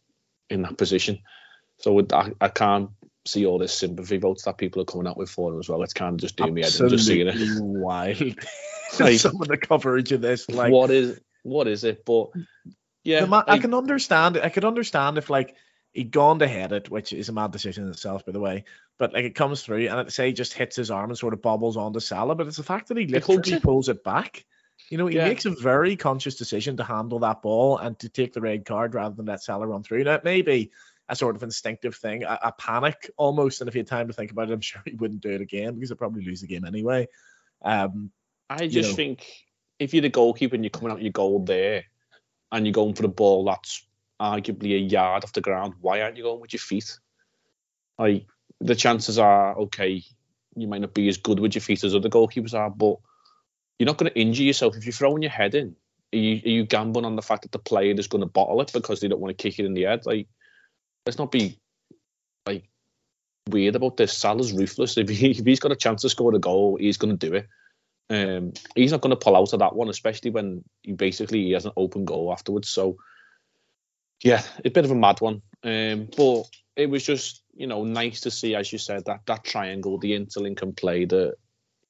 in 0.50 0.62
that 0.62 0.78
position. 0.78 1.20
So 1.80 2.06
I, 2.14 2.32
I 2.40 2.48
can't 2.48 2.92
see 3.26 3.46
all 3.46 3.60
this 3.60 3.74
sympathy 3.74 4.18
votes 4.18 4.44
that 4.44 4.58
people 4.58 4.82
are 4.82 4.86
coming 4.86 5.08
out 5.08 5.18
with 5.18 5.30
for 5.30 5.54
him 5.54 5.60
as 5.60 5.68
well. 5.68 5.84
It's 5.84 5.94
kind 5.94 6.14
of 6.14 6.22
just 6.22 6.38
doing 6.38 6.54
me 6.54 6.62
head 6.62 6.80
and 6.80 6.90
just 6.90 7.06
seeing 7.06 7.28
it. 7.28 7.36
Wild. 7.62 8.22
like, 9.00 9.20
Some 9.20 9.42
of 9.42 9.48
the 9.48 9.58
coverage 9.58 10.12
of 10.12 10.22
this, 10.22 10.50
like 10.50 10.72
what 10.72 10.90
is 10.90 11.20
what 11.44 11.68
is 11.68 11.84
it? 11.84 12.04
But 12.06 12.30
yeah, 13.04 13.26
ma- 13.26 13.44
I, 13.48 13.54
I 13.54 13.60
can 13.60 13.74
understand. 13.74 14.38
I 14.38 14.50
could 14.50 14.66
understand 14.66 15.18
if 15.18 15.30
like 15.30 15.56
he'd 15.94 16.12
gone 16.12 16.40
to 16.40 16.48
head 16.48 16.72
it, 16.72 16.90
which 16.90 17.14
is 17.14 17.30
a 17.30 17.34
mad 17.34 17.52
decision 17.52 17.86
in 17.86 17.92
itself, 17.92 18.26
by 18.26 18.32
the 18.32 18.40
way. 18.40 18.66
But 18.98 19.14
like 19.14 19.26
it 19.26 19.36
comes 19.36 19.62
through 19.62 19.88
and 19.88 20.00
it 20.00 20.12
say 20.12 20.28
he 20.28 20.34
just 20.34 20.54
hits 20.54 20.76
his 20.76 20.92
arm 20.92 21.10
and 21.10 21.18
sort 21.18 21.34
of 21.34 21.42
bobbles 21.42 21.78
onto 21.78 22.00
Salah, 22.00 22.36
but 22.36 22.48
it's 22.48 22.58
the 22.58 22.64
fact 22.64 22.88
that 22.90 22.98
he 22.98 23.08
literally 23.08 23.54
it. 23.54 23.64
pulls 23.64 23.90
it 23.90 24.04
back. 24.04 24.46
You 24.90 24.98
know, 24.98 25.08
he 25.08 25.18
yeah. 25.18 25.28
makes 25.28 25.46
a 25.46 25.52
very 25.52 25.96
conscious 25.96 26.36
decision 26.36 26.78
to 26.78 26.84
handle 26.84 27.20
that 27.20 27.42
ball 27.42 27.78
and 27.78 28.00
to 28.00 28.10
take 28.10 28.34
the 28.34 28.42
red 28.42 28.66
card 28.66 28.96
rather 28.96 29.16
than 29.16 29.26
let 29.26 29.44
Salah 29.44 29.68
run 29.68 29.84
through. 29.84 30.04
Now 30.04 30.16
it 30.16 30.24
may 30.24 30.42
be 30.42 30.72
a 31.10 31.16
sort 31.16 31.36
of 31.36 31.44
instinctive 31.44 31.96
thing, 31.96 32.24
a, 32.24 32.40
a 32.44 32.52
panic 32.54 33.10
almost. 33.18 33.62
And 33.62 33.68
if 33.68 33.74
he 33.74 33.80
had 33.80 33.88
time 33.88 34.08
to 34.08 34.14
think 34.14 34.32
about 34.32 34.50
it, 34.50 34.54
I'm 34.54 34.62
sure 34.62 34.82
he 34.86 34.96
wouldn't 34.96 35.22
do 35.22 35.32
it 35.32 35.42
again 35.42 35.74
because 35.74 35.90
he'd 35.90 35.98
probably 35.98 36.24
lose 36.24 36.42
the 36.42 36.48
game 36.48 36.66
anyway. 36.66 37.08
Um, 37.62 38.12
I 38.50 38.68
just 38.68 38.74
you 38.74 38.82
know, 38.84 38.94
think 38.94 39.28
if 39.80 39.94
you're 39.94 40.02
the 40.02 40.10
goalkeeper 40.10 40.56
and 40.56 40.64
you're 40.64 40.70
coming 40.70 40.92
out 40.92 41.02
your 41.02 41.12
goal 41.12 41.44
there, 41.44 41.84
and 42.52 42.66
you're 42.66 42.74
going 42.74 42.96
for 42.96 43.04
the 43.04 43.08
ball 43.08 43.46
that's 43.46 43.86
arguably 44.20 44.76
a 44.76 44.80
yard 44.80 45.24
off 45.24 45.34
the 45.34 45.42
ground, 45.42 45.76
why 45.82 46.02
aren't 46.02 46.18
you 46.18 46.24
going 46.24 46.42
with 46.42 46.54
your 46.54 46.60
feet? 46.60 46.98
Like 47.98 48.26
the 48.60 48.76
chances 48.76 49.18
are, 49.18 49.58
okay, 49.58 50.04
you 50.56 50.68
might 50.68 50.82
not 50.82 50.94
be 50.94 51.08
as 51.08 51.18
good 51.18 51.40
with 51.40 51.56
your 51.56 51.62
feet 51.62 51.84
as 51.84 51.96
other 51.96 52.10
goalkeepers 52.10 52.54
are, 52.54 52.70
but 52.70 52.98
you're 53.78 53.88
not 53.88 53.98
going 53.98 54.12
to 54.12 54.20
injure 54.20 54.44
yourself 54.44 54.76
if 54.76 54.86
you're 54.86 54.94
throwing 54.94 55.22
your 55.22 55.32
head 55.32 55.56
in. 55.56 55.76
Are 56.14 56.18
you, 56.18 56.42
are 56.44 56.50
you 56.50 56.66
gambling 56.66 57.06
on 57.06 57.16
the 57.16 57.22
fact 57.22 57.44
that 57.44 57.52
the 57.52 57.60
player 57.60 57.94
is 57.94 58.08
going 58.08 58.22
to 58.22 58.28
bottle 58.28 58.60
it 58.62 58.74
because 58.74 59.00
they 59.00 59.08
don't 59.08 59.22
want 59.22 59.38
to 59.38 59.42
kick 59.42 59.60
it 59.60 59.66
in 59.66 59.74
the 59.74 59.84
head? 59.84 60.06
Like, 60.06 60.28
let's 61.06 61.20
not 61.20 61.32
be 61.32 61.60
like 62.46 62.68
weird 63.48 63.76
about 63.76 63.98
this. 63.98 64.18
Salah's 64.18 64.52
ruthless. 64.52 64.98
If, 64.98 65.08
he, 65.08 65.32
if 65.32 65.46
he's 65.46 65.60
got 65.60 65.72
a 65.72 65.78
chance 65.78 66.02
to 66.02 66.10
score 66.10 66.34
a 66.34 66.40
goal, 66.40 66.78
he's 66.78 66.98
going 66.98 67.16
to 67.18 67.28
do 67.28 67.36
it. 67.36 67.48
Um, 68.10 68.54
he's 68.76 68.92
not 68.92 69.02
going 69.02 69.12
to 69.12 69.16
pull 69.16 69.36
out 69.36 69.54
of 69.54 69.60
that 69.60 69.76
one, 69.76 69.90
especially 69.90 70.32
when 70.32 70.64
he 70.82 70.94
basically 70.94 71.44
he 71.44 71.52
has 71.52 71.66
an 71.66 71.74
open 71.78 72.06
goal 72.06 72.32
afterwards. 72.32 72.70
So, 72.70 72.98
yeah, 74.24 74.42
a 74.66 74.70
bit 74.70 74.86
of 74.86 74.92
a 74.92 74.96
mad 74.96 75.22
one. 75.22 75.42
Um, 75.64 76.10
but 76.16 76.44
it 76.76 76.90
was 76.90 77.04
just 77.04 77.44
you 77.54 77.68
know 77.68 77.84
nice 77.84 78.22
to 78.22 78.32
see, 78.32 78.56
as 78.56 78.72
you 78.72 78.80
said, 78.80 79.06
that 79.06 79.22
that 79.28 79.44
triangle, 79.44 79.98
the 79.98 80.12
interlink 80.12 80.62
and 80.62 80.76
play, 80.76 81.06
the 81.06 81.36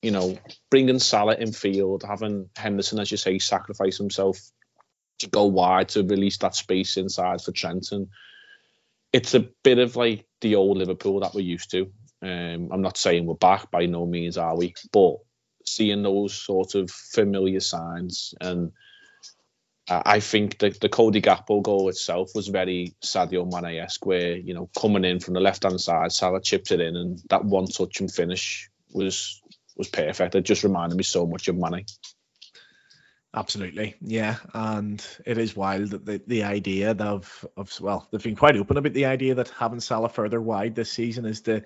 you 0.01 0.11
know 0.11 0.37
bringing 0.69 0.99
Salah 0.99 1.35
in 1.35 1.53
field, 1.53 2.03
having 2.07 2.49
Henderson, 2.57 2.99
as 2.99 3.11
you 3.11 3.17
say, 3.17 3.39
sacrifice 3.39 3.97
himself 3.97 4.39
to 5.19 5.29
go 5.29 5.45
wide 5.45 5.89
to 5.89 6.03
release 6.03 6.37
that 6.39 6.55
space 6.55 6.97
inside 6.97 7.41
for 7.41 7.51
Trenton. 7.51 8.09
It's 9.13 9.33
a 9.33 9.47
bit 9.63 9.79
of 9.79 9.95
like 9.95 10.25
the 10.41 10.55
old 10.55 10.77
Liverpool 10.77 11.19
that 11.21 11.33
we're 11.33 11.41
used 11.41 11.71
to. 11.71 11.91
Um, 12.21 12.69
I'm 12.71 12.81
not 12.81 12.97
saying 12.97 13.25
we're 13.25 13.35
back 13.35 13.71
by 13.71 13.85
no 13.85 14.05
means, 14.05 14.37
are 14.37 14.57
we? 14.57 14.73
But 14.91 15.17
seeing 15.69 16.03
those 16.03 16.33
sort 16.33 16.75
of 16.75 16.89
familiar 16.91 17.59
signs 17.59 18.33
and 18.41 18.71
I 19.89 20.19
think 20.19 20.59
the, 20.59 20.69
the 20.69 20.89
Cody 20.89 21.19
Gakpo 21.19 21.63
goal 21.63 21.89
itself 21.89 22.35
was 22.35 22.47
very 22.47 22.93
Sadio 23.03 23.51
Mane-esque, 23.51 24.05
where 24.05 24.37
you 24.37 24.53
know 24.53 24.69
coming 24.79 25.03
in 25.03 25.19
from 25.19 25.33
the 25.33 25.39
left 25.39 25.63
hand 25.63 25.81
side, 25.81 26.11
Salah 26.11 26.41
chipped 26.41 26.71
it 26.71 26.79
in, 26.79 26.95
and 26.95 27.19
that 27.29 27.43
one 27.43 27.65
touch 27.65 27.99
and 27.99 28.11
finish 28.11 28.69
was 28.93 29.41
was 29.75 29.87
perfect. 29.87 30.35
It 30.35 30.45
just 30.45 30.63
reminded 30.63 30.95
me 30.95 31.03
so 31.03 31.25
much 31.25 31.47
of 31.47 31.57
Mane. 31.57 31.85
Absolutely, 33.33 33.95
yeah, 34.01 34.37
and 34.53 35.03
it 35.25 35.37
is 35.39 35.55
wild 35.55 35.91
that 35.91 36.05
the, 36.05 36.21
the 36.27 36.43
idea 36.43 36.91
of 36.91 37.45
of 37.57 37.79
well, 37.81 38.07
they've 38.11 38.21
been 38.21 38.35
quite 38.35 38.57
open 38.57 38.77
about 38.77 38.93
the 38.93 39.05
idea 39.05 39.35
that 39.35 39.49
having 39.49 39.79
Salah 39.79 40.09
further 40.09 40.41
wide 40.41 40.75
this 40.75 40.91
season 40.91 41.25
is 41.25 41.41
to 41.41 41.63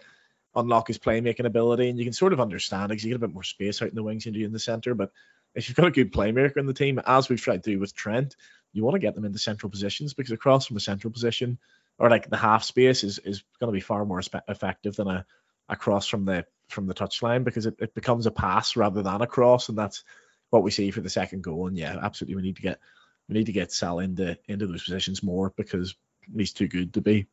unlock 0.55 0.87
his 0.87 0.99
playmaking 0.99 1.45
ability, 1.45 1.89
and 1.89 1.97
you 1.97 2.05
can 2.05 2.13
sort 2.13 2.33
of 2.33 2.41
understand 2.41 2.89
because 2.89 3.03
you 3.03 3.09
get 3.09 3.17
a 3.17 3.27
bit 3.27 3.33
more 3.33 3.43
space 3.43 3.81
out 3.81 3.89
in 3.89 3.95
the 3.95 4.03
wings 4.03 4.25
and 4.25 4.35
you 4.35 4.45
in 4.45 4.53
the 4.53 4.59
center. 4.59 4.93
But 4.93 5.11
if 5.55 5.67
you've 5.67 5.75
got 5.75 5.87
a 5.87 5.91
good 5.91 6.13
playmaker 6.13 6.57
in 6.57 6.65
the 6.65 6.73
team, 6.73 6.99
as 7.05 7.29
we've 7.29 7.41
tried 7.41 7.63
to 7.63 7.71
do 7.71 7.79
with 7.79 7.95
Trent, 7.95 8.35
you 8.71 8.83
want 8.83 8.95
to 8.95 8.99
get 8.99 9.15
them 9.15 9.25
into 9.25 9.39
central 9.39 9.69
positions 9.69 10.13
because 10.13 10.31
across 10.31 10.65
from 10.65 10.77
a 10.77 10.81
central 10.81 11.11
position 11.11 11.59
or 11.99 12.09
like 12.09 12.29
the 12.29 12.37
half 12.37 12.63
space 12.63 13.03
is 13.03 13.19
is 13.19 13.43
going 13.59 13.71
to 13.71 13.75
be 13.75 13.79
far 13.79 14.05
more 14.05 14.21
effective 14.47 14.95
than 14.95 15.07
a 15.07 15.25
across 15.69 16.07
from 16.07 16.25
the 16.25 16.45
from 16.67 16.87
the 16.87 16.93
touchline 16.93 17.43
because 17.43 17.65
it, 17.65 17.75
it 17.79 17.93
becomes 17.93 18.25
a 18.25 18.31
pass 18.31 18.75
rather 18.75 19.01
than 19.01 19.21
a 19.21 19.27
cross, 19.27 19.69
and 19.69 19.77
that's 19.77 20.03
what 20.49 20.63
we 20.63 20.71
see 20.71 20.91
for 20.91 21.01
the 21.01 21.09
second 21.09 21.43
goal. 21.43 21.67
And 21.67 21.77
yeah, 21.77 21.97
absolutely, 22.01 22.35
we 22.35 22.41
need 22.41 22.55
to 22.57 22.61
get 22.61 22.79
we 23.27 23.35
need 23.35 23.45
to 23.45 23.51
get 23.51 23.71
Sal 23.71 23.99
into 23.99 24.37
into 24.47 24.67
those 24.67 24.83
positions 24.83 25.23
more 25.23 25.53
because 25.55 25.95
he's 26.35 26.53
too 26.53 26.67
good 26.67 26.93
to 26.93 27.01
be 27.01 27.27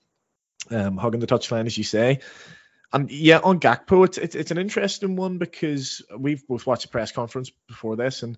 um, 0.71 0.97
hugging 0.97 1.21
the 1.21 1.27
touchline, 1.27 1.67
as 1.67 1.79
you 1.79 1.85
say. 1.85 2.21
And 2.92 3.11
yeah, 3.11 3.38
on 3.38 3.61
Gakpo, 3.61 4.05
it's, 4.05 4.18
it's 4.18 4.35
it's 4.35 4.50
an 4.50 4.59
interesting 4.59 5.14
one 5.14 5.38
because 5.38 6.03
we've 6.16 6.46
both 6.46 6.66
watched 6.66 6.87
a 6.87 6.88
press 6.88 7.12
conference 7.12 7.50
before 7.68 7.94
this, 7.94 8.24
and 8.24 8.37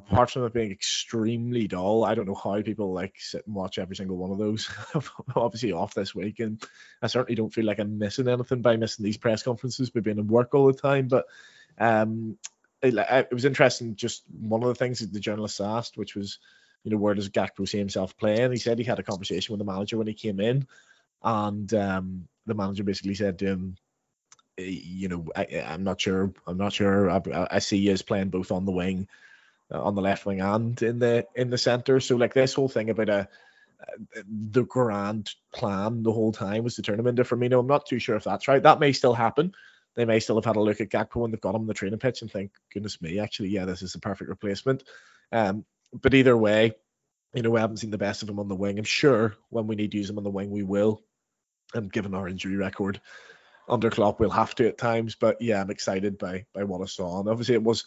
apart 0.00 0.30
from 0.30 0.44
it 0.44 0.52
being 0.52 0.70
extremely 0.70 1.66
dull, 1.66 2.04
I 2.04 2.14
don't 2.14 2.26
know 2.26 2.34
how 2.34 2.60
people 2.60 2.92
like 2.92 3.14
sit 3.18 3.46
and 3.46 3.54
watch 3.54 3.78
every 3.78 3.96
single 3.96 4.18
one 4.18 4.30
of 4.30 4.38
those. 4.38 4.68
Obviously, 5.36 5.72
off 5.72 5.94
this 5.94 6.14
week, 6.14 6.40
and 6.40 6.62
I 7.00 7.06
certainly 7.06 7.36
don't 7.36 7.52
feel 7.52 7.64
like 7.64 7.78
I'm 7.78 7.98
missing 7.98 8.28
anything 8.28 8.60
by 8.60 8.76
missing 8.76 9.04
these 9.04 9.16
press 9.16 9.42
conferences 9.42 9.90
by 9.90 10.00
being 10.00 10.18
in 10.18 10.26
work 10.26 10.54
all 10.54 10.66
the 10.66 10.78
time. 10.78 11.08
But 11.08 11.24
um, 11.78 12.36
it, 12.82 12.94
it 12.94 13.32
was 13.32 13.46
interesting. 13.46 13.96
Just 13.96 14.24
one 14.30 14.62
of 14.62 14.68
the 14.68 14.74
things 14.74 15.00
that 15.00 15.12
the 15.12 15.20
journalists 15.20 15.60
asked, 15.60 15.96
which 15.96 16.14
was, 16.14 16.38
you 16.84 16.90
know, 16.90 16.98
where 16.98 17.14
does 17.14 17.30
Gakpo 17.30 17.66
see 17.66 17.78
himself 17.78 18.16
playing? 18.18 18.52
He 18.52 18.58
said 18.58 18.78
he 18.78 18.84
had 18.84 18.98
a 18.98 19.04
conversation 19.04 19.52
with 19.54 19.58
the 19.58 19.72
manager 19.72 19.96
when 19.96 20.06
he 20.06 20.14
came 20.14 20.38
in, 20.38 20.66
and 21.22 21.72
um, 21.72 22.28
the 22.44 22.54
manager 22.54 22.84
basically 22.84 23.14
said 23.14 23.38
to 23.38 23.46
him, 23.46 23.76
you 24.58 25.08
know, 25.08 25.26
I, 25.34 25.44
am 25.44 25.84
not 25.84 26.00
sure. 26.00 26.32
I'm 26.46 26.56
not 26.56 26.72
sure. 26.72 27.10
I, 27.10 27.20
I, 27.50 27.58
see 27.58 27.78
you 27.78 27.92
as 27.92 28.02
playing 28.02 28.30
both 28.30 28.50
on 28.50 28.64
the 28.64 28.72
wing, 28.72 29.08
uh, 29.72 29.82
on 29.82 29.94
the 29.94 30.02
left 30.02 30.26
wing, 30.26 30.40
and 30.40 30.80
in 30.82 30.98
the 30.98 31.26
in 31.34 31.50
the 31.50 31.58
center. 31.58 32.00
So 32.00 32.16
like 32.16 32.34
this 32.34 32.54
whole 32.54 32.68
thing 32.68 32.90
about 32.90 33.08
a 33.08 33.28
uh, 33.80 34.22
the 34.26 34.64
grand 34.64 35.30
plan 35.52 36.02
the 36.02 36.12
whole 36.12 36.32
time 36.32 36.64
was 36.64 36.76
to 36.76 36.82
turn 36.82 36.98
him 36.98 37.06
into 37.06 37.24
Firmino. 37.24 37.60
I'm 37.60 37.66
not 37.66 37.86
too 37.86 37.98
sure 37.98 38.16
if 38.16 38.24
that's 38.24 38.48
right. 38.48 38.62
That 38.62 38.80
may 38.80 38.92
still 38.92 39.14
happen 39.14 39.54
they 39.96 40.04
may 40.04 40.20
still 40.20 40.36
have 40.36 40.44
had 40.44 40.56
a 40.56 40.60
look 40.60 40.80
at 40.80 40.90
Gakpo 40.90 41.16
when 41.16 41.30
they've 41.30 41.40
got 41.40 41.54
him 41.54 41.62
on 41.62 41.66
the 41.66 41.74
training 41.74 41.98
pitch 41.98 42.22
and 42.22 42.30
think, 42.30 42.52
goodness 42.72 43.00
me, 43.00 43.18
actually, 43.18 43.48
yeah, 43.48 43.64
this 43.64 43.82
is 43.82 43.94
the 43.94 43.98
perfect 43.98 44.28
replacement. 44.28 44.84
Um, 45.32 45.64
but 45.92 46.14
either 46.14 46.36
way, 46.36 46.72
you 47.34 47.42
know, 47.42 47.50
we 47.50 47.60
haven't 47.60 47.78
seen 47.78 47.90
the 47.90 47.98
best 47.98 48.22
of 48.22 48.28
him 48.28 48.38
on 48.38 48.48
the 48.48 48.54
wing. 48.54 48.78
I'm 48.78 48.84
sure 48.84 49.34
when 49.48 49.66
we 49.66 49.74
need 49.74 49.90
to 49.92 49.96
use 49.96 50.08
him 50.08 50.18
on 50.18 50.24
the 50.24 50.30
wing, 50.30 50.50
we 50.50 50.62
will. 50.62 51.02
And 51.74 51.90
given 51.90 52.14
our 52.14 52.28
injury 52.28 52.56
record 52.56 53.00
under 53.68 53.90
Klopp, 53.90 54.20
we'll 54.20 54.30
have 54.30 54.54
to 54.56 54.68
at 54.68 54.78
times. 54.78 55.14
But 55.14 55.40
yeah, 55.40 55.60
I'm 55.60 55.70
excited 55.70 56.18
by 56.18 56.46
by 56.52 56.64
what 56.64 56.82
I 56.82 56.86
saw. 56.86 57.20
And 57.20 57.28
obviously, 57.28 57.54
it 57.54 57.62
was 57.62 57.84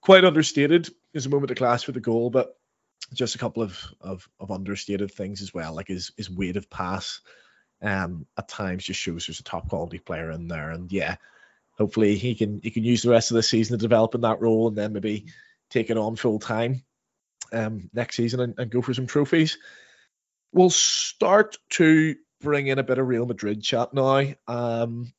quite 0.00 0.24
understated. 0.24 0.88
There's 1.12 1.26
a 1.26 1.30
moment 1.30 1.50
of 1.50 1.56
class 1.56 1.82
for 1.82 1.92
the 1.92 2.00
goal, 2.00 2.30
but 2.30 2.56
just 3.12 3.34
a 3.34 3.38
couple 3.38 3.62
of, 3.62 3.78
of, 4.00 4.28
of 4.38 4.50
understated 4.50 5.12
things 5.12 5.42
as 5.42 5.52
well, 5.52 5.74
like 5.74 5.88
his 5.88 6.12
his 6.16 6.30
weight 6.30 6.56
of 6.56 6.70
pass. 6.70 7.20
Um, 7.82 8.26
at 8.36 8.46
times 8.46 8.84
just 8.84 9.00
shows 9.00 9.26
there's 9.26 9.40
a 9.40 9.44
top 9.44 9.70
quality 9.70 9.98
player 9.98 10.30
in 10.30 10.48
there. 10.48 10.70
And 10.70 10.92
yeah, 10.92 11.16
hopefully 11.78 12.16
he 12.16 12.34
can 12.34 12.60
he 12.62 12.70
can 12.70 12.84
use 12.84 13.02
the 13.02 13.10
rest 13.10 13.30
of 13.30 13.36
the 13.36 13.42
season 13.42 13.78
to 13.78 13.82
develop 13.82 14.14
in 14.14 14.20
that 14.20 14.40
role 14.40 14.68
and 14.68 14.76
then 14.76 14.92
maybe 14.92 15.26
take 15.70 15.88
it 15.88 15.96
on 15.96 16.16
full 16.16 16.38
time 16.38 16.82
um, 17.52 17.88
next 17.94 18.16
season 18.16 18.40
and, 18.40 18.54
and, 18.58 18.70
go 18.70 18.82
for 18.82 18.92
some 18.92 19.06
trophies. 19.06 19.58
We'll 20.52 20.70
start 20.70 21.56
to 21.70 22.16
bring 22.40 22.66
in 22.66 22.78
a 22.78 22.82
bit 22.82 22.98
of 22.98 23.06
Real 23.06 23.26
Madrid 23.26 23.62
chat 23.62 23.94
now. 23.94 24.24
Um, 24.46 25.12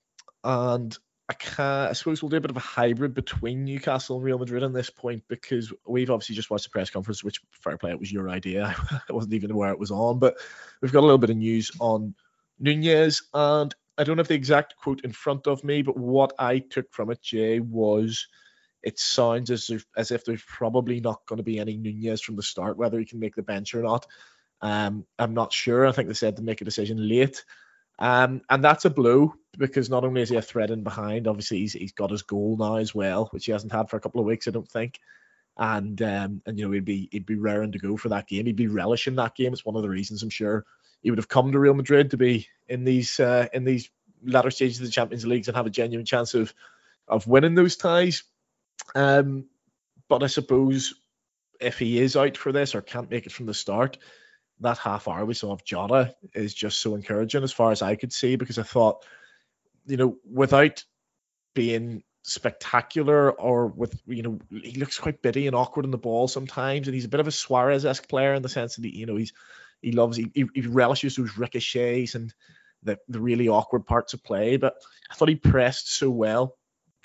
and 0.43 0.97
I 1.29 1.33
can't. 1.33 1.89
I 1.89 1.93
suppose 1.93 2.21
we'll 2.21 2.29
do 2.29 2.37
a 2.37 2.41
bit 2.41 2.51
of 2.51 2.57
a 2.57 2.61
hybrid 2.61 3.13
between 3.13 3.63
Newcastle 3.63 4.17
and 4.17 4.25
Real 4.25 4.37
Madrid 4.37 4.63
on 4.63 4.73
this 4.73 4.89
point 4.89 5.23
because 5.27 5.71
we've 5.87 6.11
obviously 6.11 6.35
just 6.35 6.49
watched 6.49 6.65
the 6.65 6.71
press 6.71 6.89
conference, 6.89 7.23
which 7.23 7.39
fair 7.51 7.77
play, 7.77 7.91
it 7.91 7.99
was 7.99 8.11
your 8.11 8.29
idea. 8.29 8.75
I 9.09 9.13
wasn't 9.13 9.35
even 9.35 9.51
aware 9.51 9.71
it 9.71 9.79
was 9.79 9.91
on, 9.91 10.19
but 10.19 10.37
we've 10.81 10.91
got 10.91 10.99
a 10.99 11.07
little 11.07 11.17
bit 11.17 11.29
of 11.29 11.37
news 11.37 11.71
on 11.79 12.15
Nunez 12.59 13.23
and 13.33 13.73
I 13.97 14.03
don't 14.03 14.17
have 14.17 14.27
the 14.27 14.33
exact 14.33 14.75
quote 14.77 15.01
in 15.01 15.11
front 15.11 15.47
of 15.47 15.63
me, 15.63 15.81
but 15.81 15.95
what 15.95 16.33
I 16.39 16.59
took 16.59 16.91
from 16.91 17.11
it, 17.11 17.21
Jay, 17.21 17.59
was 17.59 18.27
it 18.83 18.97
sounds 18.97 19.51
as 19.51 19.69
if 19.69 19.85
as 19.95 20.11
if 20.11 20.25
there's 20.25 20.43
probably 20.43 20.99
not 20.99 21.25
going 21.27 21.37
to 21.37 21.43
be 21.43 21.59
any 21.59 21.77
Nunez 21.77 22.21
from 22.21 22.35
the 22.35 22.43
start, 22.43 22.77
whether 22.77 22.99
he 22.99 23.05
can 23.05 23.19
make 23.19 23.35
the 23.35 23.43
bench 23.43 23.75
or 23.75 23.83
not. 23.83 24.07
Um, 24.61 25.05
I'm 25.19 25.33
not 25.33 25.53
sure. 25.53 25.85
I 25.85 25.91
think 25.91 26.07
they 26.07 26.13
said 26.13 26.35
to 26.37 26.41
make 26.41 26.61
a 26.61 26.65
decision 26.65 27.07
late. 27.07 27.43
Um, 28.01 28.41
and 28.49 28.63
that's 28.63 28.85
a 28.85 28.89
blow 28.89 29.35
because 29.59 29.87
not 29.87 30.03
only 30.03 30.23
is 30.23 30.29
he 30.29 30.35
a 30.35 30.41
threat 30.41 30.71
in 30.71 30.81
behind, 30.81 31.27
obviously 31.27 31.59
he's, 31.59 31.73
he's 31.73 31.91
got 31.91 32.09
his 32.09 32.23
goal 32.23 32.57
now 32.57 32.77
as 32.77 32.95
well, 32.95 33.27
which 33.27 33.45
he 33.45 33.51
hasn't 33.51 33.71
had 33.71 33.89
for 33.89 33.95
a 33.95 33.99
couple 33.99 34.19
of 34.19 34.25
weeks, 34.25 34.47
I 34.47 34.51
don't 34.51 34.67
think. 34.67 34.99
And 35.55 36.01
um, 36.01 36.41
and 36.47 36.57
you 36.57 36.65
know 36.65 36.71
he'd 36.71 36.85
be 36.85 37.09
he'd 37.11 37.27
be 37.27 37.35
raring 37.35 37.73
to 37.73 37.77
go 37.77 37.97
for 37.97 38.09
that 38.09 38.27
game. 38.27 38.47
He'd 38.47 38.55
be 38.55 38.67
relishing 38.67 39.15
that 39.15 39.35
game. 39.35 39.53
It's 39.53 39.65
one 39.65 39.75
of 39.75 39.83
the 39.83 39.89
reasons 39.89 40.23
I'm 40.23 40.29
sure 40.29 40.65
he 41.03 41.11
would 41.11 41.19
have 41.19 41.27
come 41.27 41.51
to 41.51 41.59
Real 41.59 41.73
Madrid 41.75 42.11
to 42.11 42.17
be 42.17 42.47
in 42.67 42.85
these 42.85 43.19
uh, 43.19 43.47
in 43.53 43.65
these 43.65 43.91
latter 44.23 44.49
stages 44.49 44.79
of 44.79 44.85
the 44.85 44.91
Champions 44.91 45.25
Leagues 45.25 45.47
and 45.49 45.57
have 45.57 45.67
a 45.67 45.71
genuine 45.71 46.05
chance 46.05 46.33
of 46.33 46.53
of 47.07 47.27
winning 47.27 47.53
those 47.53 47.75
ties. 47.75 48.23
Um, 48.95 49.45
but 50.07 50.23
I 50.23 50.27
suppose 50.27 50.95
if 51.59 51.77
he 51.77 51.99
is 51.99 52.15
out 52.15 52.37
for 52.37 52.51
this 52.51 52.73
or 52.73 52.81
can't 52.81 53.11
make 53.11 53.25
it 53.25 53.31
from 53.31 53.45
the 53.45 53.53
start, 53.53 53.97
that 54.61 54.77
half 54.77 55.07
hour 55.07 55.25
we 55.25 55.33
saw 55.33 55.51
of 55.51 55.65
Jota 55.65 56.15
is 56.33 56.53
just 56.53 56.79
so 56.79 56.95
encouraging 56.95 57.43
as 57.43 57.51
far 57.51 57.71
as 57.71 57.81
I 57.81 57.95
could 57.95 58.13
see 58.13 58.35
because 58.35 58.59
I 58.59 58.63
thought, 58.63 59.03
you 59.85 59.97
know, 59.97 60.17
without 60.29 60.83
being 61.53 62.03
spectacular 62.23 63.31
or 63.31 63.67
with 63.67 63.99
you 64.05 64.21
know 64.21 64.39
he 64.49 64.73
looks 64.73 64.99
quite 64.99 65.23
bitty 65.23 65.47
and 65.47 65.55
awkward 65.55 65.85
in 65.85 65.91
the 65.91 65.97
ball 65.97 66.27
sometimes 66.27 66.87
and 66.87 66.93
he's 66.93 67.05
a 67.05 67.09
bit 67.09 67.19
of 67.19 67.27
a 67.27 67.31
Suarez-esque 67.31 68.07
player 68.07 68.35
in 68.35 68.43
the 68.43 68.49
sense 68.49 68.75
that 68.75 68.85
he, 68.85 68.95
you 68.95 69.07
know 69.07 69.15
he's 69.15 69.33
he 69.81 69.91
loves 69.91 70.17
he, 70.17 70.31
he 70.33 70.61
relishes 70.61 71.15
those 71.15 71.37
ricochets 71.37 72.15
and 72.15 72.33
the, 72.83 72.97
the 73.07 73.19
really 73.19 73.47
awkward 73.47 73.85
parts 73.85 74.13
of 74.13 74.23
play. 74.23 74.57
But 74.57 74.75
I 75.09 75.15
thought 75.15 75.29
he 75.29 75.35
pressed 75.35 75.93
so 75.93 76.09
well. 76.09 76.57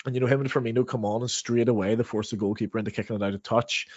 And 0.05 0.15
you 0.15 0.21
know, 0.21 0.27
him 0.27 0.41
and 0.41 0.49
Firmino 0.49 0.87
come 0.87 1.05
on 1.05 1.21
and 1.21 1.29
straight 1.29 1.69
away 1.69 1.95
they 1.95 2.03
forced 2.03 2.31
the 2.31 2.37
goalkeeper 2.37 2.79
into 2.79 2.91
kicking 2.91 3.15
it 3.15 3.23
out 3.23 3.33
of 3.33 3.43
touch. 3.43 3.87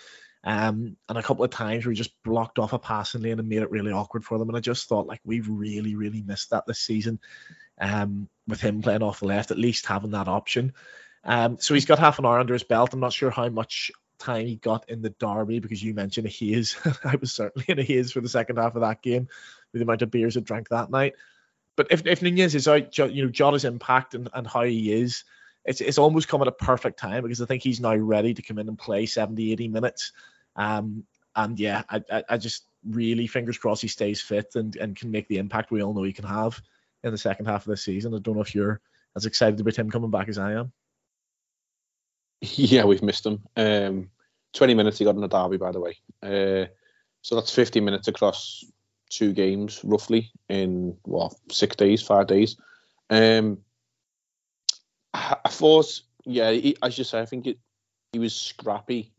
Um, 0.42 0.96
and 1.09 1.18
a 1.18 1.22
couple 1.22 1.44
of 1.44 1.50
times 1.50 1.85
we 1.85 1.94
just 1.94 2.22
blocked 2.22 2.59
off 2.59 2.72
a 2.72 2.79
passing 2.79 3.22
lane 3.22 3.38
and 3.38 3.48
made 3.48 3.62
it 3.62 3.70
really 3.70 3.92
awkward 3.92 4.24
for 4.24 4.38
them. 4.38 4.48
And 4.48 4.57
I 4.57 4.61
just 4.61 4.88
thought 4.88 5.07
like 5.07 5.20
we've 5.24 5.48
really, 5.48 5.94
really 5.94 6.22
missed 6.22 6.50
that 6.50 6.66
this 6.66 6.81
season. 6.81 7.20
Um, 7.79 8.29
with 8.46 8.61
him 8.61 8.83
playing 8.83 9.03
off 9.03 9.20
the 9.20 9.26
left, 9.26 9.50
at 9.50 9.59
least 9.59 9.87
having 9.87 10.11
that 10.11 10.29
option. 10.29 10.74
Um, 11.24 11.59
so 11.59 11.72
he's 11.72 11.87
got 11.87 11.98
half 11.98 12.18
an 12.18 12.26
hour 12.26 12.38
under 12.38 12.53
his 12.53 12.62
belt. 12.62 12.92
I'm 12.92 13.00
not 13.00 13.12
sure 13.12 13.31
how 13.31 13.48
much 13.48 13.90
time 14.18 14.46
he 14.46 14.57
got 14.57 14.88
in 14.88 15.03
the 15.03 15.11
derby 15.11 15.59
because 15.59 15.83
you 15.83 15.94
mentioned 15.94 16.26
a 16.26 16.31
haze. 16.31 16.76
I 17.05 17.16
was 17.16 17.33
certainly 17.33 17.64
in 17.68 17.79
a 17.79 17.83
haze 17.83 18.12
for 18.12 18.20
the 18.20 18.29
second 18.29 18.57
half 18.57 18.74
of 18.74 18.83
that 18.83 19.03
game 19.03 19.29
with 19.72 19.81
the 19.81 19.85
amount 19.85 20.03
of 20.03 20.11
beers 20.11 20.37
I 20.37 20.40
drank 20.40 20.68
that 20.68 20.90
night. 20.90 21.14
But 21.76 21.88
if, 21.90 22.07
if 22.07 22.22
Nunez 22.22 22.55
is 22.55 22.68
out, 22.68 22.96
you 22.98 23.24
know, 23.24 23.31
Jota's 23.31 23.64
impact 23.64 24.14
and, 24.14 24.29
and 24.35 24.46
how 24.46 24.62
he 24.64 24.92
is, 24.92 25.24
it's, 25.64 25.81
it's 25.81 25.99
almost 25.99 26.29
come 26.29 26.42
at 26.42 26.49
a 26.49 26.53
perfect 26.53 26.99
time 26.99 27.23
because 27.23 27.40
I 27.40 27.46
think 27.46 27.62
he's 27.62 27.81
now 27.81 27.94
ready 27.94 28.35
to 28.35 28.42
come 28.42 28.59
in 28.59 28.68
and 28.68 28.79
play 28.79 29.07
70, 29.07 29.53
80 29.53 29.68
minutes. 29.68 30.12
Um, 30.57 31.05
and 31.37 31.59
yeah, 31.59 31.83
I, 31.88 32.03
I, 32.11 32.25
I 32.31 32.37
just 32.38 32.64
really 32.88 33.27
fingers 33.27 33.59
crossed 33.59 33.83
he 33.83 33.88
stays 33.88 34.20
fit 34.20 34.55
and, 34.55 34.75
and 34.77 34.96
can 34.96 35.11
make 35.11 35.29
the 35.29 35.38
impact 35.38 35.70
we 35.70 35.83
all 35.83 35.94
know 35.94 36.03
he 36.03 36.12
can 36.12 36.25
have 36.25 36.61
in 37.05 37.12
the 37.12 37.18
second 37.18 37.46
half 37.46 37.66
of 37.66 37.70
the 37.70 37.77
season. 37.77 38.14
I 38.14 38.18
don't 38.18 38.37
know 38.37 38.42
if 38.42 38.55
you're 38.55 38.81
as 39.16 39.27
excited 39.27 39.61
about 39.61 39.77
him 39.77 39.90
coming 39.90 40.11
back 40.11 40.29
as 40.29 40.38
I 40.38 40.53
am. 40.53 40.73
Yeah, 42.42 42.85
we've 42.85 43.03
missed 43.03 43.27
him. 43.27 43.42
Um, 43.55 44.11
20 44.55 44.73
minutes 44.73 44.99
he 44.99 45.05
got 45.05 45.14
in 45.14 45.20
the 45.20 45.29
derby, 45.29 45.59
by 45.59 45.73
the 45.73 45.81
way. 45.81 45.96
Uh, 46.23 46.73
so 47.20 47.35
that's 47.35 47.55
50 47.55 47.81
minutes 47.81 48.09
across 48.09 48.64
two 49.11 49.35
games, 49.35 49.81
roughly, 49.85 50.33
in, 50.49 50.96
what, 51.03 51.35
six 51.51 51.77
days, 51.77 52.01
five 52.03 52.27
days. 52.27 52.57
Um, 53.11 53.59
I, 55.14 55.37
I 55.44 55.49
thought, 55.49 56.01
yeah, 56.25 56.51
he, 56.51 56.77
as 56.83 56.96
you 56.99 57.05
say, 57.05 57.20
I 57.20 57.27
think 57.27 57.46
it, 57.46 57.59
he 58.12 58.18
was 58.18 58.35
scrappy 58.35 59.12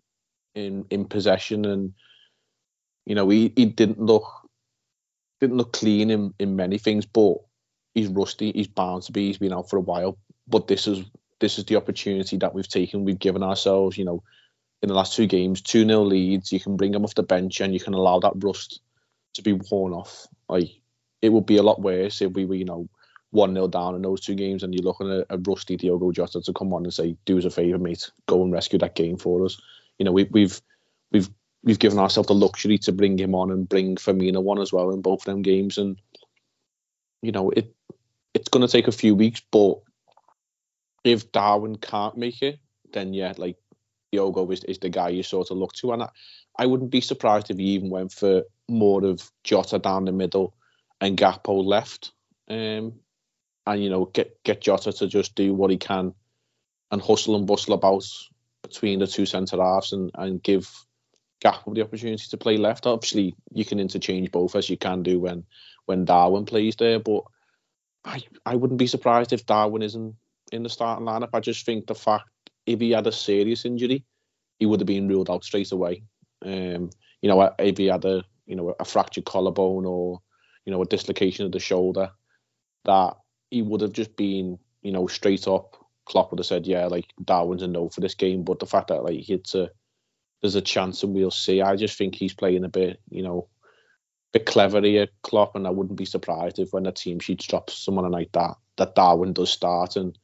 in 0.56 0.86
in 0.90 1.06
possession, 1.06 1.66
and 1.66 1.94
you 3.06 3.16
know 3.16 3.30
he, 3.30 3.52
he 3.56 3.66
didn't 3.66 4.00
look 4.00 4.26
didn't 5.40 5.58
look 5.58 5.74
clean 5.74 6.12
in, 6.12 6.34
in 6.40 6.56
many 6.56 6.78
things, 6.78 7.06
but 7.06 7.38
he's 7.96 8.08
rusty. 8.08 8.52
He's 8.52 8.68
bound 8.68 9.04
to 9.04 9.12
be. 9.12 9.28
He's 9.28 9.40
been 9.40 9.54
out 9.54 9.70
for 9.70 9.78
a 9.78 9.82
while, 9.82 10.18
but 10.48 10.68
this 10.68 10.88
is 10.88 11.04
this 11.40 11.58
is 11.58 11.66
the 11.66 11.78
opportunity 11.78 12.38
that 12.38 12.54
we've 12.54 12.68
taken. 12.68 13.04
We've 13.04 13.18
given 13.20 13.44
ourselves, 13.44 13.98
you 13.98 14.06
know, 14.06 14.24
in 14.82 14.90
the 14.90 14.96
last 14.96 15.16
two 15.16 15.26
games, 15.26 15.62
two 15.62 15.86
0 15.86 16.02
leads. 16.04 16.52
You 16.52 16.60
can 16.60 16.78
bring 16.78 16.94
him 16.94 17.04
off 17.04 17.16
the 17.16 17.24
bench, 17.24 17.60
and 17.62 17.74
you 17.74 17.80
can 17.80 17.94
allow 17.94 18.20
that 18.20 18.34
rust 18.44 18.82
to 19.36 19.42
be 19.42 19.54
worn 19.54 19.94
off. 19.94 20.28
Like 20.48 20.70
it 21.22 21.30
would 21.30 21.46
be 21.46 21.58
a 21.58 21.64
lot 21.64 21.82
worse 21.82 22.22
if 22.22 22.32
we 22.34 22.46
were, 22.46 22.56
you 22.56 22.66
know, 22.66 22.88
one 23.32 23.54
0 23.54 23.68
down 23.68 23.96
in 23.96 24.02
those 24.02 24.22
two 24.22 24.36
games, 24.36 24.62
and 24.64 24.74
you're 24.74 24.84
looking 24.84 25.12
at 25.12 25.26
a 25.30 25.38
rusty 25.38 25.78
Diogo 25.78 26.12
Jota 26.12 26.42
to 26.42 26.54
come 26.54 26.74
on 26.74 26.84
and 26.84 26.94
say, 26.94 27.16
"Do 27.26 27.38
us 27.38 27.46
a 27.46 27.50
favour, 27.50 27.78
mate, 27.78 28.12
go 28.28 28.44
and 28.44 28.52
rescue 28.52 28.80
that 28.80 28.96
game 28.96 29.18
for 29.18 29.44
us." 29.46 29.60
You 29.98 30.06
know, 30.06 30.12
we, 30.12 30.26
we've 30.26 30.62
we've 31.12 31.30
we've 31.64 31.80
given 31.80 32.00
ourselves 32.00 32.28
the 32.28 32.34
luxury 32.34 32.78
to 32.80 32.92
bring 32.92 33.18
him 33.18 33.34
on 33.34 33.52
and 33.52 33.68
bring 33.68 33.96
Firmino 33.96 34.46
on 34.48 34.60
as 34.62 34.74
well 34.74 34.92
in 34.92 35.02
both 35.02 35.22
of 35.22 35.26
them 35.26 35.42
games, 35.42 35.78
and 35.78 36.00
you 37.22 37.32
know, 37.32 37.50
it 37.52 37.74
it's 38.34 38.50
going 38.50 38.66
to 38.66 38.72
take 38.72 38.88
a 38.88 38.94
few 38.94 39.16
weeks, 39.16 39.42
but 39.52 39.80
if 41.04 41.32
Darwin 41.32 41.78
can't 41.78 42.18
make 42.18 42.42
it, 42.42 42.60
then 42.94 43.14
yeah, 43.14 43.34
like 43.38 43.58
Diogo 44.12 44.50
is, 44.52 44.64
is 44.66 44.80
the 44.80 44.90
guy 44.90 45.10
you 45.10 45.24
sort 45.24 45.52
of 45.52 45.58
look 45.58 45.74
to, 45.74 45.94
and 45.94 46.04
I, 46.04 46.10
I 46.58 46.66
wouldn't 46.66 46.92
be 46.92 47.02
surprised 47.02 47.50
if 47.50 47.58
he 47.58 47.64
even 47.64 47.90
went 47.90 48.12
for 48.12 48.44
more 48.68 49.04
of 49.06 49.32
Jota 49.44 49.80
down 49.80 50.06
the 50.06 50.12
middle 50.12 50.54
and 51.00 51.18
Gakpo 51.18 51.64
left. 51.64 52.12
Um, 52.50 52.94
and 53.66 53.84
you 53.84 53.90
know 53.90 54.06
get 54.06 54.44
get 54.44 54.62
Jota 54.62 54.92
to 54.94 55.08
just 55.08 55.36
do 55.36 55.54
what 55.54 55.72
he 55.72 55.78
can 55.78 56.14
and 56.92 57.02
hustle 57.02 57.36
and 57.36 57.48
bustle 57.48 57.74
about 57.74 58.06
between 58.64 59.00
the 59.00 59.08
two 59.08 59.26
centre 59.26 59.58
halves 59.58 59.94
and, 59.94 60.12
and 60.16 60.44
give 60.44 60.70
Gakpo 61.44 61.74
the 61.74 61.82
opportunity 61.82 62.24
to 62.30 62.38
play 62.38 62.58
left. 62.58 62.86
Obviously, 62.86 63.36
you 63.52 63.66
can 63.66 63.80
interchange 63.80 64.32
both 64.32 64.56
as 64.56 64.70
you 64.70 64.78
can 64.78 65.04
do 65.04 65.20
when 65.20 65.46
when 65.86 66.06
Darwin 66.06 66.46
plays 66.46 66.76
there, 66.76 67.00
but 67.00 67.24
I 68.06 68.22
I 68.46 68.56
wouldn't 68.56 68.80
be 68.80 68.88
surprised 68.88 69.34
if 69.34 69.46
Darwin 69.46 69.82
isn't 69.82 70.16
in 70.52 70.64
the 70.64 70.70
starting 70.70 71.06
lineup. 71.06 71.30
I 71.34 71.40
just 71.40 71.66
think 71.66 71.88
the 71.88 71.96
fact 71.96 72.30
if 72.66 72.80
he 72.80 72.92
had 72.92 73.08
a 73.08 73.12
serious 73.12 73.66
injury, 73.66 74.04
he 74.60 74.66
would 74.66 74.80
have 74.80 74.88
been 74.88 75.08
ruled 75.08 75.30
out 75.30 75.44
straight 75.44 75.72
away. 75.72 76.04
Um, 76.46 76.92
you 77.22 77.30
know, 77.30 77.54
if 77.58 77.78
he 77.78 77.88
had 77.88 78.06
a 78.06 78.24
you 78.46 78.56
know 78.56 78.76
a 78.80 78.86
fractured 78.86 79.26
collarbone 79.26 79.86
or 79.86 80.22
you 80.66 80.72
know 80.72 80.82
a 80.82 80.86
dislocation 80.86 81.46
of 81.46 81.52
the 81.52 81.60
shoulder, 81.60 82.12
that 82.86 83.16
he 83.52 83.62
would 83.62 83.82
have 83.82 83.94
just 83.94 84.16
been, 84.16 84.58
you 84.82 84.92
know, 84.92 85.06
straight 85.06 85.48
up. 85.48 85.78
Klopp 86.06 86.32
would 86.32 86.40
have 86.40 86.48
said, 86.48 86.66
yeah, 86.66 86.88
like 86.88 87.06
Darwin's 87.24 87.62
a 87.62 87.68
no 87.68 87.90
for 87.90 88.02
this 88.02 88.16
game. 88.16 88.44
But 88.44 88.60
the 88.60 88.66
fact 88.66 88.88
that 88.88 89.04
like 89.04 89.30
it's 89.30 89.54
a 89.54 89.70
there's 90.42 90.56
a 90.56 90.62
chance 90.62 91.04
and 91.04 91.14
we'll 91.14 91.30
see. 91.30 91.62
I 91.62 91.76
just 91.76 91.98
think 91.98 92.16
he's 92.16 92.34
playing 92.34 92.64
a 92.64 92.70
bit, 92.70 93.00
you 93.10 93.22
know, 93.22 93.48
a 94.34 94.40
bit 94.40 94.48
clever 94.48 94.82
here, 94.82 95.08
Klopp, 95.22 95.56
and 95.56 95.68
I 95.68 95.70
wouldn't 95.70 95.98
be 95.98 96.06
surprised 96.06 96.58
if 96.58 96.74
when 96.74 96.84
the 96.84 96.92
team 96.92 97.20
sheet 97.20 97.46
drops 97.48 97.78
someone 97.78 98.10
like 98.10 98.32
that, 98.32 98.56
that 98.78 98.96
Darwin 98.96 99.34
does 99.34 99.52
start 99.52 99.98
and 99.98 100.18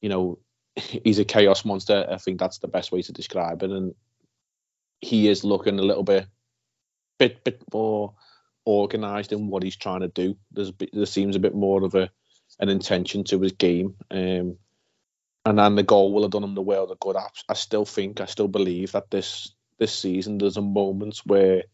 you 0.00 0.08
know, 0.08 0.38
he's 0.76 1.18
a 1.18 1.24
chaos 1.24 1.64
monster. 1.64 2.06
I 2.10 2.18
think 2.18 2.38
that's 2.38 2.58
the 2.58 2.68
best 2.68 2.92
way 2.92 3.02
to 3.02 3.12
describe 3.12 3.62
it. 3.62 3.70
And 3.70 3.94
he 5.00 5.28
is 5.28 5.44
looking 5.44 5.78
a 5.78 5.82
little 5.82 6.02
bit 6.02 6.26
bit 7.18 7.42
bit 7.44 7.62
more 7.72 8.14
organised 8.66 9.32
in 9.32 9.48
what 9.48 9.62
he's 9.62 9.76
trying 9.76 10.00
to 10.00 10.08
do. 10.08 10.36
There's 10.52 10.72
there 10.92 11.06
seems 11.06 11.36
a 11.36 11.40
bit 11.40 11.54
more 11.54 11.84
of 11.84 11.94
a 11.94 12.10
an 12.58 12.68
intention 12.68 13.24
to 13.24 13.40
his 13.40 13.52
game. 13.52 13.96
Um, 14.10 14.58
and 15.44 15.58
then 15.58 15.76
the 15.76 15.82
goal 15.82 16.12
will 16.12 16.22
have 16.22 16.32
done 16.32 16.42
him 16.42 16.54
the 16.54 16.62
world 16.62 16.90
of 16.90 16.98
good. 16.98 17.16
I, 17.16 17.28
I 17.48 17.54
still 17.54 17.84
think, 17.84 18.20
I 18.20 18.26
still 18.26 18.48
believe 18.48 18.92
that 18.92 19.10
this 19.10 19.54
this 19.78 19.96
season 19.96 20.38
there's 20.38 20.56
a 20.56 20.62
moment 20.62 21.20
where 21.24 21.64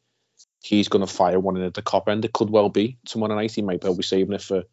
he's 0.60 0.88
going 0.88 1.06
to 1.06 1.12
fire 1.12 1.40
one 1.40 1.56
in 1.56 1.62
at 1.62 1.74
the 1.74 1.82
Kop 1.82 2.08
end. 2.08 2.24
It 2.24 2.32
could 2.32 2.50
well 2.50 2.68
be 2.68 2.98
tomorrow 3.06 3.34
night. 3.34 3.52
He 3.52 3.62
might 3.62 3.80
be 3.80 4.02
saving 4.02 4.34
it 4.34 4.42
for 4.42 4.64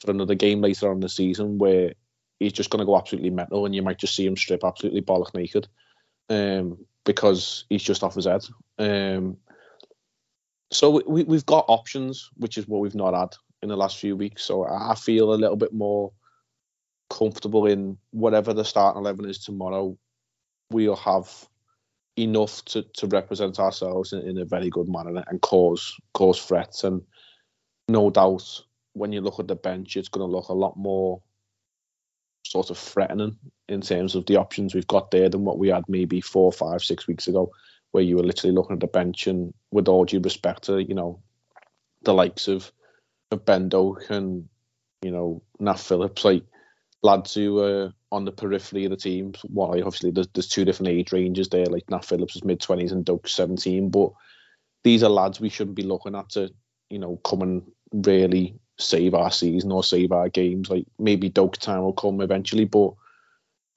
for 0.00 0.10
another 0.10 0.34
game 0.34 0.60
later 0.60 0.88
on 0.88 0.96
in 0.96 1.00
the 1.00 1.08
season 1.08 1.58
where 1.58 1.94
he's 2.38 2.52
just 2.52 2.70
going 2.70 2.80
to 2.80 2.86
go 2.86 2.96
absolutely 2.96 3.30
mental, 3.30 3.66
and 3.66 3.74
you 3.74 3.82
might 3.82 3.98
just 3.98 4.14
see 4.14 4.26
him 4.26 4.36
strip 4.36 4.64
absolutely 4.64 5.02
bollock 5.02 5.34
naked, 5.34 5.68
um, 6.28 6.78
because 7.04 7.64
he's 7.68 7.82
just 7.82 8.02
off 8.02 8.14
his 8.14 8.26
head. 8.26 8.44
Um, 8.78 9.38
so 10.70 11.02
we, 11.06 11.24
we've 11.24 11.46
got 11.46 11.64
options, 11.68 12.30
which 12.36 12.58
is 12.58 12.68
what 12.68 12.80
we've 12.80 12.94
not 12.94 13.14
had 13.14 13.34
in 13.62 13.68
the 13.68 13.76
last 13.76 13.98
few 13.98 14.16
weeks. 14.16 14.44
So 14.44 14.66
I 14.66 14.94
feel 14.94 15.32
a 15.32 15.36
little 15.36 15.56
bit 15.56 15.72
more 15.72 16.12
comfortable 17.10 17.66
in 17.66 17.98
whatever 18.10 18.52
the 18.52 18.64
starting 18.64 19.00
eleven 19.00 19.28
is 19.28 19.38
tomorrow. 19.38 19.96
We'll 20.70 20.96
have 20.96 21.48
enough 22.16 22.64
to, 22.66 22.82
to 22.82 23.06
represent 23.06 23.58
ourselves 23.58 24.12
in, 24.12 24.20
in 24.20 24.38
a 24.38 24.44
very 24.44 24.68
good 24.68 24.88
manner 24.88 25.24
and 25.28 25.40
cause 25.40 25.96
cause 26.12 26.42
threats. 26.42 26.84
And 26.84 27.02
no 27.88 28.10
doubt, 28.10 28.62
when 28.92 29.12
you 29.12 29.20
look 29.20 29.40
at 29.40 29.48
the 29.48 29.56
bench, 29.56 29.96
it's 29.96 30.08
going 30.08 30.28
to 30.28 30.36
look 30.36 30.48
a 30.48 30.54
lot 30.54 30.76
more 30.76 31.22
sort 32.44 32.70
of 32.70 32.78
threatening 32.78 33.36
in 33.68 33.80
terms 33.80 34.14
of 34.14 34.26
the 34.26 34.36
options 34.36 34.74
we've 34.74 34.86
got 34.86 35.10
there 35.10 35.28
than 35.28 35.44
what 35.44 35.58
we 35.58 35.68
had 35.68 35.84
maybe 35.88 36.20
four, 36.20 36.52
five, 36.52 36.82
six 36.82 37.06
weeks 37.06 37.28
ago 37.28 37.50
where 37.92 38.04
you 38.04 38.16
were 38.16 38.22
literally 38.22 38.54
looking 38.54 38.74
at 38.74 38.80
the 38.80 38.86
bench 38.86 39.26
and 39.26 39.52
with 39.70 39.88
all 39.88 40.04
due 40.04 40.20
respect 40.20 40.64
to, 40.64 40.82
you 40.82 40.94
know, 40.94 41.20
the 42.02 42.14
likes 42.14 42.48
of, 42.48 42.70
of 43.30 43.44
Ben 43.44 43.68
Doak 43.68 44.10
and, 44.10 44.48
you 45.02 45.10
know, 45.10 45.42
Nat 45.58 45.78
Phillips, 45.78 46.24
like 46.24 46.44
lads 47.02 47.34
who 47.34 47.60
are 47.60 47.92
on 48.10 48.24
the 48.24 48.32
periphery 48.32 48.84
of 48.84 48.90
the 48.90 48.96
team. 48.96 49.32
Well, 49.48 49.70
obviously 49.70 50.10
there's, 50.10 50.28
there's 50.28 50.48
two 50.48 50.64
different 50.64 50.92
age 50.92 51.12
ranges 51.12 51.48
there, 51.48 51.66
like 51.66 51.90
Nat 51.90 52.04
Phillips 52.04 52.36
is 52.36 52.44
mid 52.44 52.60
20s 52.60 52.92
and 52.92 53.04
Doak's 53.04 53.32
17, 53.34 53.90
but 53.90 54.12
these 54.84 55.02
are 55.02 55.10
lads 55.10 55.40
we 55.40 55.48
shouldn't 55.48 55.76
be 55.76 55.82
looking 55.82 56.14
at 56.14 56.30
to, 56.30 56.50
you 56.90 56.98
know, 56.98 57.16
come 57.24 57.42
and 57.42 57.62
really 57.92 58.58
save 58.78 59.14
our 59.14 59.30
season 59.30 59.72
or 59.72 59.82
save 59.82 60.12
our 60.12 60.28
games. 60.28 60.70
Like 60.70 60.86
maybe 60.98 61.30
Doak's 61.30 61.58
time 61.58 61.82
will 61.82 61.92
come 61.92 62.20
eventually, 62.20 62.64
but 62.64 62.92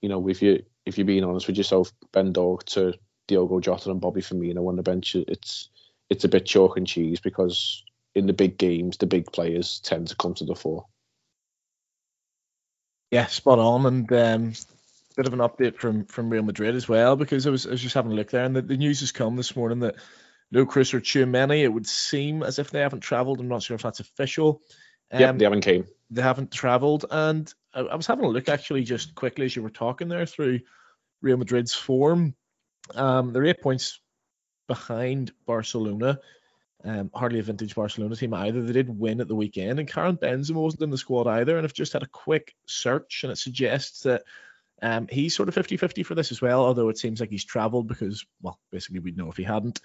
you 0.02 0.10
know, 0.10 0.28
if 0.28 0.42
you 0.42 0.64
if 0.86 0.98
you're 0.98 1.06
being 1.06 1.24
honest 1.24 1.48
with 1.48 1.58
yourself, 1.58 1.92
Ben 2.12 2.34
Doak 2.34 2.66
to 2.66 2.94
Diogo 3.32 3.62
Jota 3.62 3.92
and 3.92 4.02
Bobby 4.02 4.22
Firmino 4.22 4.68
on 4.68 4.76
the 4.76 4.84
bench, 4.84 5.16
it's 5.16 5.70
it's 6.10 6.26
a 6.26 6.30
bit 6.30 6.46
chalk 6.46 6.76
and 6.76 6.86
cheese 6.86 7.22
because 7.22 7.84
in 8.14 8.28
the 8.28 8.34
big 8.34 8.58
games, 8.58 8.98
the 8.98 9.08
big 9.08 9.32
players 9.32 9.80
tend 9.80 10.10
to 10.10 10.16
come 10.18 10.34
to 10.34 10.44
the 10.44 10.54
fore. 10.54 10.86
Yeah, 13.10 13.28
spot 13.28 13.60
on, 13.60 13.86
and 13.86 14.12
um, 14.12 14.54
bit 15.16 15.28
of 15.28 15.34
an 15.34 15.40
update 15.40 15.78
from 15.78 16.06
from 16.06 16.30
Real 16.30 16.44
Madrid 16.44 16.76
as 16.76 16.90
well 16.90 17.16
because 17.16 17.48
I 17.48 17.52
was 17.52 17.66
I 17.66 17.72
was 17.72 17.82
just 17.82 17.96
having 17.96 18.12
a 18.12 18.16
look 18.16 18.32
there, 18.32 18.44
and 18.44 18.54
the, 18.54 18.62
the 18.62 18.76
news 18.76 19.00
has 19.00 19.14
come 19.14 19.38
this 19.38 19.56
morning 19.56 19.80
that 19.80 19.96
no 20.52 20.66
Kroos 20.66 20.94
or 20.94 21.00
Tchouameni. 21.00 21.62
It 21.62 21.70
would 21.70 21.88
seem 21.88 22.44
as 22.44 22.60
if 22.60 22.70
they 22.72 22.82
haven't 22.82 23.00
travelled. 23.00 23.40
I'm 23.40 23.48
not 23.48 23.64
sure 23.64 23.76
if 23.76 23.82
that's 23.82 24.02
official. 24.02 24.62
Um, 25.10 25.22
yeah, 25.22 25.32
they 25.32 25.46
haven't 25.46 25.62
came. 25.62 25.86
They 26.10 26.22
haven't 26.22 26.52
travelled, 26.52 27.06
and 27.10 27.52
I, 27.74 27.80
I 27.80 27.96
was 27.96 28.08
having 28.08 28.26
a 28.26 28.30
look 28.30 28.50
actually 28.50 28.84
just 28.84 29.16
quickly 29.16 29.46
as 29.46 29.56
you 29.56 29.64
were 29.64 29.70
talking 29.70 30.10
there 30.10 30.26
through 30.26 30.60
Real 31.22 31.38
Madrid's 31.38 31.74
form. 31.74 32.36
Um, 32.96 33.34
they're 33.34 33.46
eight 33.46 33.62
points 33.62 34.00
behind 34.68 35.32
Barcelona. 35.46 36.20
Um, 36.84 37.12
hardly 37.14 37.40
a 37.40 37.44
vintage 37.44 37.76
Barcelona 37.76 38.16
team 38.16 38.34
either. 38.34 38.62
They 38.62 38.74
did 38.74 38.90
win 38.90 39.22
at 39.22 39.28
the 39.28 39.36
weekend, 39.36 39.80
and 39.80 39.88
Karim 39.88 40.18
Benzema 40.18 40.56
wasn't 40.56 40.84
in 40.84 40.90
the 40.90 40.98
squad 40.98 41.28
either. 41.28 41.56
And 41.58 41.66
I've 41.66 41.74
just 41.74 41.94
had 41.94 42.04
a 42.04 42.08
quick 42.08 42.56
search, 42.66 43.22
and 43.24 43.32
it 43.32 43.38
suggests 43.38 44.02
that 44.04 44.24
um, 44.82 45.08
he's 45.10 45.36
sort 45.36 45.48
of 45.48 45.54
50 45.54 45.78
50 45.78 46.04
for 46.04 46.16
this 46.16 46.32
as 46.32 46.42
well, 46.42 46.66
although 46.66 46.90
it 46.90 46.98
seems 46.98 47.20
like 47.20 47.30
he's 47.30 47.46
travelled 47.46 47.88
because, 47.88 48.26
well, 48.42 48.60
basically, 48.72 49.00
we'd 49.00 49.18
know 49.18 49.30
if 49.30 49.38
he 49.38 49.44
hadn't. 49.44 49.80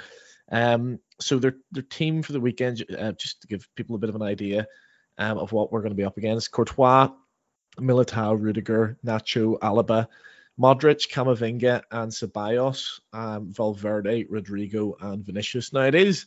Um, 0.51 1.01
so 1.21 1.39
their, 1.39 1.57
their 1.73 1.83
team 1.83 2.23
for 2.23 2.33
the 2.33 2.41
weekend, 2.41 2.85
uh, 2.99 3.13
just 3.13 3.43
to 3.43 3.47
give 3.47 3.69
people 3.75 3.97
a 3.97 3.99
bit 3.99 4.09
of 4.09 4.17
an 4.17 4.23
idea 4.23 4.67
um, 5.19 5.37
of 5.39 5.53
what 5.53 5.71
we're 5.71 5.83
going 5.83 5.91
to 5.91 5.97
be 5.97 6.05
up 6.05 6.17
against 6.17 6.51
Courtois, 6.51 7.11
Militao, 7.79 8.41
Rudiger, 8.41 8.97
Nacho, 9.05 9.59
Alaba, 9.59 10.07
Modric, 10.61 11.11
Camavinga, 11.11 11.83
and 11.91 12.11
Ceballos, 12.11 13.01
um, 13.13 13.53
Valverde, 13.53 14.25
Rodrygo, 14.25 14.95
and 15.01 15.25
Vinicius. 15.25 15.73
Now 15.73 15.83
it 15.83 15.95
is 15.95 16.27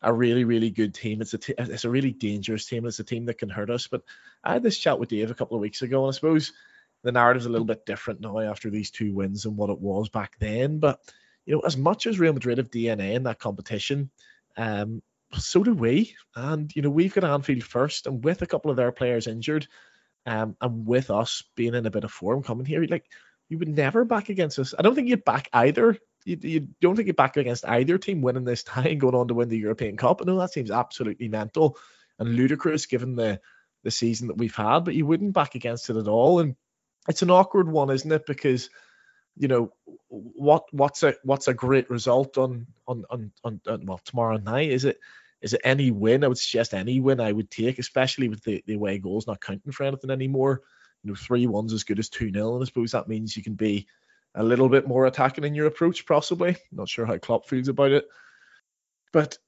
a 0.00 0.12
really, 0.12 0.44
really 0.44 0.70
good 0.70 0.94
team. 0.94 1.20
It's 1.20 1.34
a 1.34 1.38
t- 1.38 1.54
it's 1.58 1.84
a 1.84 1.90
really 1.90 2.12
dangerous 2.12 2.66
team. 2.66 2.86
It's 2.86 3.00
a 3.00 3.04
team 3.04 3.24
that 3.26 3.38
can 3.38 3.48
hurt 3.48 3.70
us. 3.70 3.86
But 3.86 4.02
I 4.44 4.52
had 4.52 4.62
this 4.62 4.78
chat 4.78 5.00
with 5.00 5.08
Dave 5.08 5.30
a 5.30 5.34
couple 5.34 5.56
of 5.56 5.60
weeks 5.60 5.82
ago, 5.82 6.04
and 6.04 6.12
I 6.12 6.14
suppose 6.14 6.52
the 7.02 7.12
narrative's 7.12 7.46
a 7.46 7.50
little 7.50 7.66
bit 7.66 7.86
different 7.86 8.20
now 8.20 8.38
after 8.38 8.70
these 8.70 8.90
two 8.90 9.12
wins 9.12 9.42
than 9.42 9.56
what 9.56 9.70
it 9.70 9.80
was 9.80 10.08
back 10.08 10.38
then. 10.38 10.78
But 10.78 11.00
you 11.46 11.54
know, 11.54 11.60
as 11.60 11.76
much 11.76 12.06
as 12.06 12.18
Real 12.18 12.32
Madrid 12.32 12.58
have 12.58 12.70
DNA 12.70 13.14
in 13.14 13.24
that 13.24 13.40
competition, 13.40 14.10
um, 14.56 15.02
so 15.32 15.64
do 15.64 15.74
we. 15.74 16.14
And 16.36 16.74
you 16.76 16.82
know, 16.82 16.90
we've 16.90 17.14
got 17.14 17.24
Anfield 17.24 17.64
first, 17.64 18.06
and 18.06 18.22
with 18.22 18.42
a 18.42 18.46
couple 18.46 18.70
of 18.70 18.76
their 18.76 18.92
players 18.92 19.26
injured, 19.26 19.66
um, 20.26 20.56
and 20.60 20.86
with 20.86 21.10
us 21.10 21.42
being 21.56 21.74
in 21.74 21.86
a 21.86 21.90
bit 21.90 22.04
of 22.04 22.12
form 22.12 22.42
coming 22.42 22.66
here, 22.66 22.84
like 22.84 23.06
you 23.48 23.58
would 23.58 23.68
never 23.68 24.04
back 24.04 24.28
against 24.28 24.58
us. 24.58 24.74
I 24.78 24.82
don't 24.82 24.94
think 24.94 25.08
you'd 25.08 25.24
back 25.24 25.48
either. 25.52 25.98
You, 26.24 26.38
you 26.40 26.68
don't 26.80 26.96
think 26.96 27.06
you'd 27.06 27.16
back 27.16 27.36
against 27.36 27.66
either 27.66 27.98
team 27.98 28.22
winning 28.22 28.44
this 28.44 28.62
tie 28.62 28.88
and 28.88 29.00
going 29.00 29.14
on 29.14 29.28
to 29.28 29.34
win 29.34 29.48
the 29.48 29.58
European 29.58 29.96
Cup. 29.96 30.20
I 30.20 30.24
know 30.24 30.38
that 30.38 30.52
seems 30.52 30.70
absolutely 30.70 31.28
mental 31.28 31.76
and 32.18 32.34
ludicrous 32.34 32.86
given 32.86 33.16
the 33.16 33.40
the 33.82 33.90
season 33.90 34.28
that 34.28 34.38
we've 34.38 34.54
had, 34.54 34.80
but 34.80 34.94
you 34.94 35.04
wouldn't 35.04 35.34
back 35.34 35.54
against 35.54 35.90
it 35.90 35.96
at 35.96 36.08
all. 36.08 36.40
And 36.40 36.56
it's 37.06 37.20
an 37.20 37.30
awkward 37.30 37.68
one, 37.68 37.90
isn't 37.90 38.10
it? 38.10 38.24
Because 38.26 38.70
you 39.36 39.48
know 39.48 39.72
what 40.08 40.64
what's 40.70 41.02
a 41.02 41.14
what's 41.22 41.48
a 41.48 41.54
great 41.54 41.90
result 41.90 42.38
on 42.38 42.66
on 42.86 43.04
on, 43.10 43.32
on, 43.44 43.60
on 43.68 43.86
well 43.86 44.00
tomorrow 44.04 44.38
night? 44.38 44.70
Is 44.70 44.84
it 44.84 44.98
is 45.42 45.52
it 45.52 45.60
any 45.64 45.90
win? 45.90 46.24
I 46.24 46.28
would 46.28 46.38
suggest 46.38 46.72
any 46.72 47.00
win 47.00 47.20
I 47.20 47.32
would 47.32 47.50
take, 47.50 47.78
especially 47.78 48.28
with 48.28 48.42
the, 48.44 48.64
the 48.66 48.74
away 48.74 48.98
goals 48.98 49.26
not 49.26 49.42
counting 49.42 49.72
for 49.72 49.84
anything 49.84 50.10
anymore. 50.10 50.62
You 51.04 51.10
know, 51.10 51.14
three 51.14 51.46
one's 51.46 51.72
as 51.72 51.84
good 51.84 51.98
as 51.98 52.08
two 52.08 52.30
nil, 52.30 52.54
and 52.54 52.62
I 52.62 52.66
suppose 52.66 52.92
that 52.92 53.08
means 53.08 53.36
you 53.36 53.42
can 53.42 53.54
be 53.54 53.86
a 54.34 54.42
little 54.42 54.68
bit 54.68 54.88
more 54.88 55.06
attacking 55.06 55.44
in 55.44 55.54
your 55.54 55.66
approach, 55.66 56.06
possibly. 56.06 56.56
Not 56.72 56.88
sure 56.88 57.06
how 57.06 57.18
Klopp 57.18 57.46
feels 57.46 57.68
about 57.68 57.92
it, 57.92 58.06
but 59.12 59.38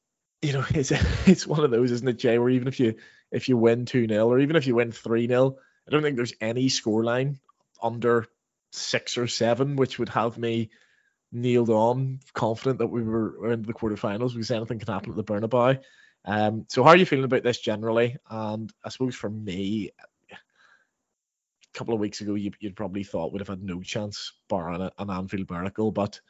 you 0.42 0.52
know, 0.52 0.64
it's 0.70 0.92
it's 1.26 1.46
one 1.46 1.64
of 1.64 1.70
those, 1.70 1.90
isn't 1.90 2.08
it, 2.08 2.18
Jay? 2.18 2.38
Where 2.38 2.50
even 2.50 2.68
if 2.68 2.78
you 2.78 2.94
if 3.32 3.48
you 3.48 3.56
win 3.56 3.86
two 3.86 4.06
0 4.06 4.28
or 4.28 4.38
even 4.38 4.56
if 4.56 4.66
you 4.66 4.76
win 4.76 4.92
three 4.92 5.26
0 5.26 5.56
I 5.86 5.90
don't 5.90 6.02
think 6.02 6.16
there's 6.16 6.34
any 6.40 6.66
scoreline 6.66 7.38
under 7.82 8.26
six 8.72 9.18
or 9.18 9.26
seven 9.26 9.76
which 9.76 9.98
would 9.98 10.08
have 10.10 10.38
me 10.38 10.70
nailed 11.32 11.70
on, 11.70 12.20
confident 12.34 12.78
that 12.78 12.86
we 12.86 13.02
were 13.02 13.52
in 13.52 13.62
the 13.62 13.74
quarterfinals 13.74 14.32
because 14.32 14.50
anything 14.50 14.78
can 14.78 14.92
happen 14.92 15.10
at 15.10 15.16
the 15.16 15.24
Bernabeu. 15.24 15.80
Um, 16.24 16.66
so 16.68 16.82
how 16.82 16.90
are 16.90 16.96
you 16.96 17.06
feeling 17.06 17.24
about 17.24 17.42
this 17.42 17.58
generally? 17.58 18.16
And 18.28 18.72
I 18.84 18.88
suppose 18.88 19.14
for 19.14 19.30
me, 19.30 19.90
couple 21.76 21.94
of 21.94 22.00
weeks 22.00 22.20
ago, 22.20 22.34
you, 22.34 22.50
would 22.62 22.76
probably 22.76 23.04
thought 23.04 23.32
we'd 23.32 23.40
have 23.40 23.48
had 23.48 23.62
no 23.62 23.82
chance 23.82 24.32
barring 24.48 24.90
an 24.98 25.10
Anfield 25.10 25.50
miracle, 25.50 25.92
but 25.92 26.20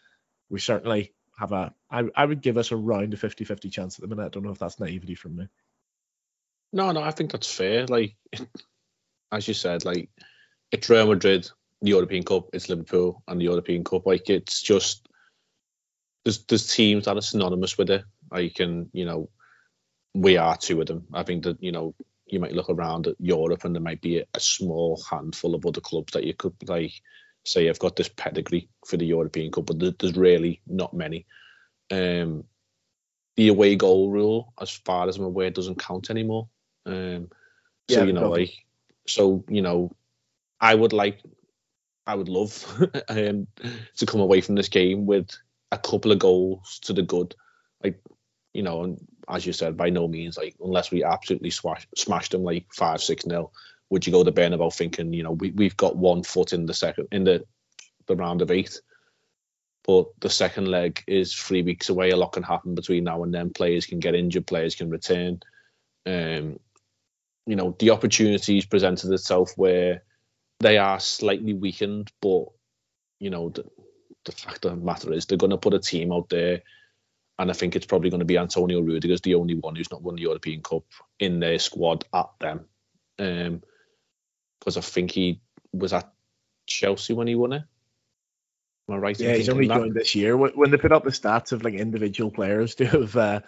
we 0.51 0.61
certainly 0.61 1.15
have 1.39 1.53
a. 1.53 1.73
I, 1.91 2.05
I 2.15 2.25
would 2.25 2.43
give 2.43 2.59
us 2.59 2.73
around 2.73 3.15
a 3.15 3.17
50-50 3.17 3.73
chance 3.73 3.99
at 3.99 4.03
the 4.03 4.15
minute. 4.15 4.27
I 4.27 4.29
don't 4.29 4.43
know 4.43 4.51
if 4.51 4.59
that's 4.59 4.81
naivety 4.81 5.15
from 5.15 5.37
me. 5.37 5.49
No, 6.73 6.93
no, 6.93 7.03
I 7.03 7.13
think 7.13 7.33
that's 7.33 7.53
fair. 7.53 7.87
Like, 7.87 8.17
as 9.33 9.49
you 9.49 9.55
said, 9.55 9.85
like 9.85 10.11
it's 10.73 10.91
Real 10.91 11.07
Madrid 11.07 11.49
the 11.83 11.91
European 11.91 12.23
Cup, 12.23 12.49
it's 12.53 12.69
Liverpool 12.69 13.23
and 13.29 13.41
the 13.41 13.45
European 13.45 13.85
Cup. 13.85 14.07
Like 14.07 14.31
it's 14.31 14.63
just 14.63 15.09
there's 16.25 16.45
there's 16.45 16.75
teams 16.75 17.05
that 17.05 17.17
are 17.17 17.23
synonymous 17.23 17.77
with 17.77 17.91
it. 17.91 18.05
Like 18.31 18.61
and 18.61 18.89
you 18.93 19.05
know, 19.05 19.31
we 20.15 20.37
are 20.37 20.57
two 20.57 20.81
of 20.81 20.87
them. 20.87 21.07
I 21.13 21.23
think 21.23 21.45
that 21.45 21.63
you 21.63 21.73
know 21.73 21.95
you 22.27 22.41
might 22.41 22.53
look 22.53 22.71
around 22.71 23.07
at 23.07 23.17
Europe 23.19 23.65
and 23.65 23.75
there 23.75 23.83
might 23.83 24.01
be 24.01 24.19
a, 24.19 24.25
a 24.35 24.41
small 24.41 25.03
handful 25.11 25.55
of 25.55 25.65
other 25.65 25.81
clubs 25.81 26.13
that 26.13 26.25
you 26.25 26.35
could 26.35 26.55
like 26.67 26.93
say 27.45 27.69
I've 27.69 27.79
got 27.79 27.97
this 27.97 28.09
pedigree 28.09 28.69
for 28.85 28.97
the 28.97 29.07
European 29.07 29.53
Cup, 29.53 29.67
but 29.67 29.79
there's 29.79 30.17
really 30.17 30.61
not 30.67 30.93
many. 30.93 31.27
Um, 31.91 32.45
the 33.37 33.49
away 33.49 33.77
goal 33.77 34.11
rule, 34.11 34.53
as 34.61 34.71
far 34.71 35.09
as 35.09 35.17
I'm 35.17 35.25
aware, 35.25 35.51
doesn't 35.51 35.79
count 35.79 36.11
anymore. 36.11 36.49
Um, 36.85 37.29
so 37.89 38.01
yeah, 38.01 38.05
you 38.05 38.13
know, 38.13 38.31
like, 38.31 38.53
so 39.07 39.45
you 39.49 39.63
know, 39.63 39.95
I 40.61 40.75
would 40.75 40.93
like 40.93 41.21
I 42.07 42.15
would 42.15 42.29
love 42.29 42.65
um, 43.09 43.47
to 43.97 44.07
come 44.07 44.21
away 44.21 44.41
from 44.41 44.55
this 44.55 44.69
game 44.69 45.07
with 45.07 45.31
a 45.73 45.79
couple 45.79 46.13
of 46.13 46.19
goals 46.19 46.79
to 46.85 46.93
the 46.93 47.03
good. 47.03 47.35
Like, 47.83 48.01
you 48.55 48.63
know, 48.63 48.85
and 48.85 49.07
as 49.29 49.47
you 49.47 49.53
said, 49.53 49.77
by 49.77 49.91
no 49.91 50.07
means, 50.09 50.37
like, 50.37 50.55
unless 50.63 50.91
we 50.91 51.05
absolutely 51.05 51.51
smash, 51.51 51.87
smashed 51.97 52.33
them 52.33 52.45
like 52.45 52.67
5 52.73 53.03
6 53.03 53.27
nil, 53.27 53.53
would 53.91 54.07
you 54.07 54.13
go 54.13 54.25
to 54.25 54.33
Bernabeu 54.33 54.75
thinking, 54.75 55.13
you 55.13 55.23
know, 55.23 55.33
we, 55.33 55.51
we've 55.51 55.77
got 55.77 55.97
one 55.97 56.23
foot 56.23 56.53
in 56.53 56.67
the 56.67 56.75
second, 56.75 57.09
in 57.13 57.25
the, 57.25 57.45
the 58.07 58.17
round 58.17 58.43
of 58.43 58.51
eight. 58.51 58.81
But 59.85 60.07
the 60.21 60.31
second 60.31 60.67
leg 60.67 61.05
is 61.07 61.33
three 61.33 61.63
weeks 61.63 61.89
away. 61.89 62.11
A 62.11 62.17
lot 62.17 62.33
can 62.33 62.43
happen 62.43 62.75
between 62.75 63.05
now 63.05 63.23
and 63.23 63.33
then. 63.33 63.51
Players 63.51 63.87
can 63.87 64.01
get 64.01 64.17
injured, 64.17 64.47
players 64.47 64.75
can 64.75 64.91
return. 64.91 65.41
Um, 66.05 66.59
you 67.47 67.55
know, 67.55 67.77
the 67.79 67.91
opportunities 67.91 68.67
presented 68.67 69.13
itself 69.13 69.53
where 69.57 70.03
they 70.61 70.79
are 70.79 70.99
slightly 70.99 71.55
weakened, 71.55 72.11
but 72.21 72.47
you 73.19 73.31
know 73.31 73.51
the, 73.51 73.65
the 74.25 74.33
fact 74.33 74.65
of 74.65 74.73
the 74.73 74.85
matter 74.85 75.13
is 75.13 75.27
they're 75.27 75.39
going 75.39 75.51
to 75.51 75.57
put 75.57 75.75
a 75.75 75.79
team 75.79 76.13
out 76.13 76.29
there, 76.29 76.63
and 77.39 77.51
I 77.51 77.55
think 77.55 77.77
it's 77.77 77.87
probably 77.87 78.11
going 78.11 78.21
to 78.21 78.27
be 78.27 78.39
Antonio 78.39 78.81
Rudiger's 78.81 79.21
the 79.21 79.35
only 79.35 79.55
one 79.55 79.77
who's 79.77 79.91
not 79.91 80.03
won 80.03 80.17
the 80.17 80.23
European 80.23 80.63
Cup 80.63 80.85
in 81.19 81.41
their 81.41 81.59
squad 81.59 82.05
at 82.13 82.31
them, 82.41 82.67
because 83.19 83.47
um, 83.49 83.63
I 84.79 84.81
think 84.81 85.11
he 85.11 85.41
was 85.73 85.93
at 85.93 86.11
Chelsea 86.67 87.13
when 87.13 87.27
he 87.27 87.35
won 87.35 87.53
it. 87.53 87.63
Am 88.89 88.95
I 88.95 88.99
right? 88.99 89.19
Yeah, 89.19 89.35
he's 89.35 89.49
only 89.49 89.67
joined 89.67 89.95
this 89.95 90.15
year. 90.15 90.37
When 90.37 90.71
they 90.71 90.77
put 90.77 90.93
up 90.93 91.05
the 91.05 91.11
stats 91.11 91.53
of 91.53 91.65
like 91.65 91.75
individual 91.75 92.31
players 92.31 92.75
to 92.77 92.87
have 92.87 93.17
uh, 93.17 93.41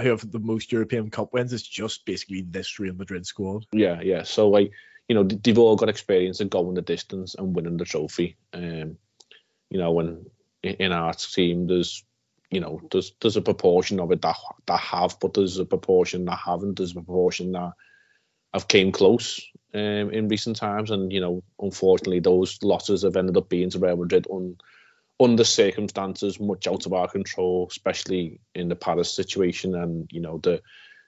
who 0.00 0.10
have 0.10 0.30
the 0.30 0.38
most 0.38 0.72
European 0.72 1.10
Cup 1.10 1.32
wins, 1.32 1.52
it's 1.52 1.62
just 1.62 2.04
basically 2.06 2.42
this 2.42 2.78
Real 2.78 2.94
Madrid 2.94 3.26
squad. 3.26 3.66
Yeah, 3.72 4.00
yeah. 4.00 4.22
So 4.22 4.48
like 4.48 4.72
you 5.08 5.14
know, 5.14 5.22
they've 5.22 5.58
all 5.58 5.76
got 5.76 5.88
experience 5.88 6.40
of 6.40 6.50
going 6.50 6.74
the 6.74 6.82
distance 6.82 7.34
and 7.34 7.54
winning 7.54 7.76
the 7.76 7.84
trophy. 7.84 8.36
Um, 8.52 8.96
you 9.70 9.78
know, 9.78 9.92
when 9.92 10.26
in 10.62 10.92
our 10.92 11.12
team, 11.12 11.66
there's, 11.66 12.04
you 12.50 12.60
know, 12.60 12.80
there's 12.90 13.12
there's 13.20 13.36
a 13.36 13.42
proportion 13.42 14.00
of 14.00 14.12
it 14.12 14.22
that 14.22 14.36
that 14.66 14.80
have, 14.80 15.18
but 15.20 15.34
there's 15.34 15.58
a 15.58 15.64
proportion 15.64 16.24
that 16.26 16.38
haven't. 16.44 16.76
There's 16.76 16.92
a 16.92 17.02
proportion 17.02 17.52
that 17.52 17.72
have 18.54 18.68
came 18.68 18.92
close 18.92 19.44
um, 19.74 20.10
in 20.10 20.28
recent 20.28 20.56
times, 20.56 20.90
and 20.90 21.12
you 21.12 21.20
know, 21.20 21.42
unfortunately, 21.60 22.20
those 22.20 22.62
losses 22.62 23.02
have 23.02 23.16
ended 23.16 23.36
up 23.36 23.48
being 23.48 23.70
to 23.70 23.78
Real 23.78 23.96
Madrid 23.96 24.26
on 24.28 24.56
under 25.18 25.44
circumstances 25.44 26.38
much 26.38 26.66
out 26.66 26.86
of 26.86 26.92
our 26.92 27.08
control, 27.08 27.66
especially 27.70 28.40
in 28.54 28.68
the 28.68 28.76
Paris 28.76 29.12
situation 29.12 29.74
and 29.74 30.08
you 30.12 30.20
know 30.20 30.38
the 30.42 30.62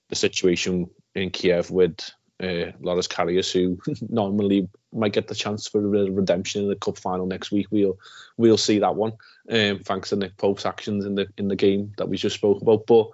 the 0.09 0.17
situation 0.17 0.89
in 1.15 1.31
Kiev 1.31 1.71
with 1.71 2.11
uh, 2.43 2.73
Loris 2.81 3.09
Karius, 3.09 3.53
who 3.53 3.79
normally 4.09 4.69
might 4.93 5.13
get 5.13 5.29
the 5.29 5.35
chance 5.35 5.69
for 5.69 5.81
a 5.81 6.11
redemption 6.11 6.63
in 6.63 6.69
the 6.69 6.77
cup 6.77 6.99
final 6.99 7.27
next 7.27 7.53
week. 7.53 7.67
We'll 7.71 7.99
we'll 8.37 8.57
see 8.57 8.79
that 8.79 8.97
one. 8.97 9.13
Um, 9.51 9.81
thanks 9.81 10.11
to 10.11 10.17
Nick 10.17 10.37
Pope's 10.37 10.67
actions 10.67 11.05
in 11.05 11.15
the 11.15 11.27
in 11.39 11.49
the 11.49 11.57
game 11.57 11.93
that 11.97 12.09
we 12.09 12.17
just 12.17 12.37
spoke 12.37 12.61
about. 12.61 12.87
But 12.87 13.09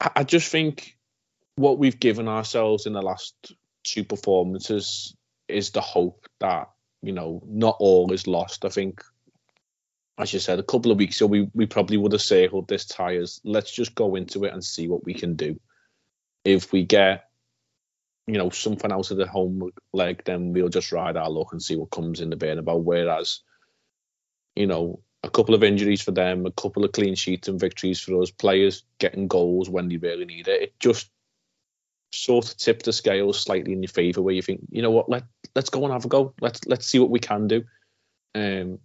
I, 0.00 0.10
I 0.16 0.24
just 0.24 0.50
think 0.50 0.96
what 1.56 1.78
we've 1.78 2.00
given 2.00 2.28
ourselves 2.28 2.86
in 2.86 2.92
the 2.92 3.02
last 3.02 3.34
two 3.84 4.04
performances 4.04 5.14
is 5.48 5.70
the 5.70 5.80
hope 5.80 6.26
that 6.40 6.70
you 7.02 7.12
know 7.12 7.42
not 7.46 7.76
all 7.78 8.12
is 8.12 8.26
lost. 8.26 8.64
I 8.64 8.68
think. 8.68 9.02
As 10.18 10.34
you 10.34 10.38
said, 10.38 10.58
a 10.58 10.62
couple 10.62 10.92
of 10.92 10.98
weeks 10.98 11.18
ago, 11.18 11.28
we, 11.28 11.48
we 11.54 11.64
probably 11.64 11.96
would 11.96 12.12
have 12.12 12.20
circled 12.20 12.68
this 12.68 12.84
tires. 12.84 13.40
let's 13.42 13.72
just 13.72 13.94
go 13.94 14.16
into 14.16 14.44
it 14.44 14.52
and 14.52 14.62
see 14.62 14.86
what 14.86 15.02
we 15.02 15.14
can 15.14 15.34
do. 15.34 15.58
If 16.44 16.72
we 16.72 16.84
get 16.84 17.30
you 18.30 18.38
know, 18.38 18.50
something 18.50 18.92
out 18.92 19.10
of 19.10 19.16
the 19.16 19.26
home 19.26 19.70
leg, 19.92 20.22
then 20.24 20.52
we'll 20.52 20.68
just 20.68 20.92
ride 20.92 21.16
our 21.16 21.28
luck 21.28 21.48
and 21.52 21.62
see 21.62 21.74
what 21.74 21.90
comes 21.90 22.20
in 22.20 22.30
the 22.30 22.36
bin. 22.36 22.58
About 22.58 22.84
Whereas, 22.84 23.40
you 24.56 24.66
know, 24.66 25.00
a 25.22 25.30
couple 25.30 25.54
of 25.54 25.62
injuries 25.62 26.02
for 26.02 26.12
them, 26.12 26.46
a 26.46 26.50
couple 26.50 26.84
of 26.84 26.92
clean 26.92 27.14
sheets 27.14 27.48
and 27.48 27.60
victories 27.60 28.00
for 28.00 28.20
us, 28.22 28.30
players 28.30 28.84
getting 28.98 29.28
goals 29.28 29.68
when 29.68 29.88
they 29.88 29.96
really 29.96 30.24
need 30.24 30.48
it. 30.48 30.62
It 30.62 30.80
just 30.80 31.10
sort 32.12 32.50
of 32.50 32.56
tipped 32.56 32.86
the 32.86 32.92
scales 32.92 33.40
slightly 33.40 33.72
in 33.72 33.82
your 33.82 33.88
favour, 33.88 34.22
where 34.22 34.34
you 34.34 34.42
think, 34.42 34.60
you 34.70 34.82
know 34.82 34.90
what, 34.90 35.08
let 35.08 35.24
let's 35.54 35.70
go 35.70 35.84
and 35.84 35.92
have 35.92 36.04
a 36.04 36.08
go. 36.08 36.34
Let's 36.40 36.66
let's 36.66 36.86
see 36.86 36.98
what 36.98 37.10
we 37.10 37.20
can 37.20 37.48
do. 37.48 37.64
Um, 38.34 38.78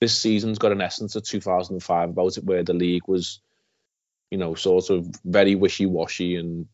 this 0.00 0.16
season's 0.16 0.58
got 0.58 0.72
an 0.72 0.80
essence 0.80 1.16
of 1.16 1.24
2005 1.24 2.10
about 2.10 2.36
it, 2.36 2.44
where 2.44 2.62
the 2.62 2.72
league 2.72 3.06
was, 3.06 3.40
you 4.30 4.38
know, 4.38 4.54
sort 4.54 4.90
of 4.90 5.08
very 5.24 5.54
wishy 5.54 5.86
washy 5.86 6.36
and 6.36 6.66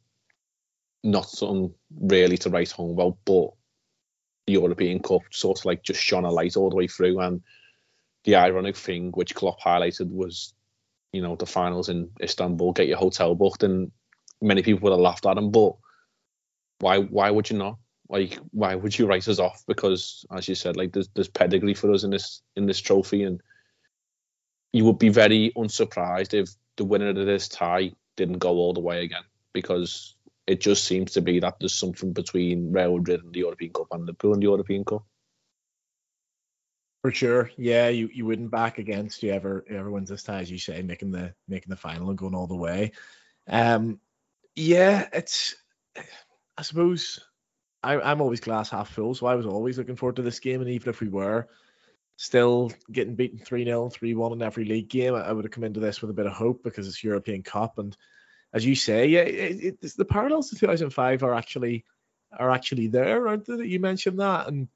not 1.02 1.28
something 1.28 1.74
really 2.00 2.36
to 2.38 2.50
write 2.50 2.70
home 2.70 2.90
about, 2.90 3.16
but 3.24 3.50
the 4.46 4.54
European 4.54 5.00
Cup 5.00 5.22
sort 5.30 5.58
of 5.58 5.64
like 5.64 5.82
just 5.82 6.00
shone 6.00 6.24
a 6.24 6.30
light 6.30 6.56
all 6.56 6.70
the 6.70 6.76
way 6.76 6.86
through. 6.86 7.18
And 7.20 7.42
the 8.26 8.36
ironic 8.36 8.76
thing, 8.76 9.12
which 9.12 9.34
Klopp 9.34 9.60
highlighted, 9.60 10.10
was 10.10 10.52
you 11.12 11.22
know 11.22 11.36
the 11.36 11.46
finals 11.46 11.88
in 11.88 12.10
Istanbul, 12.22 12.72
get 12.72 12.88
your 12.88 12.98
hotel 12.98 13.34
booked, 13.34 13.62
and 13.62 13.90
many 14.42 14.62
people 14.62 14.82
would 14.82 14.92
have 14.92 15.00
laughed 15.00 15.24
at 15.24 15.38
him. 15.38 15.50
But 15.50 15.72
why 16.80 16.98
why 16.98 17.30
would 17.30 17.48
you 17.48 17.56
not? 17.56 17.78
Like 18.08 18.38
why 18.50 18.74
would 18.74 18.98
you 18.98 19.06
write 19.06 19.28
us 19.28 19.38
off? 19.38 19.64
Because 19.66 20.26
as 20.30 20.48
you 20.48 20.54
said, 20.54 20.76
like 20.76 20.92
there's 20.92 21.08
there's 21.14 21.28
pedigree 21.28 21.74
for 21.74 21.92
us 21.92 22.04
in 22.04 22.10
this 22.10 22.42
in 22.56 22.66
this 22.66 22.80
trophy, 22.80 23.22
and 23.22 23.40
you 24.72 24.84
would 24.84 24.98
be 24.98 25.08
very 25.08 25.52
unsurprised 25.56 26.34
if 26.34 26.50
the 26.76 26.84
winner 26.84 27.08
of 27.08 27.16
this 27.16 27.48
tie 27.48 27.92
didn't 28.16 28.38
go 28.38 28.50
all 28.50 28.74
the 28.74 28.80
way 28.80 29.04
again 29.04 29.22
because 29.52 30.14
it 30.46 30.60
just 30.60 30.84
seems 30.84 31.12
to 31.12 31.20
be 31.20 31.40
that 31.40 31.58
there's 31.58 31.74
something 31.74 32.12
between 32.12 32.72
Real 32.72 32.98
Madrid 32.98 33.24
and 33.24 33.32
the 33.32 33.40
European 33.40 33.72
Cup 33.72 33.88
and 33.90 34.06
Liverpool 34.06 34.34
and 34.34 34.42
the 34.42 34.46
European 34.46 34.84
Cup. 34.84 35.04
For 37.06 37.12
sure, 37.12 37.52
yeah, 37.56 37.86
you, 37.86 38.10
you 38.12 38.26
wouldn't 38.26 38.50
back 38.50 38.78
against 38.78 39.20
whoever 39.20 39.64
whoever 39.68 39.92
wins 39.92 40.08
this 40.08 40.24
tie, 40.24 40.40
as 40.40 40.50
you 40.50 40.58
say, 40.58 40.82
making 40.82 41.12
the 41.12 41.32
making 41.46 41.70
the 41.70 41.76
final 41.76 42.08
and 42.08 42.18
going 42.18 42.34
all 42.34 42.48
the 42.48 42.56
way. 42.56 42.90
Um, 43.46 44.00
yeah, 44.56 45.06
it's 45.12 45.54
I 46.58 46.62
suppose 46.62 47.20
I, 47.80 48.00
I'm 48.00 48.20
always 48.20 48.40
glass 48.40 48.70
half 48.70 48.90
full, 48.90 49.14
so 49.14 49.26
I 49.26 49.36
was 49.36 49.46
always 49.46 49.78
looking 49.78 49.94
forward 49.94 50.16
to 50.16 50.22
this 50.22 50.40
game, 50.40 50.60
and 50.60 50.68
even 50.68 50.88
if 50.88 51.00
we 51.00 51.06
were 51.06 51.46
still 52.16 52.72
getting 52.90 53.14
beaten 53.14 53.38
3 53.38 53.64
0 53.64 53.88
3 53.88 54.14
1 54.14 54.32
in 54.32 54.42
every 54.42 54.64
league 54.64 54.88
game, 54.88 55.14
I, 55.14 55.30
would 55.30 55.44
have 55.44 55.52
come 55.52 55.62
into 55.62 55.78
this 55.78 56.00
with 56.00 56.10
a 56.10 56.14
bit 56.14 56.26
of 56.26 56.32
hope 56.32 56.64
because 56.64 56.88
it's 56.88 57.04
European 57.04 57.44
Cup. 57.44 57.78
And 57.78 57.96
as 58.52 58.66
you 58.66 58.74
say, 58.74 59.06
yeah, 59.06 59.20
it, 59.20 59.76
it, 59.80 59.96
the 59.96 60.04
parallels 60.04 60.50
to 60.50 60.56
2005 60.56 61.22
are 61.22 61.34
actually 61.34 61.84
are 62.36 62.50
actually 62.50 62.88
there, 62.88 63.28
aren't 63.28 63.46
they? 63.46 63.64
You 63.64 63.78
mentioned 63.78 64.18
that. 64.18 64.48
And 64.48 64.66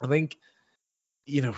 I 0.00 0.06
think, 0.06 0.36
you 1.26 1.42
know, 1.42 1.56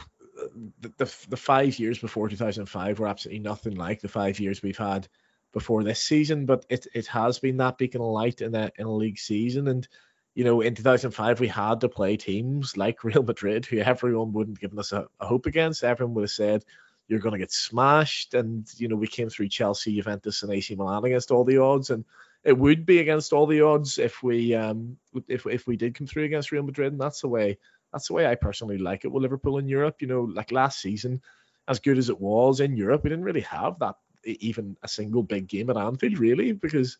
the, 0.81 0.93
the, 0.99 1.17
the 1.29 1.37
five 1.37 1.79
years 1.79 1.99
before 1.99 2.29
2005 2.29 2.99
were 2.99 3.09
absolutely 3.09 3.41
nothing 3.41 3.75
like 3.75 4.01
the 4.01 4.09
five 4.09 4.39
years 4.41 4.63
we've 4.63 4.79
had 4.79 5.09
before 5.53 5.85
this 5.85 6.03
season, 6.03 6.47
but 6.47 6.67
it, 6.69 6.87
it 6.95 7.07
has 7.07 7.39
been 7.39 7.59
that 7.59 7.79
beacon 7.79 8.01
of 8.01 8.09
light 8.09 8.41
in 8.41 8.55
a, 8.55 8.71
in 8.77 8.87
a 8.87 8.93
league 8.93 9.19
season. 9.19 9.69
And 9.69 9.87
you 10.35 10.45
know, 10.45 10.61
in 10.61 10.75
2005, 10.75 11.41
we 11.41 11.49
had 11.49 11.81
to 11.81 11.89
play 11.89 12.17
teams 12.17 12.77
like 12.77 13.05
Real 13.05 13.23
Madrid, 13.23 13.67
who 13.67 13.79
everyone 13.79 14.33
wouldn't 14.33 14.61
given 14.61 14.79
us 14.79 14.93
a, 14.93 15.07
a 15.21 15.27
hope 15.27 15.47
against. 15.47 15.85
Everyone 15.85 16.15
would 16.15 16.25
have 16.25 16.31
said, 16.31 16.65
you're 17.07 17.21
going 17.21 17.33
to 17.33 17.39
get 17.39 17.53
smashed. 17.53 18.35
And, 18.35 18.67
you 18.77 18.89
know, 18.89 18.97
we 18.97 19.07
came 19.07 19.29
through 19.29 19.49
Chelsea, 19.49 19.95
Juventus, 19.95 20.43
and 20.43 20.53
AC 20.53 20.75
Milan 20.75 21.05
against 21.05 21.31
all 21.31 21.45
the 21.45 21.59
odds. 21.59 21.91
And 21.91 22.05
it 22.43 22.57
would 22.57 22.87
be 22.87 22.99
against 22.99 23.33
all 23.33 23.47
the 23.47 23.63
odds 23.63 23.99
if 23.99 24.23
we 24.23 24.55
um 24.55 24.99
if, 25.29 25.47
if 25.47 25.67
we 25.67 25.77
did 25.77 25.95
come 25.95 26.07
through 26.07 26.25
against 26.25 26.53
Real 26.53 26.63
Madrid. 26.63 26.93
And 26.93 27.01
that's 27.01 27.21
the 27.21 27.29
way 27.29 27.59
that's 27.95 28.09
the 28.09 28.13
way 28.15 28.27
I 28.27 28.35
personally 28.35 28.77
like 28.77 29.05
it 29.05 29.13
with 29.13 29.23
Liverpool 29.23 29.59
in 29.59 29.69
Europe. 29.69 30.03
You 30.03 30.09
know, 30.09 30.23
like 30.23 30.51
last 30.51 30.81
season, 30.81 31.23
as 31.69 31.79
good 31.79 31.97
as 31.97 32.11
it 32.11 32.21
was 32.21 32.59
in 32.59 32.77
Europe, 32.77 33.05
we 33.05 33.11
didn't 33.11 33.25
really 33.25 33.43
have 33.43 33.79
that 33.79 33.95
even 34.25 34.77
a 34.83 34.89
single 34.89 35.23
big 35.23 35.47
game 35.47 35.71
at 35.71 35.77
Anfield, 35.77 36.19
really, 36.19 36.53
because 36.53 36.99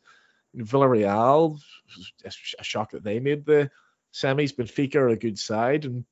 Villarreal, 0.57 1.59
a 2.25 2.65
shock 2.65 2.93
that 2.93 3.03
they 3.03 3.19
made 3.19 3.45
the 3.45 3.71
semis. 4.13 4.55
Benfica 4.55 4.97
are 4.97 5.09
a 5.09 5.17
good 5.17 5.37
side, 5.37 5.85
and 5.85 6.05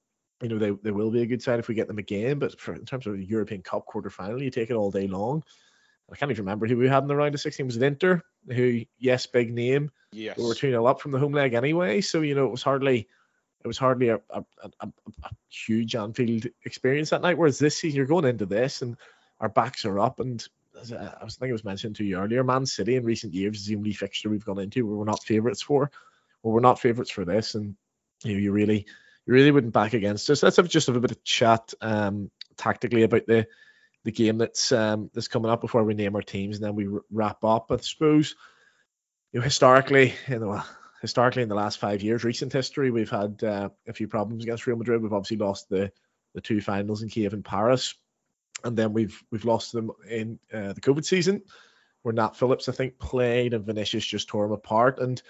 you 0.43 0.49
know 0.49 0.59
they, 0.59 0.71
they 0.83 0.91
will 0.91 1.13
be 1.13 1.23
a 1.23 1.27
good 1.27 1.43
side 1.43 1.61
if 1.61 1.69
we 1.69 1.77
get 1.77 1.87
them 1.87 1.99
again. 1.99 2.41
But 2.41 2.59
for, 2.59 2.75
in 2.75 2.85
terms 2.85 3.07
of 3.07 3.17
the 3.17 3.25
European 3.25 3.63
Cup 3.63 3.87
quarter 3.87 4.11
final, 4.11 4.43
you 4.43 4.51
take 4.51 4.71
it 4.71 4.75
all 4.75 4.91
day 4.91 5.07
long. 5.07 5.45
I 6.11 6.17
can't 6.17 6.33
even 6.33 6.45
remember 6.45 6.67
who 6.67 6.77
we 6.77 6.89
had 6.89 7.05
in 7.05 7.09
the 7.09 7.17
round 7.17 7.35
of 7.35 7.41
16. 7.41 7.65
Was 7.67 7.77
it 7.77 7.83
Inter? 7.85 8.21
Who, 8.49 8.83
yes, 8.99 9.27
big 9.27 9.55
name. 9.55 9.93
Yes. 10.13 10.37
We 10.37 10.45
were 10.45 10.55
2 10.55 10.71
0 10.71 10.85
up 10.85 11.01
from 11.01 11.13
the 11.13 11.19
home 11.19 11.33
leg 11.33 11.55
anyway. 11.55 12.01
So, 12.01 12.21
you 12.21 12.35
know, 12.35 12.45
it 12.47 12.51
was 12.51 12.63
hardly 12.63 13.09
it 13.63 13.67
was 13.67 13.79
hardly 13.79 14.09
a, 14.09 14.21
a, 14.31 14.45
a, 14.63 14.89
a, 15.23 15.31
huge 15.49 15.95
Anfield 15.95 16.47
experience 16.65 17.11
that 17.11 17.23
night. 17.23 17.39
Whereas 17.39 17.59
this 17.59 17.79
season, 17.79 17.97
you're 17.97 18.07
going 18.07 18.25
into 18.25 18.47
this 18.47 18.83
and 18.83 18.97
our 19.41 19.49
backs 19.49 19.85
are 19.85 19.99
up. 19.99 20.21
And 20.21 20.45
as 20.81 20.93
I, 20.93 21.15
I 21.21 21.25
was 21.25 21.37
thinking, 21.37 21.51
it 21.51 21.53
was 21.53 21.65
mentioned 21.65 21.97
to 21.97 22.05
you 22.05 22.17
earlier, 22.17 22.43
Man 22.43 22.67
City 22.67 22.97
in 22.97 23.05
recent 23.05 23.35
years 23.35 23.61
is 23.61 23.67
the 23.67 23.77
only 23.77 23.93
fixture 23.93 24.31
we've 24.31 24.45
gone 24.45 24.59
into 24.59 24.87
where 24.87 24.97
we're 24.97 25.05
not 25.05 25.23
favourites 25.23 25.63
for. 25.63 25.91
Well, 26.43 26.55
we're 26.55 26.61
not 26.61 26.81
favourites 26.81 27.11
for 27.11 27.25
this, 27.25 27.55
and 27.55 27.77
you 28.25 28.33
know, 28.33 28.39
you 28.41 28.51
really, 28.51 28.87
you 29.27 29.33
really 29.33 29.53
wouldn't 29.53 29.73
back 29.73 29.93
against 29.93 30.29
us. 30.29 30.43
Let's 30.43 30.57
have 30.57 30.69
just 30.69 30.89
have 30.89 30.97
a 30.97 31.01
bit 31.01 31.13
of 31.13 31.23
chat 31.23 31.73
um, 31.81 32.33
tactically 32.57 33.05
about 33.05 33.27
the 33.27 33.47
the 34.05 34.11
game 34.11 34.39
that's 34.39 34.73
um, 34.73 35.09
that's 35.15 35.29
coming 35.29 35.53
up 35.53 35.61
before 35.61 35.85
we 35.85 35.95
name 35.95 36.17
our 36.17 36.23
teams, 36.23 36.57
and 36.57 36.65
then 36.65 36.75
we 36.75 36.89
wrap 37.13 37.45
up. 37.45 37.71
I 37.71 37.77
suppose, 37.77 38.35
you 39.33 39.39
know, 39.39 39.45
historically, 39.45 40.15
you 40.27 40.41
know, 40.41 40.61
historically 41.03 41.43
in 41.43 41.51
the 41.51 41.55
last 41.55 41.79
five 41.79 42.03
years, 42.03 42.25
recent 42.25 42.53
history, 42.53 42.91
we've 42.91 43.11
had 43.11 43.45
uh, 43.45 43.69
a 43.87 43.93
few 43.93 44.09
problems 44.09 44.45
against 44.45 44.67
Real 44.67 44.77
Madrid. 44.77 45.03
We've 45.03 45.13
obviously 45.13 45.37
lost 45.37 45.69
the 45.69 45.93
the 46.35 46.41
two 46.41 46.63
finals 46.63 47.03
in 47.03 47.11
Kiev 47.11 47.35
and 47.35 47.45
Paris 47.45 47.95
and 48.65 48.77
then 48.77 48.93
we've 48.93 49.23
we've 49.31 49.45
lost 49.45 49.73
them 49.73 49.91
in 50.09 50.39
uh, 50.53 50.73
the 50.73 50.81
COVID 50.81 51.05
season, 51.05 51.43
where 52.03 52.15
Nat 52.15 52.37
Phillips 52.37 52.69
I 52.69 52.73
think 52.73 52.99
played 52.99 53.55
and 53.55 53.65
Vinicius 53.65 54.05
just 54.05 54.29
tore 54.29 54.47
him 54.47 54.53
apart. 54.53 54.99
And 54.99 55.21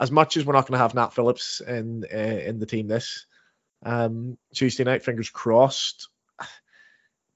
as 0.00 0.10
much 0.10 0.36
as 0.36 0.44
we're 0.44 0.54
not 0.54 0.66
going 0.66 0.78
to 0.78 0.82
have 0.82 0.94
Nat 0.94 1.12
Phillips 1.12 1.60
in 1.60 2.04
uh, 2.12 2.16
in 2.16 2.58
the 2.58 2.66
team 2.66 2.88
this 2.88 3.26
um, 3.84 4.38
Tuesday 4.54 4.84
night, 4.84 5.04
fingers 5.04 5.30
crossed. 5.30 6.08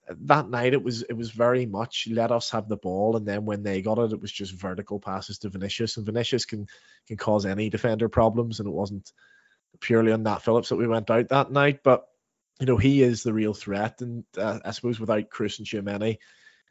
That 0.09 0.49
night 0.49 0.73
it 0.73 0.83
was 0.83 1.03
it 1.03 1.15
was 1.15 1.31
very 1.31 1.67
much 1.67 2.07
let 2.11 2.31
us 2.31 2.51
have 2.51 2.69
the 2.69 2.77
ball, 2.77 3.17
and 3.17 3.27
then 3.27 3.45
when 3.45 3.63
they 3.63 3.83
got 3.83 3.99
it, 3.99 4.13
it 4.13 4.21
was 4.21 4.31
just 4.31 4.55
vertical 4.55 5.01
passes 5.01 5.39
to 5.39 5.49
Vinicius, 5.49 5.97
and 5.97 6.07
Vinicius 6.07 6.45
can 6.45 6.67
can 7.09 7.17
cause 7.17 7.45
any 7.45 7.71
defender 7.71 8.09
problems, 8.09 8.61
and 8.61 8.69
it 8.69 8.73
wasn't 8.73 9.13
purely 9.81 10.13
on 10.13 10.23
Nat 10.23 10.39
Phillips 10.39 10.69
that 10.69 10.77
we 10.77 10.87
went 10.87 11.11
out 11.11 11.29
that 11.29 11.51
night, 11.51 11.81
but 11.83 12.07
you 12.61 12.67
know, 12.67 12.77
he 12.77 13.03
is 13.03 13.23
the 13.23 13.33
real 13.33 13.55
threat. 13.55 14.01
And 14.01 14.25
uh, 14.37 14.61
I 14.65 14.71
suppose 14.71 14.99
without 14.99 15.29
Kroos 15.31 15.59
and 15.59 15.67
Tchouameni, 15.67 16.19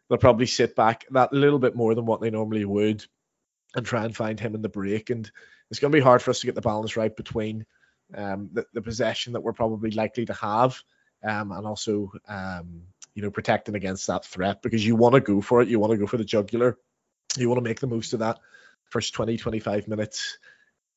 they'll 0.10 0.18
probably 0.18 0.48
sit 0.48 0.76
back 0.76 1.06
that 1.12 1.34
little 1.34 1.60
bit 1.60 1.76
more 1.76 1.94
than 1.96 2.06
what 2.06 2.22
they 2.22 2.30
normally 2.30 2.66
would 2.66 3.06
and 3.76 3.86
try 3.86 4.06
and 4.06 4.16
find 4.16 4.40
him 4.40 4.56
in 4.56 4.62
the 4.62 4.70
break. 4.70 5.10
And 5.10 5.30
it's 5.70 5.80
going 5.80 5.92
to 5.92 5.98
be 5.98 6.04
hard 6.04 6.22
for 6.22 6.32
us 6.32 6.40
to 6.40 6.46
get 6.46 6.56
the 6.56 6.62
balance 6.62 6.98
right 6.98 7.16
between 7.16 7.66
um, 8.14 8.50
the, 8.54 8.66
the, 8.74 8.82
possession 8.82 9.34
that 9.34 9.42
we're 9.42 9.54
probably 9.54 9.90
likely 9.90 10.26
to 10.26 10.34
have 10.34 10.80
um, 11.24 11.52
and 11.52 11.66
also, 11.66 12.12
um, 12.28 12.84
you 13.16 13.22
know, 13.22 13.32
protecting 13.32 13.76
against 13.76 14.08
that 14.08 14.26
threat 14.26 14.62
because 14.62 14.86
you 14.86 14.96
want 14.96 15.16
to 15.16 15.22
go 15.22 15.42
for 15.42 15.62
it. 15.62 15.70
You 15.70 15.80
want 15.80 15.92
to 15.92 15.98
go 15.98 16.06
for 16.06 16.18
the 16.18 16.26
jugular. 16.26 16.78
You 17.38 17.50
want 17.50 17.58
to 17.58 17.68
make 17.68 17.80
the 17.80 17.88
most 17.88 18.14
of 18.14 18.20
that 18.20 18.40
first 18.84 19.14
20, 19.14 19.38
25 19.38 19.88
minutes 19.88 20.38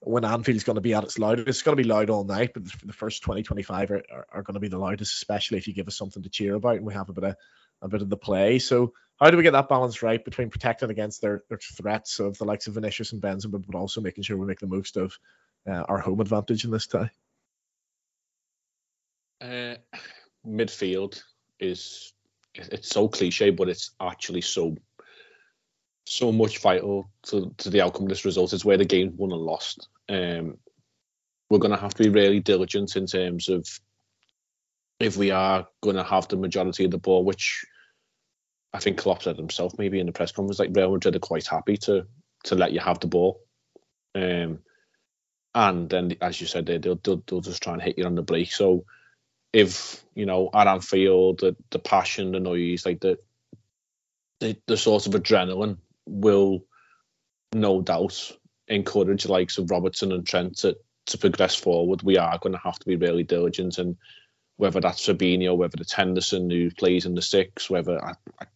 when 0.01 0.25
Anfield's 0.25 0.65
going 0.65 0.77
to 0.77 0.83
be 0.83 0.95
at 0.95 1.05
its 1.05 1.19
loudest. 1.19 1.49
It's 1.49 1.63
going 1.63 1.77
to 1.77 1.83
be 1.83 1.89
loud 1.89 2.11
all 2.11 2.25
night, 2.25 2.51
but 2.55 2.65
the 2.85 2.93
first 2.93 3.23
20, 3.23 3.43
25 3.43 3.91
are, 3.91 4.03
are, 4.13 4.27
are, 4.33 4.43
going 4.43 4.55
to 4.55 4.61
be 4.61 4.69
the 4.69 4.79
loudest, 4.79 5.15
especially 5.15 5.59
if 5.59 5.67
you 5.67 5.75
give 5.75 5.89
us 5.89 5.97
something 5.97 6.23
to 6.23 6.29
cheer 6.29 6.55
about 6.55 6.77
and 6.77 6.87
we 6.87 6.95
have 6.95 7.09
a 7.09 7.13
bit 7.13 7.25
of 7.25 7.37
a 7.81 7.89
bit 7.89 8.03
of 8.03 8.09
the 8.09 8.17
play. 8.17 8.59
So 8.59 8.93
how 9.19 9.31
do 9.31 9.37
we 9.37 9.45
get 9.45 9.53
that 9.53 9.69
balance 9.69 10.03
right 10.03 10.25
between 10.25 10.51
protecting 10.51 10.91
against 10.91 11.21
their, 11.21 11.45
their 11.49 11.59
threats 11.59 12.19
of 12.19 12.37
the 12.39 12.45
likes 12.45 12.67
of 12.67 12.75
Vinicius 12.75 13.13
and 13.13 13.23
Benzema, 13.23 13.65
but 13.65 13.79
also 13.79 14.01
making 14.01 14.25
sure 14.25 14.37
we 14.37 14.47
make 14.47 14.59
the 14.59 14.67
most 14.67 14.97
of 14.97 15.17
uh, 15.69 15.85
our 15.89 15.99
home 15.99 16.21
advantage 16.21 16.65
in 16.65 16.73
this 16.73 16.89
tie? 16.89 17.11
Uh, 19.41 19.77
midfield 20.47 21.23
is 21.61 22.13
it's 22.55 22.89
so 22.89 23.09
cliche, 23.09 23.51
but 23.51 23.69
it's 23.69 23.93
actually 24.01 24.41
so 24.41 24.77
so 26.07 26.33
much 26.33 26.59
vital 26.61 27.11
to, 27.23 27.55
to 27.59 27.69
the 27.69 27.83
outcome 27.83 28.05
of 28.05 28.09
this 28.09 28.25
result. 28.25 28.53
It's 28.53 28.65
where 28.65 28.79
the 28.79 28.85
game 28.87 29.13
won 29.17 29.31
and 29.31 29.43
lost. 29.43 29.89
Um, 30.09 30.57
we're 31.51 31.59
going 31.59 31.75
to 31.75 31.81
have 31.81 31.95
to 31.95 32.03
be 32.03 32.09
really 32.09 32.41
diligent 32.41 32.97
in 32.97 33.07
terms 33.07 33.51
of 33.51 33.69
if 34.99 35.17
we 35.17 35.31
are 35.31 35.67
going 35.83 35.97
to 35.97 36.03
have 36.03 36.27
the 36.29 36.37
majority 36.37 36.85
of 36.85 36.91
the 36.91 36.99
ball, 36.99 37.25
which 37.25 37.65
I 38.73 38.79
think 38.79 38.99
Klopp 38.99 39.23
said 39.23 39.37
himself 39.37 39.75
maybe 39.79 40.01
in 40.01 40.07
the 40.07 40.13
press 40.13 40.33
conference, 40.33 40.59
like 40.59 40.71
Real 40.75 40.93
Madrid 40.93 41.17
are 41.17 41.21
quite 41.21 41.47
happy 41.47 41.77
to 41.79 42.07
to 42.45 42.55
let 42.55 42.73
you 42.73 42.81
have 42.81 43.01
the 43.01 43.07
ball. 43.07 43.41
Um, 44.15 44.61
and 45.55 45.91
then, 45.91 46.17
as 46.21 46.41
you 46.41 46.47
said, 46.47 46.67
they, 46.67 46.79
they'll, 46.79 47.01
they'll, 47.03 47.23
they'll 47.27 47.41
just 47.41 47.63
try 47.63 47.73
and 47.73 47.83
hit 47.83 47.99
you 47.99 48.05
on 48.05 48.15
the 48.15 48.23
break. 48.23 48.53
So 48.53 48.85
if, 49.53 50.05
you 50.15 50.27
know, 50.27 50.51
at 50.53 50.67
Anfield, 50.67 51.41
the, 51.41 51.57
the 51.71 51.79
passion, 51.79 52.33
the 52.33 52.41
noise, 52.41 52.85
like 52.85 53.01
the, 53.01 53.19
the, 54.41 54.57
the 54.67 54.77
sort 54.77 55.07
of 55.07 55.15
adrenaline 55.15 55.79
will 56.07 56.65
no 57.55 57.81
doubt 57.81 58.33
encourage 58.69 59.25
the 59.25 59.33
likes 59.33 59.59
of 59.59 59.71
Robertson 59.71 60.13
and 60.13 60.27
Trent 60.27 60.59
to, 60.59 60.77
to 61.07 61.19
progress 61.19 61.55
forward. 61.55 62.03
We 62.03 62.19
are 62.19 62.39
going 62.39 62.53
to 62.53 62.61
have 62.63 62.79
to 62.79 62.87
be 62.87 62.97
really 62.97 63.25
diligent, 63.25 63.79
and 63.79 63.97
whether 64.57 64.81
that's 64.81 65.07
Fabinho, 65.07 65.57
whether 65.57 65.77
it's 65.81 65.93
Henderson 65.93 66.51
who 66.51 66.71
plays 66.71 67.07
in 67.07 67.15
the 67.15 67.23
six, 67.23 67.71
whether 67.71 68.05
I, 68.05 68.13
I, 68.41 68.47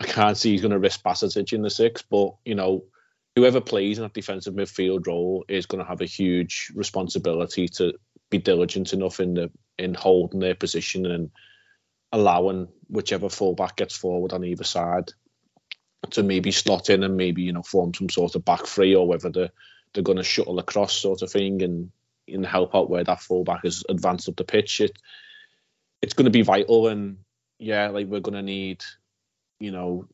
I 0.00 0.04
can't 0.04 0.36
see 0.36 0.50
he's 0.50 0.62
going 0.62 0.72
to 0.72 0.78
risk 0.78 1.02
Bajcetic 1.02 1.52
in 1.52 1.62
the 1.62 1.70
six, 1.70 2.02
but 2.02 2.34
you 2.44 2.54
know, 2.54 2.84
whoever 3.36 3.60
plays 3.60 3.98
in 3.98 4.02
that 4.02 4.14
defensive 4.14 4.54
midfield 4.54 5.06
role 5.06 5.44
is 5.48 5.66
going 5.66 5.82
to 5.82 5.88
have 5.88 6.00
a 6.00 6.06
huge 6.06 6.72
responsibility 6.74 7.68
to 7.68 7.94
be 8.38 8.42
diligent 8.42 8.92
enough 8.92 9.20
in 9.20 9.34
the 9.34 9.50
in 9.78 9.94
holding 9.94 10.40
their 10.40 10.54
position 10.54 11.06
and 11.06 11.30
allowing 12.12 12.68
whichever 12.88 13.28
fullback 13.28 13.76
gets 13.76 13.96
forward 13.96 14.32
on 14.32 14.44
either 14.44 14.64
side 14.64 15.12
to 16.10 16.22
maybe 16.22 16.50
slot 16.50 16.88
in 16.88 17.02
and 17.02 17.16
maybe 17.16 17.42
you 17.42 17.52
know 17.52 17.62
form 17.62 17.92
some 17.92 18.08
sort 18.08 18.34
of 18.34 18.44
back 18.44 18.66
three 18.66 18.94
or 18.94 19.06
whether 19.06 19.30
they're, 19.30 19.50
they're 19.92 20.04
going 20.04 20.18
to 20.18 20.24
shuttle 20.24 20.58
across 20.58 20.94
sort 20.94 21.22
of 21.22 21.30
thing 21.30 21.62
and 21.62 21.90
and 22.28 22.44
help 22.44 22.74
out 22.74 22.90
where 22.90 23.04
that 23.04 23.20
fullback 23.20 23.64
is 23.64 23.84
advanced 23.88 24.28
up 24.28 24.36
the 24.36 24.44
pitch. 24.44 24.80
It 24.80 24.96
it's 26.02 26.14
going 26.14 26.24
to 26.24 26.30
be 26.30 26.42
vital 26.42 26.88
and 26.88 27.18
yeah, 27.58 27.88
like 27.88 28.06
we're 28.06 28.20
going 28.20 28.34
to 28.34 28.42
need 28.42 28.82
you 29.58 29.70
know 29.70 30.06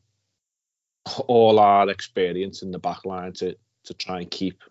all 1.27 1.59
our 1.59 1.89
experience 1.89 2.61
in 2.61 2.71
the 2.71 2.79
back 2.79 3.05
line 3.05 3.33
to 3.33 3.55
to 3.85 3.93
try 3.93 4.21
and 4.21 4.31
keep 4.31 4.63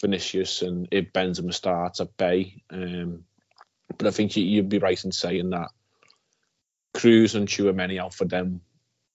Vinicius 0.00 0.62
and 0.62 0.88
if 0.90 1.12
Benzema 1.12 1.52
starts 1.52 2.00
at 2.00 2.16
bay. 2.16 2.62
Um, 2.70 3.24
but 3.96 4.06
I 4.06 4.10
think 4.10 4.36
you, 4.36 4.62
would 4.62 4.68
be 4.68 4.78
right 4.78 5.02
in 5.02 5.12
saying 5.12 5.50
that 5.50 5.70
Kroos 6.94 7.34
and 7.34 7.48
Tchouameni 7.48 8.00
out 8.00 8.14
for 8.14 8.24
them 8.24 8.60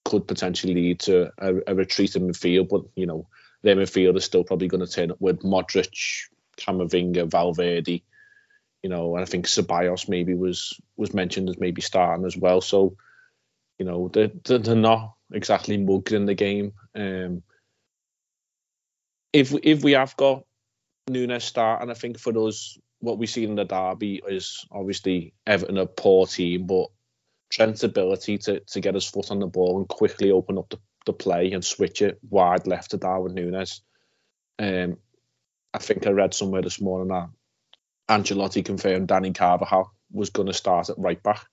could 0.06 0.28
potentially 0.28 0.74
lead 0.74 1.00
to 1.02 1.32
a, 1.38 1.54
a 1.68 1.76
retreat 1.76 2.16
in 2.16 2.28
midfield. 2.28 2.70
But 2.70 2.84
you 2.96 3.06
know, 3.06 3.28
their 3.62 3.76
midfield 3.76 4.18
is 4.18 4.26
still 4.26 4.44
probably 4.44 4.68
going 4.68 4.86
to 4.86 4.92
turn 4.92 5.12
up 5.12 5.22
with 5.22 5.42
Modric, 5.42 6.28
Camavinga, 6.58 7.30
Valverde. 7.30 8.04
You 8.82 8.90
know, 8.90 9.16
and 9.16 9.22
I 9.22 9.26
think 9.26 9.46
Ceballos 9.46 10.10
maybe 10.10 10.34
was 10.34 10.80
was 10.98 11.14
mentioned 11.14 11.50
as 11.50 11.60
maybe 11.60 11.82
starting 11.82 12.26
as 12.26 12.36
well. 12.36 12.62
So, 12.62 12.96
you 13.78 13.86
know, 13.86 14.10
they're, 14.12 14.32
they're 14.44 14.76
not 14.76 15.14
exactly 15.32 15.78
mugged 15.78 16.14
in 16.14 16.26
the 16.26 16.34
game. 16.34 16.74
Um, 16.96 17.44
if 19.32 19.54
if 19.64 19.84
we 19.84 19.92
have 19.92 20.18
got 20.18 20.46
Nunez 21.10 21.52
and 21.56 21.92
I 21.92 21.94
think 21.94 22.20
for 22.20 22.48
us 22.48 22.78
what 23.00 23.18
we've 23.18 23.30
seen 23.30 23.50
in 23.50 23.56
the 23.56 23.66
derby 23.66 24.22
is 24.28 24.66
obviously 24.72 25.34
Everton 25.48 25.78
a 25.78 25.86
poor 25.86 26.28
team, 26.28 26.68
but 26.68 26.88
Trent's 27.52 27.84
ability 27.84 28.38
to 28.40 28.60
to 28.60 28.80
get 28.80 28.96
his 28.96 29.08
foot 29.08 29.32
on 29.32 29.40
the 29.40 29.48
ball 29.48 29.78
and 29.78 29.88
quickly 29.88 30.32
open 30.32 30.58
up 30.58 30.70
the, 30.70 30.80
the 31.06 31.14
play 31.14 31.52
and 31.52 31.66
switch 31.66 32.02
it 32.02 32.20
wide 32.30 32.68
left 32.68 32.92
to 32.92 32.98
Darwin 32.98 33.36
Núñez. 33.36 33.82
Um, 34.60 34.98
I 35.74 35.80
think 35.80 36.06
I 36.06 36.12
read 36.12 36.34
somewhere 36.34 36.62
this 36.62 36.80
morning 36.80 37.10
that 37.10 37.30
Ancelotti 38.10 38.64
confirmed 38.64 39.08
Dani 39.08 39.36
Carvajal 39.36 39.92
was 40.12 40.30
going 40.30 40.48
to 40.48 40.54
start 40.54 40.90
at 40.90 41.00
right 41.00 41.22
back. 41.24 41.46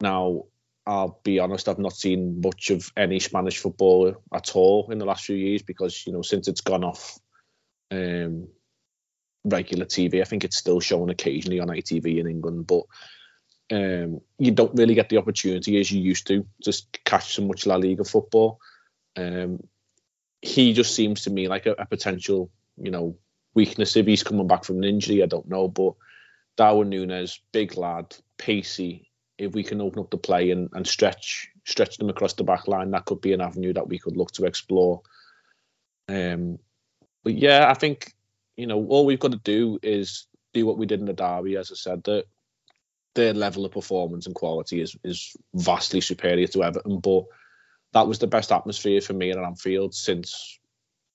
Now, 0.00 0.44
I'll 0.86 1.20
be 1.22 1.38
honest, 1.38 1.68
I've 1.68 1.78
not 1.78 1.92
seen 1.92 2.40
much 2.40 2.70
of 2.70 2.90
any 2.96 3.20
Spanish 3.20 3.58
football 3.58 4.16
at 4.34 4.56
all 4.56 4.90
in 4.90 4.98
the 4.98 5.04
last 5.04 5.24
few 5.24 5.36
years 5.36 5.62
because, 5.62 6.04
you 6.06 6.12
know, 6.12 6.22
since 6.22 6.48
it's 6.48 6.62
gone 6.62 6.82
off 6.82 7.18
um, 7.90 8.48
regular 9.44 9.86
TV, 9.86 10.20
I 10.20 10.24
think 10.24 10.44
it's 10.44 10.56
still 10.56 10.80
shown 10.80 11.10
occasionally 11.10 11.60
on 11.60 11.68
ITV 11.68 12.18
in 12.18 12.26
England, 12.26 12.66
but 12.66 12.84
um, 13.70 14.20
you 14.38 14.50
don't 14.50 14.74
really 14.74 14.94
get 14.94 15.08
the 15.08 15.18
opportunity 15.18 15.80
as 15.80 15.90
you 15.90 16.00
used 16.00 16.26
to 16.26 16.46
just 16.62 16.98
catch 17.04 17.34
so 17.34 17.42
much 17.42 17.66
La 17.66 17.76
Liga 17.76 18.04
football. 18.04 18.60
Um, 19.16 19.60
he 20.40 20.72
just 20.72 20.94
seems 20.94 21.22
to 21.22 21.30
me 21.30 21.48
like 21.48 21.66
a, 21.66 21.72
a, 21.72 21.86
potential, 21.86 22.50
you 22.76 22.90
know, 22.90 23.16
weakness 23.54 23.96
if 23.96 24.06
he's 24.06 24.22
coming 24.22 24.46
back 24.46 24.64
from 24.64 24.78
an 24.78 24.84
injury. 24.84 25.22
I 25.22 25.26
don't 25.26 25.48
know, 25.48 25.68
but 25.68 25.94
Darwin 26.56 26.90
Núñez, 26.90 27.38
big 27.52 27.76
lad, 27.76 28.14
pacey, 28.36 29.10
if 29.38 29.52
we 29.52 29.62
can 29.62 29.80
open 29.80 30.00
up 30.00 30.10
the 30.10 30.18
play 30.18 30.50
and, 30.50 30.68
and 30.72 30.86
stretch 30.86 31.48
stretch 31.64 31.96
them 31.96 32.08
across 32.08 32.34
the 32.34 32.44
back 32.44 32.66
line, 32.66 32.90
that 32.90 33.04
could 33.04 33.20
be 33.20 33.32
an 33.32 33.40
avenue 33.40 33.72
that 33.72 33.88
we 33.88 33.98
could 33.98 34.16
look 34.16 34.32
to 34.32 34.44
explore. 34.44 35.02
Um, 36.08 36.58
but 37.22 37.34
yeah, 37.34 37.70
I 37.70 37.74
think 37.74 38.12
you 38.62 38.68
know 38.68 38.86
all 38.86 39.04
we've 39.04 39.18
got 39.18 39.32
to 39.32 39.38
do 39.38 39.80
is 39.82 40.28
do 40.54 40.64
what 40.64 40.78
we 40.78 40.86
did 40.86 41.00
in 41.00 41.06
the 41.06 41.12
derby. 41.12 41.56
As 41.56 41.72
I 41.72 41.74
said, 41.74 42.04
that 42.04 42.26
their 43.16 43.34
level 43.34 43.64
of 43.64 43.72
performance 43.72 44.26
and 44.26 44.36
quality 44.36 44.80
is 44.80 44.96
is 45.02 45.36
vastly 45.52 46.00
superior 46.00 46.46
to 46.46 46.62
Everton, 46.62 47.00
but 47.00 47.24
that 47.92 48.06
was 48.06 48.20
the 48.20 48.28
best 48.28 48.52
atmosphere 48.52 49.00
for 49.00 49.14
me 49.14 49.32
at 49.32 49.36
Anfield 49.36 49.94
since 49.94 50.60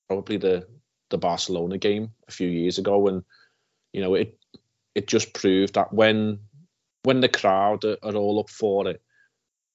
probably 0.09 0.35
the 0.35 0.67
the 1.09 1.17
Barcelona 1.17 1.77
game 1.77 2.11
a 2.27 2.31
few 2.33 2.49
years 2.49 2.79
ago, 2.79 3.07
and 3.07 3.23
you 3.93 4.01
know 4.01 4.15
it 4.15 4.37
it 4.93 5.07
just 5.07 5.33
proved 5.33 5.75
that 5.75 5.93
when 5.93 6.39
when 7.03 7.21
the 7.21 7.29
crowd 7.29 7.85
are, 7.85 7.97
are 8.03 8.15
all 8.15 8.41
up 8.41 8.49
for 8.49 8.89
it, 8.89 9.01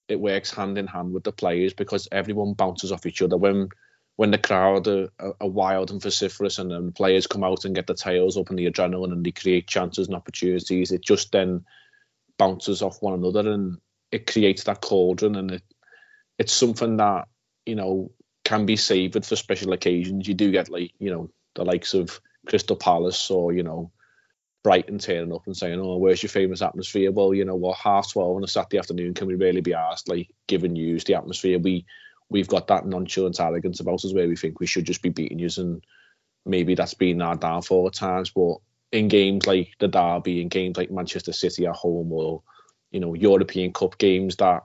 it 0.09 0.21
works 0.21 0.53
hand 0.53 0.77
in 0.77 0.87
hand 0.87 1.15
with 1.15 1.25
the 1.25 1.33
players 1.33 1.73
because 1.73 2.07
everyone 2.13 2.53
bounces 2.53 2.93
off 2.93 3.07
each 3.07 3.23
other. 3.23 3.39
When 3.39 3.71
when 4.23 4.31
the 4.31 4.39
crowd 4.39 4.87
are, 4.87 5.09
are, 5.19 5.49
wild 5.49 5.91
and 5.91 6.01
vociferous 6.01 6.61
and 6.61 6.71
then 6.71 6.93
players 6.93 7.27
come 7.27 7.43
out 7.43 7.65
and 7.65 7.75
get 7.75 7.89
the 7.89 7.95
tails 7.95 8.39
up 8.39 8.51
and 8.51 8.57
the 8.57 8.71
adrenaline 8.71 9.11
and 9.11 9.27
they 9.27 9.33
create 9.33 9.67
chances 9.67 10.07
and 10.07 10.15
opportunities, 10.15 10.93
it 10.93 11.03
just 11.03 11.33
then 11.33 11.65
bounces 12.39 12.83
off 12.83 13.03
one 13.03 13.15
another 13.15 13.51
and 13.51 13.79
it 14.13 14.31
creates 14.31 14.63
that 14.63 14.81
cauldron 14.81 15.35
and 15.35 15.51
it 15.51 15.63
it's 16.39 16.53
something 16.53 16.99
that 16.99 17.27
you 17.67 17.75
know 17.75 18.13
can 18.45 18.65
be 18.65 18.77
savoured 18.77 19.27
for 19.27 19.35
special 19.35 19.73
occasions. 19.73 20.29
You 20.29 20.35
do 20.35 20.53
get 20.53 20.71
like 20.71 20.93
you 21.01 21.11
know 21.11 21.29
the 21.57 21.65
likes 21.65 21.93
of 21.93 22.21
Crystal 22.47 22.77
Palace 22.77 23.29
or 23.29 23.53
you 23.53 23.65
know 23.65 23.91
Brighton 24.63 24.99
turning 24.99 25.33
up 25.33 25.47
and 25.47 25.57
saying, 25.57 25.81
"Oh, 25.81 25.97
where's 25.97 26.23
your 26.23 26.31
famous 26.31 26.63
atmosphere?" 26.63 27.11
Well, 27.11 27.35
you 27.35 27.45
know, 27.45 27.57
well, 27.57 27.75
half 27.75 28.13
twelve 28.13 28.37
on 28.37 28.45
a 28.45 28.47
Saturday 28.47 28.79
afternoon, 28.79 29.15
can 29.15 29.27
we 29.27 29.35
really 29.35 29.63
be 29.63 29.75
asked 29.75 30.09
like 30.09 30.31
giving 30.47 30.77
you 30.77 31.01
the 31.01 31.17
atmosphere? 31.17 31.59
We 31.59 31.87
we've 32.33 32.49
got 32.49 32.67
that 32.69 32.87
nonchalant 32.87 33.39
arrogance 33.39 33.81
about 33.81 34.05
us 34.05 34.13
where 34.13 34.27
we 34.27 34.37
think 34.37 34.59
we 34.59 34.67
should 34.67 34.87
just 34.87 35.03
be 35.03 35.11
beating 35.11 35.39
you, 35.39 35.49
and 35.59 35.85
maybe 36.45 36.75
that's 36.75 36.95
been 36.95 37.23
our 37.23 37.37
downfall 37.37 37.87
at 37.87 37.95
times. 37.95 38.31
But 38.31 38.57
in 38.91 39.09
games 39.09 39.47
like 39.47 39.75
the 39.79 39.89
derby, 39.89 40.41
in 40.41 40.49
games 40.49 40.77
like 40.77 40.91
Manchester 40.91 41.33
City 41.33 41.67
at 41.67 41.77
home, 41.77 42.11
or 42.13 42.43
you 42.91 43.01
know 43.01 43.15
European 43.15 43.73
Cup 43.73 43.99
games 43.99 44.37
that 44.37 44.63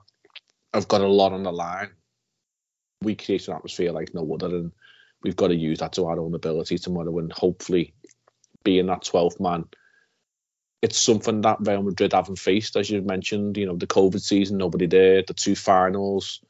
have 0.74 0.88
got 0.88 1.02
a 1.02 1.06
lot 1.06 1.32
on 1.32 1.42
the 1.42 1.52
line, 1.52 1.90
we 3.02 3.14
create 3.14 3.46
an 3.46 3.54
atmosphere 3.54 3.92
like 3.92 4.14
no 4.14 4.34
other, 4.34 4.46
and 4.46 4.72
we've 5.22 5.36
got 5.36 5.48
to 5.48 5.54
use 5.54 5.78
that 5.78 5.92
to 5.92 6.06
our 6.06 6.18
own 6.18 6.34
ability 6.34 6.78
tomorrow, 6.78 7.18
and 7.18 7.32
hopefully 7.32 7.92
being 8.64 8.86
that 8.86 9.04
12th 9.04 9.38
man 9.40 9.64
it's 10.80 10.98
something 10.98 11.40
that 11.40 11.58
Real 11.60 11.82
Madrid 11.82 12.12
haven't 12.12 12.38
faced, 12.38 12.76
as 12.76 12.88
you've 12.88 13.04
mentioned. 13.04 13.56
You 13.56 13.66
know, 13.66 13.76
the 13.76 13.86
COVID 13.86 14.20
season, 14.20 14.58
nobody 14.58 14.86
there, 14.86 15.22
the 15.26 15.34
two 15.34 15.56
finals. 15.56 16.40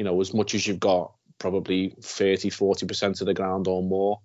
You 0.00 0.04
know, 0.04 0.18
as 0.22 0.32
much 0.32 0.54
as 0.54 0.66
you've 0.66 0.80
got 0.80 1.12
probably 1.38 1.94
30, 2.00 2.48
40% 2.48 3.20
of 3.20 3.26
the 3.26 3.34
ground 3.34 3.68
or 3.68 3.82
more, 3.82 4.20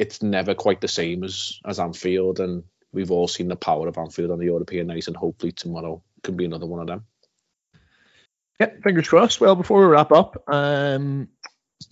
it's 0.00 0.20
never 0.20 0.52
quite 0.52 0.80
the 0.80 0.88
same 0.88 1.22
as 1.22 1.60
as 1.64 1.78
Anfield. 1.78 2.40
And 2.40 2.64
we've 2.92 3.12
all 3.12 3.28
seen 3.28 3.46
the 3.46 3.54
power 3.54 3.86
of 3.86 3.98
Anfield 3.98 4.32
on 4.32 4.40
the 4.40 4.46
European 4.46 4.88
night, 4.88 5.06
and 5.06 5.16
hopefully 5.16 5.52
tomorrow 5.52 6.02
can 6.24 6.36
be 6.36 6.44
another 6.44 6.66
one 6.66 6.80
of 6.80 6.88
them. 6.88 7.04
Yeah, 8.58 8.70
fingers 8.82 9.06
crossed. 9.06 9.40
Well, 9.40 9.54
before 9.54 9.78
we 9.78 9.86
wrap 9.86 10.10
up, 10.10 10.42
um, 10.52 11.28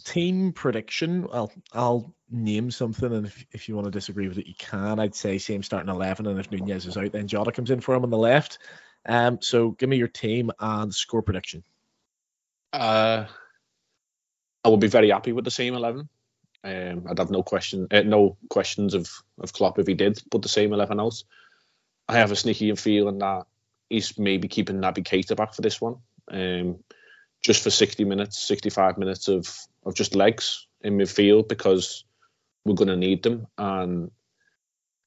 team 0.04 0.50
prediction. 0.50 1.28
Well, 1.30 1.52
I'll 1.72 2.12
name 2.32 2.72
something, 2.72 3.12
and 3.14 3.26
if, 3.26 3.46
if 3.52 3.68
you 3.68 3.76
want 3.76 3.84
to 3.84 3.92
disagree 3.92 4.26
with 4.26 4.38
it, 4.38 4.48
you 4.48 4.54
can. 4.58 4.98
I'd 4.98 5.14
say 5.14 5.38
same 5.38 5.62
starting 5.62 5.88
eleven, 5.88 6.26
and 6.26 6.40
if 6.40 6.50
Núñez 6.50 6.84
is 6.88 6.96
out, 6.96 7.12
then 7.12 7.28
Jota 7.28 7.52
comes 7.52 7.70
in 7.70 7.80
for 7.80 7.94
him 7.94 8.02
on 8.02 8.10
the 8.10 8.18
left. 8.18 8.58
Um, 9.06 9.38
so 9.40 9.70
give 9.70 9.88
me 9.88 9.98
your 9.98 10.08
team 10.08 10.50
and 10.58 10.92
score 10.92 11.22
prediction. 11.22 11.62
Uh, 12.74 13.26
I 14.64 14.68
would 14.68 14.80
be 14.80 14.88
very 14.88 15.10
happy 15.10 15.32
with 15.32 15.44
the 15.44 15.50
same 15.50 15.74
eleven. 15.74 16.08
Um, 16.64 17.04
I'd 17.08 17.18
have 17.18 17.30
no 17.30 17.42
question, 17.42 17.86
uh, 17.90 18.02
no 18.02 18.36
questions 18.48 18.94
of 18.94 19.08
of 19.38 19.52
Klopp 19.52 19.78
if 19.78 19.86
he 19.86 19.94
did 19.94 20.20
put 20.30 20.42
the 20.42 20.48
same 20.48 20.72
eleven 20.72 20.98
out. 20.98 21.22
I 22.08 22.14
have 22.14 22.32
a 22.32 22.36
sneaky 22.36 22.74
feeling 22.74 23.18
that 23.18 23.44
he's 23.88 24.18
maybe 24.18 24.48
keeping 24.48 24.80
Naby 24.80 25.04
Keita 25.04 25.36
back 25.36 25.54
for 25.54 25.62
this 25.62 25.80
one, 25.80 25.96
um, 26.30 26.82
just 27.42 27.62
for 27.62 27.70
sixty 27.70 28.04
minutes, 28.04 28.42
sixty-five 28.42 28.98
minutes 28.98 29.28
of 29.28 29.56
of 29.86 29.94
just 29.94 30.14
legs 30.16 30.66
in 30.80 30.98
midfield 30.98 31.48
because 31.48 32.04
we're 32.64 32.74
going 32.74 32.88
to 32.88 32.96
need 32.96 33.22
them. 33.22 33.46
And 33.56 34.10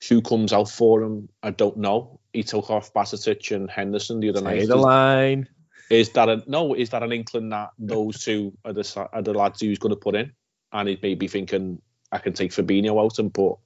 who 0.08 0.22
comes 0.22 0.54
out 0.54 0.70
for 0.70 1.02
him, 1.02 1.30
I 1.42 1.50
don't 1.50 1.78
know. 1.78 2.20
He 2.32 2.44
took 2.44 2.70
off 2.70 2.94
Bajcetic 2.94 3.54
and 3.56 3.70
Henderson 3.70 4.20
the 4.20 4.30
other 4.30 4.40
Say 4.40 4.60
night. 4.60 4.68
the 4.68 4.76
line. 4.76 5.50
Is 5.90 6.10
that 6.12 6.30
a 6.30 6.44
no? 6.48 6.74
Is 6.74 6.90
that 6.90 7.04
an 7.04 7.12
inkling 7.12 7.50
that 7.50 7.72
those 7.80 8.24
two 8.24 8.58
are 8.66 8.74
the 8.74 9.10
are 9.14 9.22
the 9.22 9.34
lads 9.34 9.62
who's 9.62 9.80
going 9.80 9.94
to 9.94 10.00
put 10.00 10.16
in? 10.16 10.34
And 10.74 10.90
he 10.90 11.00
may 11.02 11.16
be 11.16 11.28
thinking 11.28 11.82
I 12.12 12.18
can 12.18 12.34
take 12.34 12.52
Fabinho 12.52 13.02
out 13.02 13.20
and 13.20 13.34
put, 13.34 13.58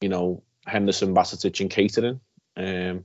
you 0.00 0.08
know, 0.08 0.42
Henderson, 0.66 1.14
Bajcetic, 1.14 1.60
and 1.60 1.70
Keita 1.70 2.18
in. 2.56 2.90
Um, 2.90 3.04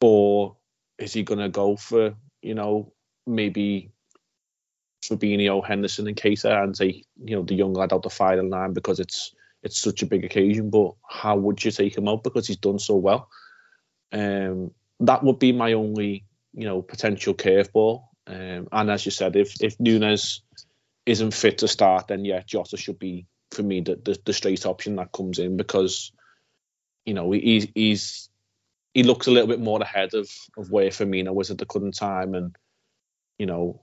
or 0.00 0.56
is 0.98 1.12
he 1.12 1.22
going 1.22 1.40
to 1.40 1.48
go 1.48 1.76
for 1.76 2.14
you 2.42 2.54
know 2.54 2.92
maybe 3.26 3.90
Fabinho, 5.04 5.64
Henderson, 5.64 6.06
and 6.06 6.16
Keita, 6.16 6.62
and 6.62 6.74
take 6.74 7.06
you 7.24 7.36
know 7.36 7.42
the 7.42 7.54
young 7.54 7.72
lad 7.72 7.92
out 7.92 8.02
the 8.02 8.10
final 8.10 8.48
line 8.48 8.72
because 8.72 9.00
it's 9.00 9.34
it's 9.62 9.80
such 9.80 10.02
a 10.02 10.06
big 10.06 10.24
occasion. 10.24 10.70
But 10.70 10.94
how 11.08 11.36
would 11.36 11.64
you 11.64 11.70
take 11.70 11.96
him 11.96 12.08
out 12.08 12.24
because 12.24 12.46
he's 12.46 12.56
done 12.56 12.78
so 12.78 12.96
well? 12.96 13.28
Um, 14.12 14.72
that 15.00 15.22
would 15.22 15.38
be 15.38 15.52
my 15.52 15.72
only 15.74 16.24
you 16.54 16.64
know 16.64 16.82
potential 16.82 17.34
curveball. 17.34 18.04
Um, 18.26 18.68
and 18.70 18.90
as 18.90 19.04
you 19.04 19.10
said, 19.12 19.36
if 19.36 19.62
if 19.62 19.78
Núñez 19.78 20.40
isn't 21.06 21.34
fit 21.34 21.58
to 21.58 21.68
start, 21.68 22.08
then 22.08 22.24
yeah, 22.24 22.42
Jota 22.46 22.76
should 22.76 22.98
be 22.98 23.26
for 23.50 23.62
me 23.62 23.80
the, 23.80 23.96
the, 23.96 24.18
the 24.26 24.32
straight 24.32 24.66
option 24.66 24.96
that 24.96 25.12
comes 25.12 25.38
in 25.38 25.56
because 25.56 26.12
you 27.06 27.14
know 27.14 27.30
he's 27.32 27.68
he's 27.74 28.28
he 28.92 29.02
looks 29.02 29.26
a 29.26 29.30
little 29.30 29.48
bit 29.48 29.60
more 29.60 29.80
ahead 29.80 30.14
of 30.14 30.28
of 30.56 30.70
where 30.70 30.90
Firmino 30.90 31.32
was 31.32 31.50
at 31.50 31.58
the 31.58 31.66
current 31.66 31.96
time, 31.96 32.34
and 32.34 32.56
you 33.38 33.46
know 33.46 33.82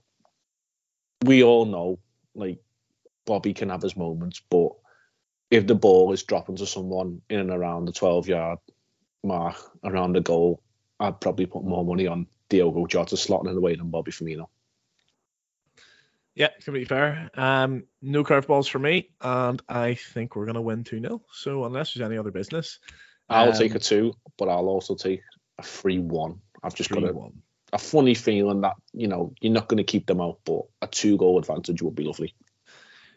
we 1.24 1.42
all 1.42 1.64
know 1.64 1.98
like 2.34 2.58
Bobby 3.24 3.54
can 3.54 3.70
have 3.70 3.82
his 3.82 3.96
moments, 3.96 4.40
but 4.48 4.70
if 5.50 5.66
the 5.66 5.74
ball 5.74 6.12
is 6.12 6.22
dropping 6.22 6.56
to 6.56 6.66
someone 6.66 7.22
in 7.28 7.40
and 7.40 7.50
around 7.50 7.86
the 7.86 7.92
12 7.92 8.28
yard 8.28 8.58
mark 9.24 9.56
around 9.84 10.12
the 10.12 10.20
goal, 10.20 10.62
I'd 11.00 11.20
probably 11.20 11.46
put 11.46 11.64
more 11.64 11.84
money 11.84 12.06
on 12.06 12.26
Diogo 12.48 12.86
Jota 12.86 13.16
slotting 13.16 13.48
in 13.48 13.54
the 13.54 13.60
way 13.60 13.74
than 13.74 13.90
Bobby 13.90 14.12
Firmino. 14.12 14.46
Yeah, 16.34 16.48
completely 16.48 16.84
fair. 16.84 17.30
Um, 17.34 17.84
no 18.02 18.22
curveballs 18.22 18.68
for 18.68 18.78
me, 18.78 19.08
and 19.20 19.62
I 19.68 19.94
think 19.94 20.36
we're 20.36 20.44
going 20.44 20.56
to 20.56 20.60
win 20.60 20.84
2 20.84 21.00
0. 21.00 21.22
So, 21.32 21.64
unless 21.64 21.94
there's 21.94 22.06
any 22.06 22.18
other 22.18 22.30
business, 22.30 22.78
I'll 23.28 23.52
um, 23.52 23.58
take 23.58 23.74
a 23.74 23.78
2, 23.78 24.12
but 24.36 24.48
I'll 24.48 24.68
also 24.68 24.94
take 24.94 25.22
a 25.58 25.62
3 25.62 26.00
1. 26.00 26.40
I've 26.62 26.74
just 26.74 26.90
got 26.90 27.04
a, 27.04 27.12
one 27.12 27.42
a 27.72 27.78
funny 27.78 28.14
feeling 28.14 28.60
that 28.62 28.76
you 28.92 29.08
know 29.08 29.32
you're 29.40 29.52
not 29.52 29.68
going 29.68 29.78
to 29.78 29.84
keep 29.84 30.06
them 30.06 30.20
out, 30.20 30.38
but 30.44 30.62
a 30.82 30.86
two 30.86 31.16
goal 31.16 31.38
advantage 31.38 31.82
would 31.82 31.94
be 31.94 32.04
lovely. 32.04 32.34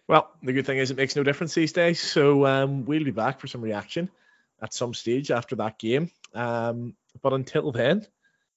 Well, 0.07 0.31
the 0.41 0.53
good 0.53 0.65
thing 0.65 0.79
is 0.79 0.89
it 0.89 0.97
makes 0.97 1.15
no 1.15 1.23
difference 1.23 1.53
these 1.53 1.71
days. 1.71 1.99
So 1.99 2.45
um, 2.45 2.85
we'll 2.85 3.03
be 3.03 3.11
back 3.11 3.39
for 3.39 3.47
some 3.47 3.61
reaction 3.61 4.09
at 4.61 4.73
some 4.73 4.93
stage 4.93 5.29
after 5.29 5.55
that 5.57 5.77
game. 5.77 6.09
Um, 6.33 6.95
but 7.21 7.33
until 7.33 7.71
then, 7.71 8.07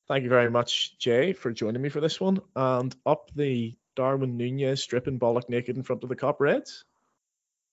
thank 0.09 0.25
you 0.25 0.31
very 0.31 0.51
much, 0.51 0.99
Jay, 0.99 1.33
for 1.33 1.53
joining 1.53 1.83
me 1.83 1.89
for 1.89 2.01
this 2.01 2.21
one. 2.21 2.41
And 2.57 2.95
up 3.07 3.31
the 3.35 3.75
Darwin 3.97 4.39
Núñez 4.39 4.79
stripping 4.79 5.19
bollock 5.19 5.49
naked 5.49 5.77
in 5.77 5.83
front 5.83 6.03
of 6.03 6.09
the 6.09 6.17
Kop 6.17 6.41
Reds. 6.41 6.85